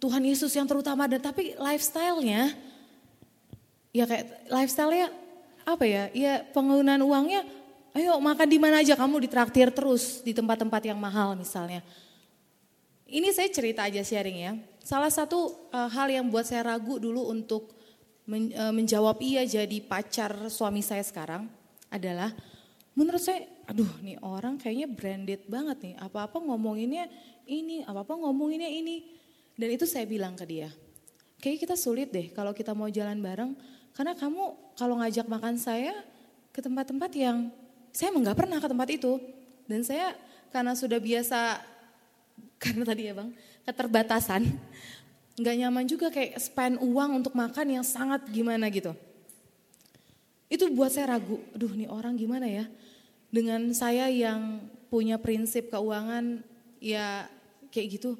[0.00, 2.52] Tuhan Yesus yang terutama dan tapi lifestyle-nya
[3.94, 5.08] ya kayak lifestyle-nya
[5.64, 6.04] apa ya?
[6.12, 7.44] Ya penggunaan uangnya
[7.94, 11.84] ayo makan di mana aja kamu ditraktir terus di tempat-tempat yang mahal misalnya.
[13.04, 14.52] Ini saya cerita aja sharing ya.
[14.82, 17.72] Salah satu uh, hal yang buat saya ragu dulu untuk
[18.28, 21.63] men, uh, menjawab iya jadi pacar suami saya sekarang
[21.94, 22.34] adalah
[22.98, 25.94] menurut saya aduh nih orang kayaknya branded banget nih.
[26.02, 27.06] Apa-apa ngomonginnya
[27.46, 29.06] ini, apa-apa ngomonginnya ini.
[29.54, 30.68] Dan itu saya bilang ke dia.
[31.38, 33.54] Kayaknya kita sulit deh kalau kita mau jalan bareng
[33.94, 35.94] karena kamu kalau ngajak makan saya
[36.50, 37.54] ke tempat-tempat yang
[37.94, 39.12] saya emang nggak pernah ke tempat itu.
[39.64, 40.18] Dan saya
[40.50, 41.62] karena sudah biasa,
[42.62, 43.30] karena tadi ya bang,
[43.64, 44.42] keterbatasan,
[45.38, 48.92] nggak nyaman juga kayak spend uang untuk makan yang sangat gimana gitu.
[50.48, 52.64] Itu buat saya ragu, aduh nih orang gimana ya.
[53.32, 54.62] Dengan saya yang
[54.92, 56.44] punya prinsip keuangan
[56.78, 57.26] ya
[57.74, 58.14] kayak gitu.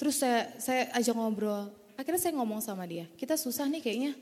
[0.00, 4.12] Terus saya, saya ajak ngobrol, akhirnya saya ngomong sama dia, kita susah nih kayaknya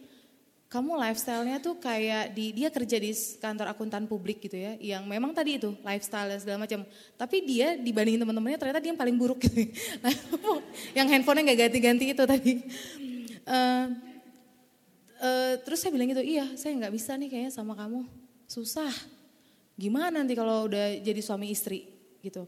[0.74, 5.30] kamu lifestyle-nya tuh kayak di dia kerja di kantor akuntan publik gitu ya, yang memang
[5.30, 6.82] tadi itu lifestyle dan segala macam.
[7.14, 9.70] Tapi dia dibandingin teman-temannya ternyata dia yang paling buruk gitu.
[10.98, 12.52] yang handphonenya nggak ganti-ganti itu tadi.
[13.46, 13.86] Uh,
[15.24, 18.04] uh, terus saya bilang gitu, iya saya nggak bisa nih kayaknya sama kamu,
[18.44, 18.92] susah.
[19.74, 21.88] Gimana nanti kalau udah jadi suami istri
[22.20, 22.44] gitu.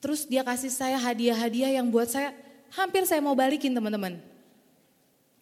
[0.00, 2.32] Terus dia kasih saya hadiah-hadiah yang buat saya
[2.74, 4.18] hampir saya mau balikin teman-teman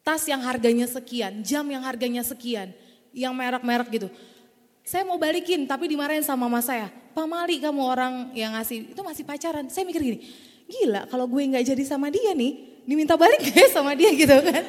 [0.02, 2.74] tas yang harganya sekian, jam yang harganya sekian,
[3.14, 4.08] yang merek-merek gitu.
[4.82, 6.90] Saya mau balikin tapi dimarahin sama mama saya.
[6.90, 9.70] Pak Mali kamu orang yang ngasih, itu masih pacaran.
[9.70, 10.18] Saya mikir gini,
[10.66, 14.64] gila kalau gue nggak jadi sama dia nih, diminta balik gak sama dia gitu kan.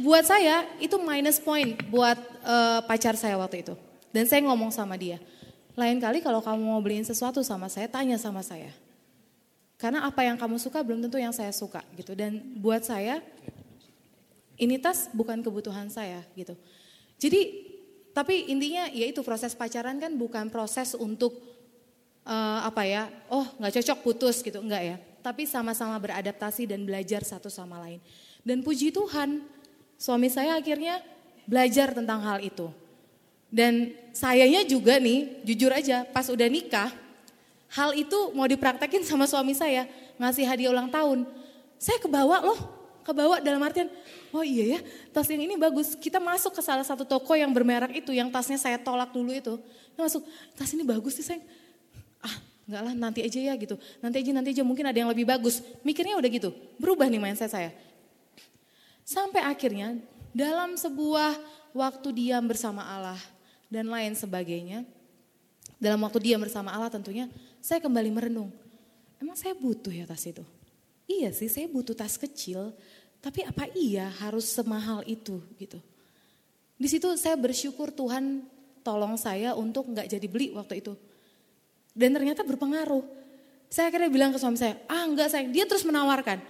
[0.00, 2.16] Buat saya itu minus point buat
[2.46, 3.74] uh, pacar saya waktu itu.
[4.12, 5.20] Dan saya ngomong sama dia,
[5.72, 8.72] lain kali kalau kamu mau beliin sesuatu sama saya, tanya sama saya.
[9.80, 12.14] Karena apa yang kamu suka belum tentu yang saya suka gitu.
[12.14, 13.18] Dan buat saya
[14.60, 16.54] ini tas bukan kebutuhan saya gitu.
[17.18, 17.72] Jadi
[18.12, 21.40] tapi intinya ya itu proses pacaran kan bukan proses untuk
[22.28, 24.96] uh, apa ya, oh nggak cocok putus gitu, enggak ya.
[25.24, 27.98] Tapi sama-sama beradaptasi dan belajar satu sama lain.
[28.42, 29.42] Dan puji Tuhan,
[30.02, 30.98] suami saya akhirnya
[31.46, 32.66] belajar tentang hal itu.
[33.46, 36.90] Dan sayanya juga nih, jujur aja, pas udah nikah,
[37.70, 39.86] hal itu mau dipraktekin sama suami saya,
[40.18, 41.22] ngasih hadiah ulang tahun.
[41.78, 42.58] Saya kebawa loh,
[43.06, 43.86] kebawa dalam artian,
[44.34, 44.80] oh iya ya
[45.14, 45.94] tas yang ini bagus.
[45.94, 49.54] Kita masuk ke salah satu toko yang bermerek itu, yang tasnya saya tolak dulu itu.
[49.94, 50.22] Kita masuk,
[50.58, 51.44] tas ini bagus sih sayang.
[52.24, 52.34] Ah
[52.66, 53.76] enggak lah nanti aja ya gitu.
[54.00, 55.60] Nanti aja, nanti aja mungkin ada yang lebih bagus.
[55.84, 56.50] Mikirnya udah gitu,
[56.80, 57.70] berubah nih mindset saya.
[59.02, 59.98] Sampai akhirnya
[60.32, 61.36] dalam sebuah
[61.76, 63.20] waktu diam bersama Allah
[63.68, 64.86] dan lain sebagainya,
[65.82, 67.26] dalam waktu diam bersama Allah tentunya,
[67.58, 68.50] saya kembali merenung.
[69.18, 70.42] Emang saya butuh ya tas itu?
[71.10, 72.70] Iya sih, saya butuh tas kecil,
[73.22, 75.78] tapi apa iya harus semahal itu gitu?
[76.78, 78.42] Di situ saya bersyukur Tuhan
[78.82, 80.98] tolong saya untuk nggak jadi beli waktu itu.
[81.94, 83.04] Dan ternyata berpengaruh.
[83.72, 86.42] Saya akhirnya bilang ke suami saya, ah enggak sayang, dia terus menawarkan.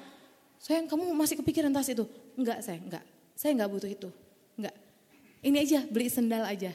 [0.62, 2.06] Sayang kamu masih kepikiran tas itu?
[2.38, 3.02] Enggak sayang, enggak.
[3.34, 4.08] Saya enggak butuh itu.
[4.54, 4.74] Enggak.
[5.42, 6.70] Ini aja, beli sendal aja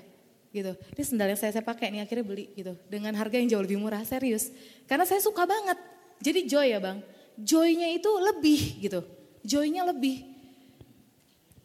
[0.51, 0.73] gitu.
[0.75, 2.75] Ini sendal yang saya, saya pakai nih akhirnya beli gitu.
[2.91, 4.51] Dengan harga yang jauh lebih murah, serius.
[4.91, 5.79] Karena saya suka banget.
[6.19, 6.99] Jadi joy ya bang.
[7.39, 8.99] Joynya itu lebih gitu.
[9.47, 10.25] Joynya lebih.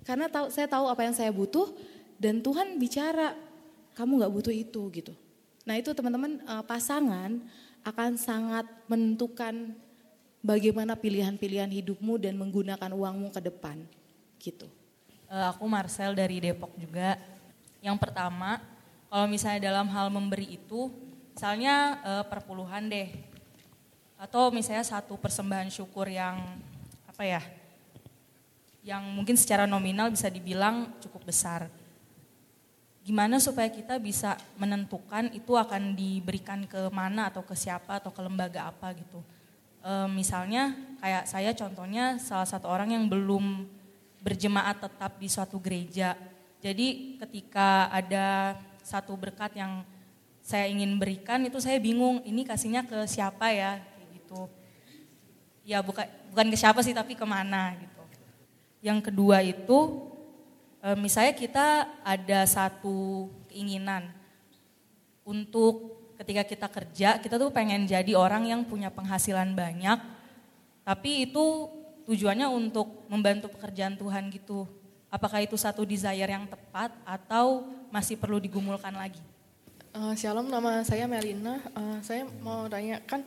[0.06, 1.74] Karena tahu, saya tahu apa yang saya butuh
[2.22, 3.34] dan Tuhan bicara,
[3.98, 5.14] kamu gak butuh itu gitu.
[5.66, 7.38] Nah itu teman-teman eh, pasangan
[7.82, 9.74] akan sangat menentukan
[10.42, 13.78] bagaimana pilihan-pilihan hidupmu dan menggunakan uangmu ke depan
[14.42, 14.66] gitu.
[15.30, 17.16] Eh, aku Marcel dari Depok juga.
[17.80, 18.60] Yang pertama,
[19.08, 20.92] kalau misalnya dalam hal memberi itu,
[21.34, 23.10] misalnya uh, perpuluhan deh,
[24.14, 26.38] atau misalnya satu persembahan syukur yang
[27.10, 27.42] apa ya,
[28.86, 31.66] yang mungkin secara nominal bisa dibilang cukup besar.
[33.02, 38.20] Gimana supaya kita bisa menentukan itu akan diberikan ke mana atau ke siapa atau ke
[38.22, 39.18] lembaga apa gitu.
[39.82, 40.72] E, misalnya
[41.02, 43.66] kayak saya contohnya salah satu orang yang belum
[44.22, 46.14] berjemaat tetap di suatu gereja.
[46.62, 48.54] Jadi ketika ada
[48.86, 49.82] satu berkat yang
[50.42, 53.82] saya ingin berikan itu saya bingung ini kasihnya ke siapa ya
[54.14, 54.46] gitu.
[55.66, 58.02] Ya bukan bukan ke siapa sih tapi ke mana gitu.
[58.82, 59.78] Yang kedua itu
[60.82, 64.10] e, misalnya kita ada satu keinginan
[65.22, 69.98] untuk ketika kita kerja kita tuh pengen jadi orang yang punya penghasilan banyak
[70.82, 71.70] tapi itu
[72.06, 74.66] tujuannya untuk membantu pekerjaan Tuhan gitu.
[75.12, 79.20] Apakah itu satu desire yang tepat atau masih perlu digumulkan lagi?
[79.92, 81.60] Uh, shalom, nama saya Melina.
[81.76, 83.20] Uh, saya mau tanya kan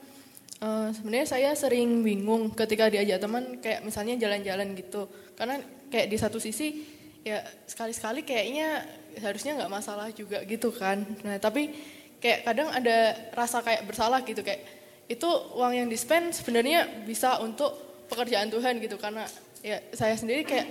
[0.65, 5.05] uh, sebenarnya saya sering bingung ketika diajak teman kayak misalnya jalan-jalan gitu.
[5.37, 5.61] Karena
[5.93, 6.83] kayak di satu sisi
[7.21, 8.81] ya sekali-sekali kayaknya
[9.21, 11.05] harusnya nggak masalah juga gitu kan.
[11.21, 11.69] Nah tapi
[12.25, 14.65] kayak kadang ada rasa kayak bersalah gitu kayak
[15.05, 17.69] itu uang yang di spend sebenarnya bisa untuk
[18.09, 19.29] pekerjaan Tuhan gitu karena
[19.61, 20.67] ya saya sendiri kayak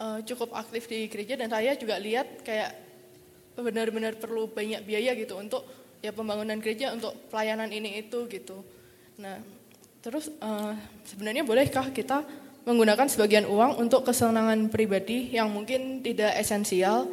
[0.00, 2.72] uh, cukup aktif di gereja dan saya juga lihat kayak
[3.52, 5.60] benar-benar perlu banyak biaya gitu untuk
[6.00, 8.64] ya pembangunan gereja untuk pelayanan ini itu gitu.
[9.20, 9.44] Nah,
[10.00, 10.72] terus uh,
[11.04, 12.24] sebenarnya bolehkah kita
[12.64, 17.04] menggunakan sebagian uang untuk kesenangan pribadi yang mungkin tidak esensial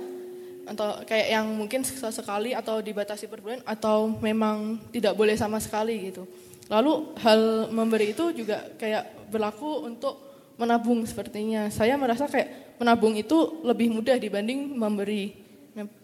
[0.70, 6.14] atau kayak yang mungkin sesekali atau dibatasi per bulan atau memang tidak boleh sama sekali
[6.14, 6.30] gitu.
[6.70, 10.22] Lalu hal memberi itu juga kayak berlaku untuk
[10.62, 11.74] menabung sepertinya.
[11.74, 15.50] Saya merasa kayak menabung itu lebih mudah dibanding memberi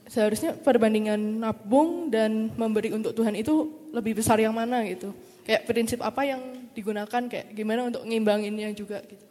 [0.06, 5.12] seharusnya perbandingan nabung dan memberi untuk Tuhan itu lebih besar yang mana gitu.
[5.46, 6.42] Kayak prinsip apa yang
[6.74, 9.26] digunakan kayak gimana untuk ngimbanginnya juga gitu.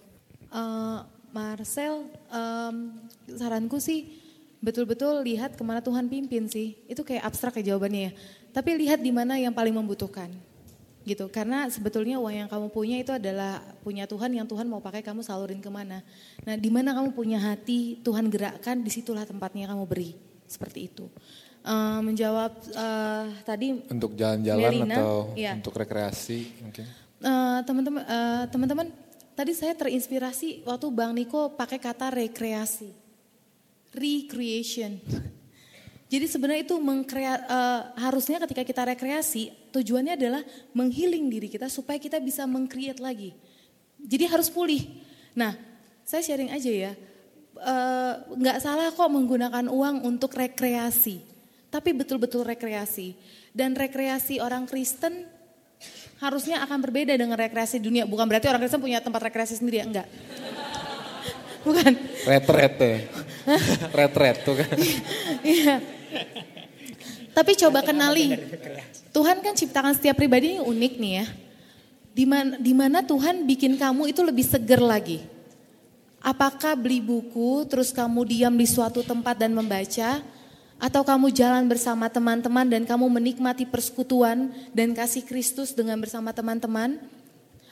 [0.55, 1.03] Uh,
[1.35, 2.95] Marcel, um,
[3.27, 4.23] saranku sih
[4.65, 6.81] betul-betul lihat ke mana Tuhan pimpin sih.
[6.89, 8.13] Itu kayak abstrak ya jawabannya ya.
[8.57, 10.33] Tapi lihat di mana yang paling membutuhkan
[11.05, 15.05] gitu karena sebetulnya uang yang kamu punya itu adalah punya Tuhan yang Tuhan mau pakai
[15.05, 16.01] kamu salurin ke mana
[16.49, 20.17] nah di mana kamu punya hati Tuhan gerakkan di situlah tempatnya kamu beri
[20.49, 21.13] seperti itu
[21.69, 25.53] uh, menjawab uh, tadi untuk jalan-jalan atau ya.
[25.61, 26.89] untuk rekreasi mungkin
[27.21, 28.87] uh, teman-teman uh, teman-teman
[29.37, 33.04] tadi saya terinspirasi waktu Bang Niko pakai kata rekreasi
[33.97, 34.99] recreation
[36.15, 41.99] jadi sebenarnya itu mengkrea, uh, harusnya ketika kita rekreasi tujuannya adalah menghealing diri kita supaya
[41.99, 43.35] kita bisa mengcreate lagi.
[43.99, 44.85] Jadi harus pulih.
[45.35, 45.59] Nah,
[46.07, 46.93] saya sharing aja ya,
[47.57, 51.19] eh, nggak uh, salah kok menggunakan uang untuk rekreasi,
[51.73, 53.19] tapi betul-betul rekreasi.
[53.51, 55.27] Dan rekreasi orang Kristen
[56.23, 58.07] harusnya akan berbeda dengan rekreasi dunia.
[58.07, 60.07] Bukan berarti orang Kristen punya tempat rekreasi sendiri ya, enggak.
[61.65, 61.93] Bukan.
[62.29, 62.75] Retret
[63.93, 64.71] Retret tuh kan.
[65.41, 65.81] Iya.
[67.35, 68.39] Tapi coba kenali,
[69.11, 71.27] Tuhan kan ciptakan setiap pribadi ini unik nih ya.
[72.15, 75.19] Di mana, di mana Tuhan bikin kamu itu lebih seger lagi.
[76.23, 80.23] Apakah beli buku, terus kamu diam di suatu tempat dan membaca,
[80.75, 86.99] Atau kamu jalan bersama teman-teman dan kamu menikmati persekutuan dan kasih Kristus dengan bersama teman-teman?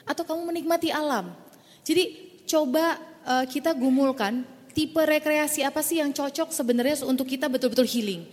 [0.07, 1.35] Atau kamu menikmati alam?
[1.83, 2.95] Jadi coba
[3.27, 8.25] uh, kita gumulkan tipe rekreasi apa sih yang cocok sebenarnya untuk kita betul-betul healing.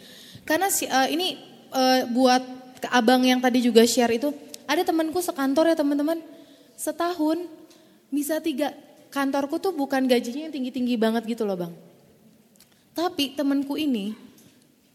[0.49, 1.37] Karena uh, ini
[1.71, 2.43] uh, buat
[2.89, 4.33] abang yang tadi juga share itu,
[4.65, 6.19] ada temanku sekantor ya teman-teman,
[6.81, 7.45] setahun
[8.09, 8.73] bisa tiga,
[9.13, 11.73] kantorku tuh bukan gajinya yang tinggi-tinggi banget gitu loh bang.
[12.97, 14.17] Tapi temanku ini,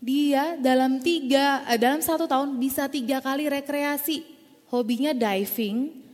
[0.02, 4.36] dia dalam tiga, dalam satu tahun bisa tiga kali rekreasi.
[4.66, 6.05] Hobinya diving,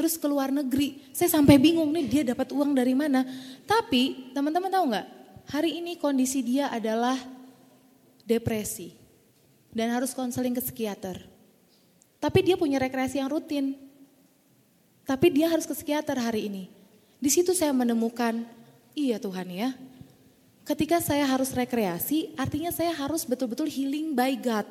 [0.00, 0.96] terus ke luar negeri.
[1.12, 3.20] Saya sampai bingung nih dia dapat uang dari mana.
[3.68, 5.06] Tapi teman-teman tahu nggak?
[5.52, 7.20] Hari ini kondisi dia adalah
[8.24, 8.96] depresi
[9.68, 11.20] dan harus konseling ke psikiater.
[12.16, 13.76] Tapi dia punya rekreasi yang rutin.
[15.04, 16.72] Tapi dia harus ke psikiater hari ini.
[17.20, 18.40] Di situ saya menemukan,
[18.96, 19.76] iya Tuhan ya.
[20.64, 24.64] Ketika saya harus rekreasi, artinya saya harus betul-betul healing by God.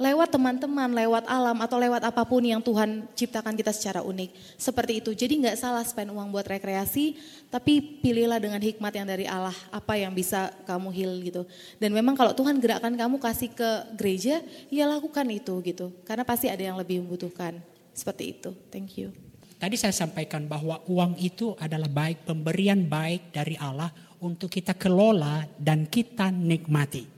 [0.00, 4.32] Lewat teman-teman, lewat alam, atau lewat apa pun yang Tuhan ciptakan kita secara unik.
[4.56, 7.20] Seperti itu, jadi nggak salah spend uang buat rekreasi,
[7.52, 11.42] tapi pilihlah dengan hikmat yang dari Allah, apa yang bisa kamu heal gitu.
[11.76, 14.40] Dan memang kalau Tuhan gerakkan kamu kasih ke gereja,
[14.72, 15.92] ya lakukan itu gitu.
[16.08, 17.60] Karena pasti ada yang lebih membutuhkan.
[17.92, 19.12] Seperti itu, thank you.
[19.60, 25.46] Tadi saya sampaikan bahwa uang itu adalah baik, pemberian baik dari Allah untuk kita kelola
[25.60, 27.11] dan kita nikmati.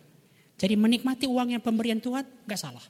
[0.64, 2.80] Jadi menikmati uang yang pemberian Tuhan gak salah.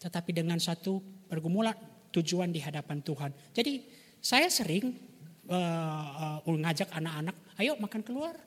[0.00, 0.96] Tetapi dengan satu
[1.28, 1.76] pergumulan
[2.16, 3.28] tujuan di hadapan Tuhan.
[3.52, 3.84] Jadi
[4.24, 4.88] saya sering
[5.52, 8.40] uh, uh, ngajak anak-anak, ayo makan keluar.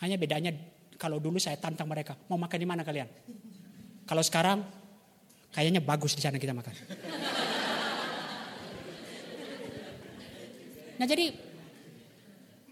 [0.00, 0.56] Hanya bedanya
[0.96, 3.12] kalau dulu saya tantang mereka, mau makan di mana kalian?
[4.08, 4.64] Kalau sekarang
[5.52, 6.72] kayaknya bagus di sana kita makan.
[10.96, 11.28] Nah jadi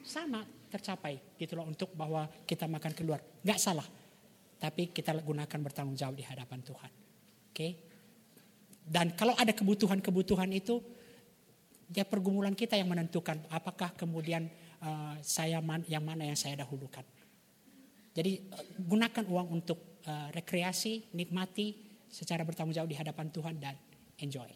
[0.00, 3.20] sama tercapai gitu loh untuk bahwa kita makan keluar.
[3.44, 3.86] Gak salah.
[4.56, 6.90] Tapi kita gunakan bertanggung jawab di hadapan Tuhan.
[6.92, 7.52] Oke.
[7.52, 7.70] Okay?
[8.86, 10.78] Dan kalau ada kebutuhan-kebutuhan itu,
[11.90, 14.46] dia pergumulan kita yang menentukan apakah kemudian
[14.82, 17.02] uh, saya man, yang mana yang saya dahulukan.
[18.14, 21.74] Jadi uh, gunakan uang untuk uh, rekreasi, nikmati
[22.06, 23.74] secara bertanggung jawab di hadapan Tuhan dan
[24.22, 24.48] enjoy.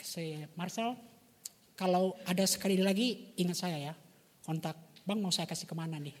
[0.00, 0.96] Saya Marcel,
[1.76, 3.94] kalau ada sekali lagi ingat saya ya,
[4.40, 6.12] kontak Bang mau saya kasih ke mana nih?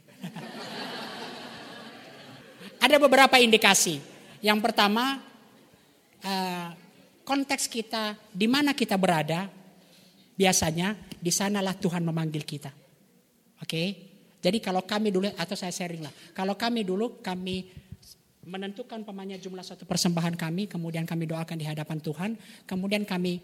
[2.88, 4.00] ada beberapa indikasi.
[4.40, 5.20] Yang pertama,
[6.24, 6.72] uh,
[7.20, 9.44] konteks kita, di mana kita berada,
[10.40, 12.72] biasanya di sanalah Tuhan memanggil kita.
[13.60, 14.08] Oke,
[14.40, 17.68] jadi kalau kami dulu, atau saya sharing lah, kalau kami dulu kami
[18.48, 23.36] menentukan pemanya jumlah satu persembahan kami, kemudian kami doakan di hadapan Tuhan, kemudian kami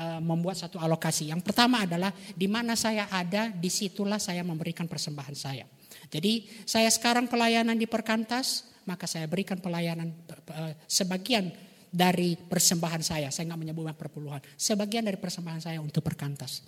[0.00, 1.28] Eh, membuat satu alokasi.
[1.28, 5.68] Yang pertama adalah di mana saya ada, di situlah saya memberikan persembahan saya.
[6.08, 10.08] Jadi saya sekarang pelayanan di Perkantas, maka saya berikan pelayanan
[10.56, 11.52] uh, sebagian
[11.92, 13.28] dari persembahan saya.
[13.28, 14.40] Saya nggak menyebutkan perpuluhan.
[14.56, 16.64] Sebagian dari persembahan saya untuk Perkantas.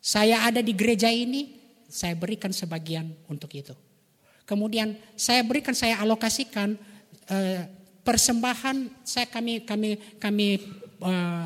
[0.00, 3.76] Saya ada di gereja ini, saya berikan sebagian untuk itu.
[4.48, 6.80] Kemudian saya berikan, saya alokasikan
[7.28, 7.60] uh,
[8.00, 10.64] persembahan saya kami kami kami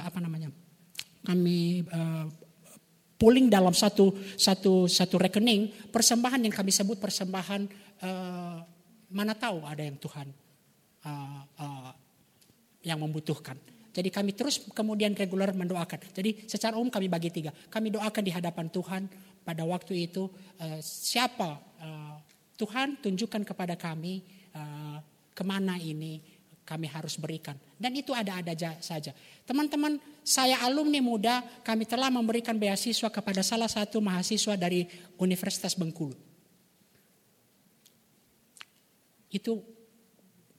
[0.07, 0.55] apa namanya
[1.28, 2.24] kami uh,
[3.20, 7.68] pooling dalam satu satu satu rekening persembahan yang kami sebut persembahan
[8.00, 8.59] uh,
[9.12, 10.28] mana tahu ada yang Tuhan
[11.05, 11.92] uh, uh,
[12.80, 13.60] yang membutuhkan.
[13.92, 16.14] Jadi kami terus kemudian reguler mendoakan.
[16.14, 17.50] Jadi secara umum kami bagi tiga.
[17.50, 19.02] Kami doakan di hadapan Tuhan
[19.42, 20.32] pada waktu itu
[20.64, 22.16] uh, siapa uh,
[22.56, 24.24] Tuhan tunjukkan kepada kami
[24.56, 25.02] uh,
[25.36, 26.38] ke mana ini
[26.69, 27.57] kami harus berikan.
[27.81, 28.53] Dan itu ada-ada
[28.85, 29.16] saja.
[29.49, 34.85] Teman-teman, saya alumni muda, kami telah memberikan beasiswa kepada salah satu mahasiswa dari
[35.16, 36.12] Universitas Bengkulu.
[39.32, 39.65] Itu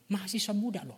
[0.09, 0.97] mahasiswa muda loh.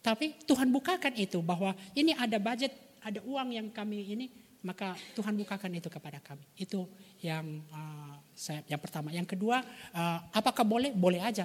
[0.00, 2.72] Tapi Tuhan bukakan itu bahwa ini ada budget,
[3.04, 4.26] ada uang yang kami ini,
[4.64, 6.48] maka Tuhan bukakan itu kepada kami.
[6.56, 6.88] Itu
[7.20, 9.12] yang uh, saya, yang pertama.
[9.12, 9.60] Yang kedua,
[9.92, 10.96] uh, apakah boleh?
[10.96, 11.44] Boleh aja.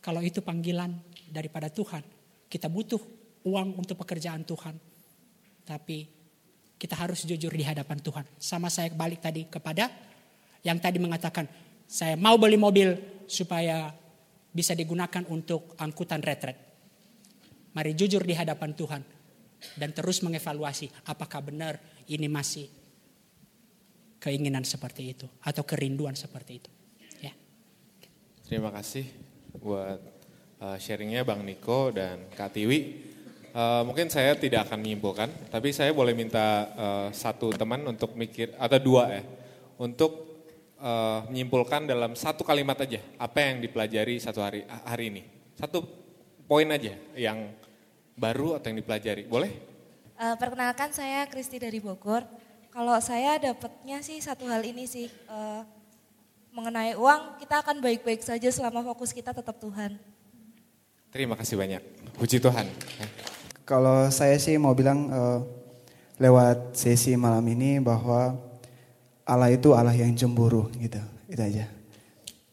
[0.00, 0.96] Kalau itu panggilan
[1.30, 2.02] daripada Tuhan.
[2.50, 3.00] Kita butuh
[3.46, 4.74] uang untuk pekerjaan Tuhan.
[5.64, 5.98] Tapi
[6.80, 8.26] kita harus jujur di hadapan Tuhan.
[8.36, 9.88] Sama saya balik tadi kepada
[10.66, 11.48] yang tadi mengatakan,
[11.88, 13.92] saya mau beli mobil supaya
[14.50, 16.58] bisa digunakan untuk angkutan retret.
[17.70, 19.02] Mari jujur di hadapan Tuhan
[19.78, 21.78] dan terus mengevaluasi apakah benar
[22.10, 22.66] ini masih
[24.18, 26.70] keinginan seperti itu atau kerinduan seperti itu.
[27.22, 27.32] Ya.
[28.44, 29.06] Terima kasih
[29.54, 30.19] buat
[30.60, 33.08] uh, sharingnya Bang Niko dan Kak Tiwi.
[33.50, 38.54] Uh, mungkin saya tidak akan menyimpulkan, tapi saya boleh minta uh, satu teman untuk mikir
[38.54, 39.22] atau dua ya,
[39.74, 40.38] untuk
[40.78, 45.22] uh, menyimpulkan dalam satu kalimat aja apa yang dipelajari satu hari hari ini.
[45.58, 45.82] Satu
[46.46, 47.50] poin aja yang
[48.14, 49.26] baru atau yang dipelajari.
[49.26, 49.50] Boleh?
[50.14, 52.22] Uh, perkenalkan saya Kristi dari Bogor.
[52.70, 55.66] Kalau saya dapatnya sih satu hal ini sih uh,
[56.54, 59.98] mengenai uang kita akan baik-baik saja selama fokus kita tetap Tuhan.
[61.10, 61.82] Terima kasih banyak.
[62.14, 62.70] Puji Tuhan.
[63.66, 65.42] Kalau saya sih mau bilang uh,
[66.22, 68.38] lewat sesi malam ini bahwa
[69.26, 71.02] Allah itu Allah yang cemburu gitu.
[71.26, 71.66] Itu aja.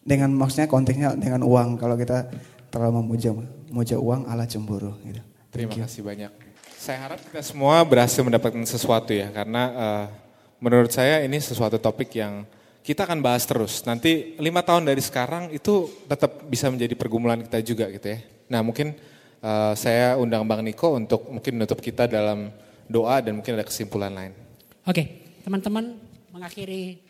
[0.02, 1.78] Dengan maksudnya konteksnya dengan uang.
[1.78, 2.34] Kalau kita
[2.74, 3.30] terlalu memuja
[3.70, 5.22] memuja uang Allah cemburu gitu.
[5.54, 6.32] Terima kasih banyak.
[6.78, 10.06] Saya harap kita semua berhasil mendapatkan sesuatu ya karena uh,
[10.58, 12.42] menurut saya ini sesuatu topik yang
[12.82, 13.86] kita akan bahas terus.
[13.86, 18.37] Nanti lima tahun dari sekarang itu tetap bisa menjadi pergumulan kita juga gitu ya.
[18.48, 18.96] Nah mungkin
[19.44, 22.52] uh, saya undang Bang Niko untuk mungkin menutup kita dalam
[22.88, 24.34] doa dan mungkin ada kesimpulan lain.
[24.88, 26.00] Oke, teman-teman
[26.32, 27.04] mengakhiri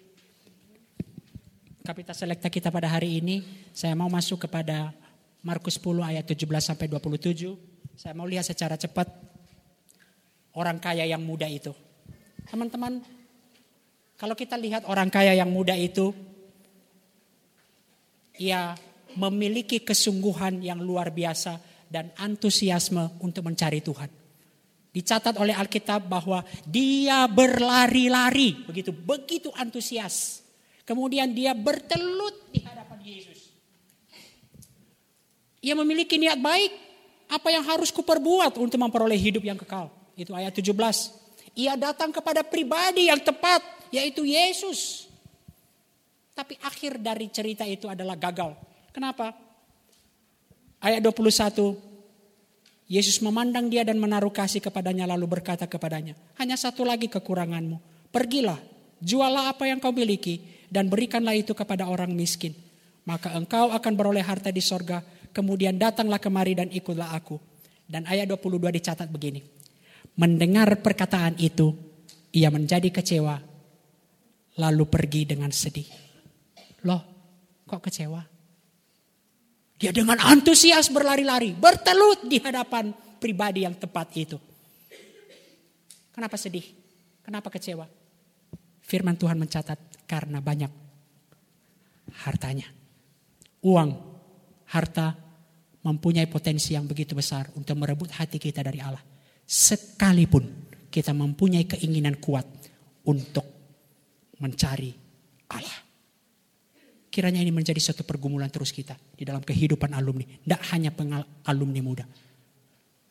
[1.86, 4.92] Kapita Selekta kita pada hari ini, saya mau masuk kepada
[5.40, 7.56] Markus 10 ayat 17 sampai 27.
[7.96, 9.08] Saya mau lihat secara cepat
[10.52, 11.72] orang kaya yang muda itu.
[12.52, 13.00] Teman-teman,
[14.20, 16.12] kalau kita lihat orang kaya yang muda itu,
[18.36, 18.76] ia
[19.18, 21.58] memiliki kesungguhan yang luar biasa
[21.90, 24.10] dan antusiasme untuk mencari Tuhan.
[24.94, 30.42] Dicatat oleh Alkitab bahwa dia berlari-lari, begitu begitu antusias.
[30.88, 33.52] Kemudian dia bertelut di hadapan Yesus.
[35.60, 36.72] Ia memiliki niat baik,
[37.28, 39.92] apa yang harus kuperbuat untuk memperoleh hidup yang kekal.
[40.16, 40.72] Itu ayat 17.
[41.58, 43.60] Ia datang kepada pribadi yang tepat,
[43.92, 45.12] yaitu Yesus.
[46.38, 48.54] Tapi akhir dari cerita itu adalah gagal.
[48.98, 49.30] Kenapa?
[50.82, 51.78] Ayat 21,
[52.90, 57.78] Yesus memandang dia dan menaruh kasih kepadanya lalu berkata kepadanya, hanya satu lagi kekuranganmu.
[58.10, 58.58] Pergilah,
[58.98, 62.58] jualah apa yang kau miliki dan berikanlah itu kepada orang miskin.
[63.06, 67.38] Maka engkau akan beroleh harta di sorga, kemudian datanglah kemari dan ikutlah aku.
[67.86, 69.46] Dan ayat 22 dicatat begini.
[70.18, 71.70] Mendengar perkataan itu,
[72.34, 73.38] ia menjadi kecewa,
[74.58, 75.86] lalu pergi dengan sedih.
[76.82, 77.02] Loh,
[77.62, 78.37] kok kecewa?
[79.78, 82.90] Dia dengan antusias berlari-lari, bertelut di hadapan
[83.22, 84.38] pribadi yang tepat itu.
[86.10, 86.66] Kenapa sedih?
[87.22, 87.86] Kenapa kecewa?
[88.82, 90.72] Firman Tuhan mencatat karena banyak
[92.26, 92.66] hartanya.
[93.62, 93.90] Uang,
[94.74, 95.14] harta
[95.86, 99.04] mempunyai potensi yang begitu besar untuk merebut hati kita dari Allah.
[99.46, 102.50] Sekalipun kita mempunyai keinginan kuat
[103.06, 103.46] untuk
[104.42, 104.92] mencari
[105.54, 105.87] Allah.
[107.18, 110.22] Kiranya ini menjadi satu pergumulan terus kita di dalam kehidupan alumni.
[110.22, 112.06] Tidak hanya pengal alumni muda.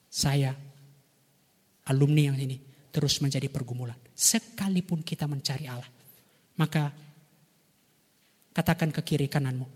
[0.06, 0.54] Saya,
[1.90, 2.54] alumni yang ini,
[2.94, 3.98] terus menjadi pergumulan.
[4.14, 5.90] Sekalipun kita mencari Allah.
[6.54, 6.94] Maka
[8.54, 9.66] katakan ke kiri kananmu.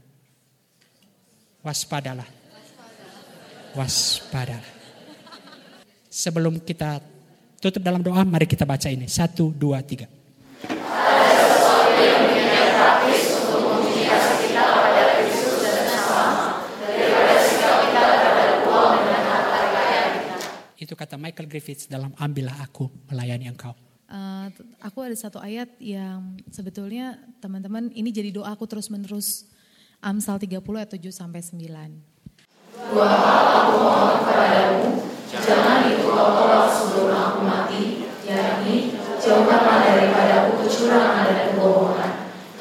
[1.67, 2.31] Waspadalah.
[3.75, 4.71] Waspadalah.
[6.07, 7.03] Sebelum kita
[7.59, 9.11] tutup dalam doa, mari kita baca ini.
[9.11, 10.20] Satu, dua, tiga.
[20.91, 23.79] Itu kata Michael Griffiths dalam Ambillah Aku Melayani Engkau.
[24.11, 24.51] Uh,
[24.83, 29.47] aku ada satu ayat yang sebetulnya teman-teman ini jadi doa aku terus-menerus.
[30.03, 31.63] Amsal 30 ayat 7 sampai 9.
[32.91, 40.67] Dua hal aku mohon kepadamu, jangan itu kau tolak sebelum aku mati, yakni jauhkanlah daripadaku
[40.67, 42.13] kecurangan dan kebohongan.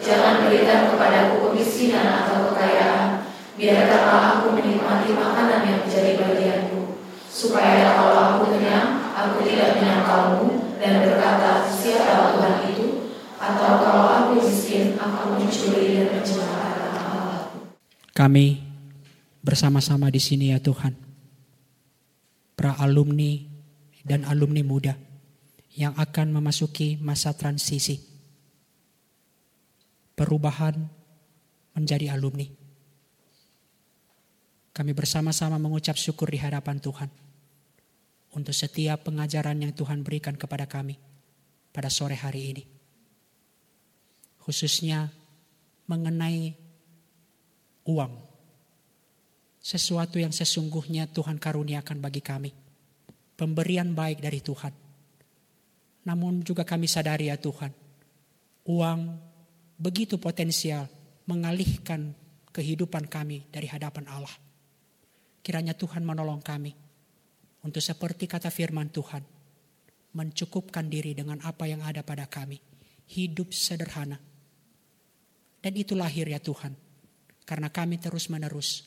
[0.06, 3.26] Jangan berikan kepadaku kemiskinan atau kekayaan,
[3.58, 6.69] biarkanlah aku menikmati makanan yang menjadi bagianku
[7.40, 13.16] supaya kalau aku kenyang, aku tidak menyangkalmu dan berkata, siapa Tuhan itu?
[13.40, 17.58] Atau kalau aku miskin, aku mencuri dan mencelakakan Allahku.
[18.12, 18.60] Kami
[19.40, 20.92] bersama-sama di sini ya Tuhan.
[22.60, 23.40] Para alumni
[24.04, 25.00] dan alumni muda
[25.80, 28.04] yang akan memasuki masa transisi.
[30.12, 30.76] Perubahan
[31.72, 32.44] menjadi alumni.
[34.76, 37.29] Kami bersama-sama mengucap syukur di hadapan Tuhan
[38.34, 40.98] untuk setiap pengajaran yang Tuhan berikan kepada kami
[41.74, 42.64] pada sore hari ini.
[44.42, 45.10] Khususnya
[45.90, 46.54] mengenai
[47.90, 48.14] uang.
[49.60, 52.52] Sesuatu yang sesungguhnya Tuhan karuniakan bagi kami.
[53.36, 54.74] Pemberian baik dari Tuhan.
[56.06, 57.70] Namun juga kami sadari ya Tuhan,
[58.66, 59.00] uang
[59.78, 60.88] begitu potensial
[61.30, 62.16] mengalihkan
[62.50, 64.34] kehidupan kami dari hadapan Allah.
[65.44, 66.89] Kiranya Tuhan menolong kami
[67.64, 69.24] untuk seperti kata firman Tuhan,
[70.16, 72.58] mencukupkan diri dengan apa yang ada pada kami.
[73.10, 74.22] Hidup sederhana.
[75.60, 76.72] Dan itu lahir ya Tuhan.
[77.44, 78.86] Karena kami terus menerus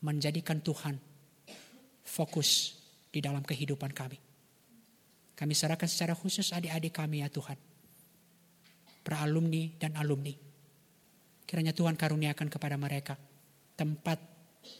[0.00, 0.96] menjadikan Tuhan
[2.02, 2.80] fokus
[3.12, 4.18] di dalam kehidupan kami.
[5.36, 7.60] Kami serahkan secara khusus adik-adik kami ya Tuhan.
[9.04, 10.32] Para alumni dan alumni.
[11.44, 13.14] Kiranya Tuhan karuniakan kepada mereka
[13.76, 14.18] tempat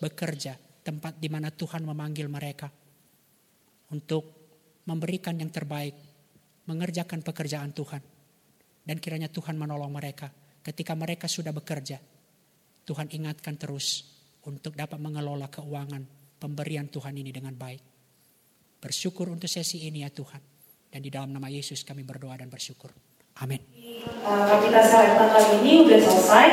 [0.01, 0.57] bekerja,
[0.87, 2.71] tempat di mana Tuhan memanggil mereka
[3.91, 4.23] untuk
[4.87, 5.99] memberikan yang terbaik,
[6.71, 8.03] mengerjakan pekerjaan Tuhan.
[8.87, 10.31] Dan kiranya Tuhan menolong mereka
[10.63, 11.99] ketika mereka sudah bekerja.
[12.87, 14.07] Tuhan ingatkan terus
[14.47, 16.07] untuk dapat mengelola keuangan
[16.39, 17.83] pemberian Tuhan ini dengan baik.
[18.79, 20.39] Bersyukur untuk sesi ini ya Tuhan.
[20.87, 22.95] Dan di dalam nama Yesus kami berdoa dan bersyukur.
[23.43, 23.59] Amin.
[24.63, 26.47] Kita selekta kali ini udah selesai.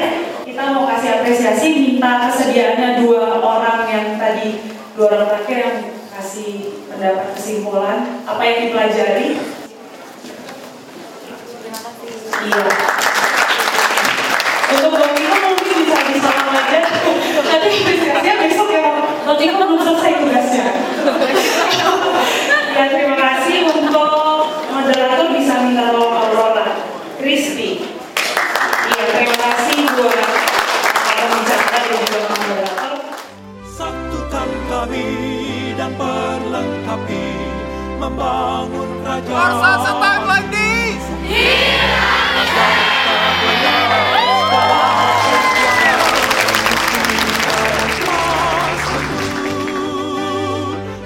[0.53, 4.61] Kita mau kasih apresiasi minta kesediaannya dua orang yang tadi
[4.93, 5.77] dua orang terakhir yang
[6.13, 9.41] kasih pendapat kesimpulan apa yang dipelajari.
[12.37, 12.65] Iya.
[14.77, 16.81] Untuk Bang Iko mungkin bisa disalam aja.
[17.49, 18.85] Nanti apresiasinya besok ya.
[19.25, 20.65] Bang Iko belum selesai tugasnya.
[22.77, 24.09] ya terima kasih untuk
[24.69, 26.12] moderator bisa minta tolong
[36.93, 37.25] perlengkapi
[37.97, 39.33] membangun kerajaan.
[39.33, 40.73] Barca setang lagi.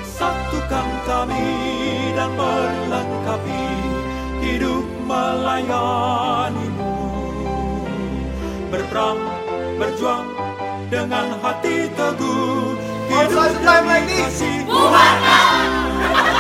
[0.04, 1.48] Satukan kami
[2.18, 3.64] dan perlengkapi
[4.44, 6.98] hidup melayanimu
[8.68, 9.22] Berperang,
[9.80, 10.28] berjuang
[10.92, 14.18] dengan hati teguh Hidup Barca setang demi lagi.
[14.20, 16.37] kasih Bubarkan.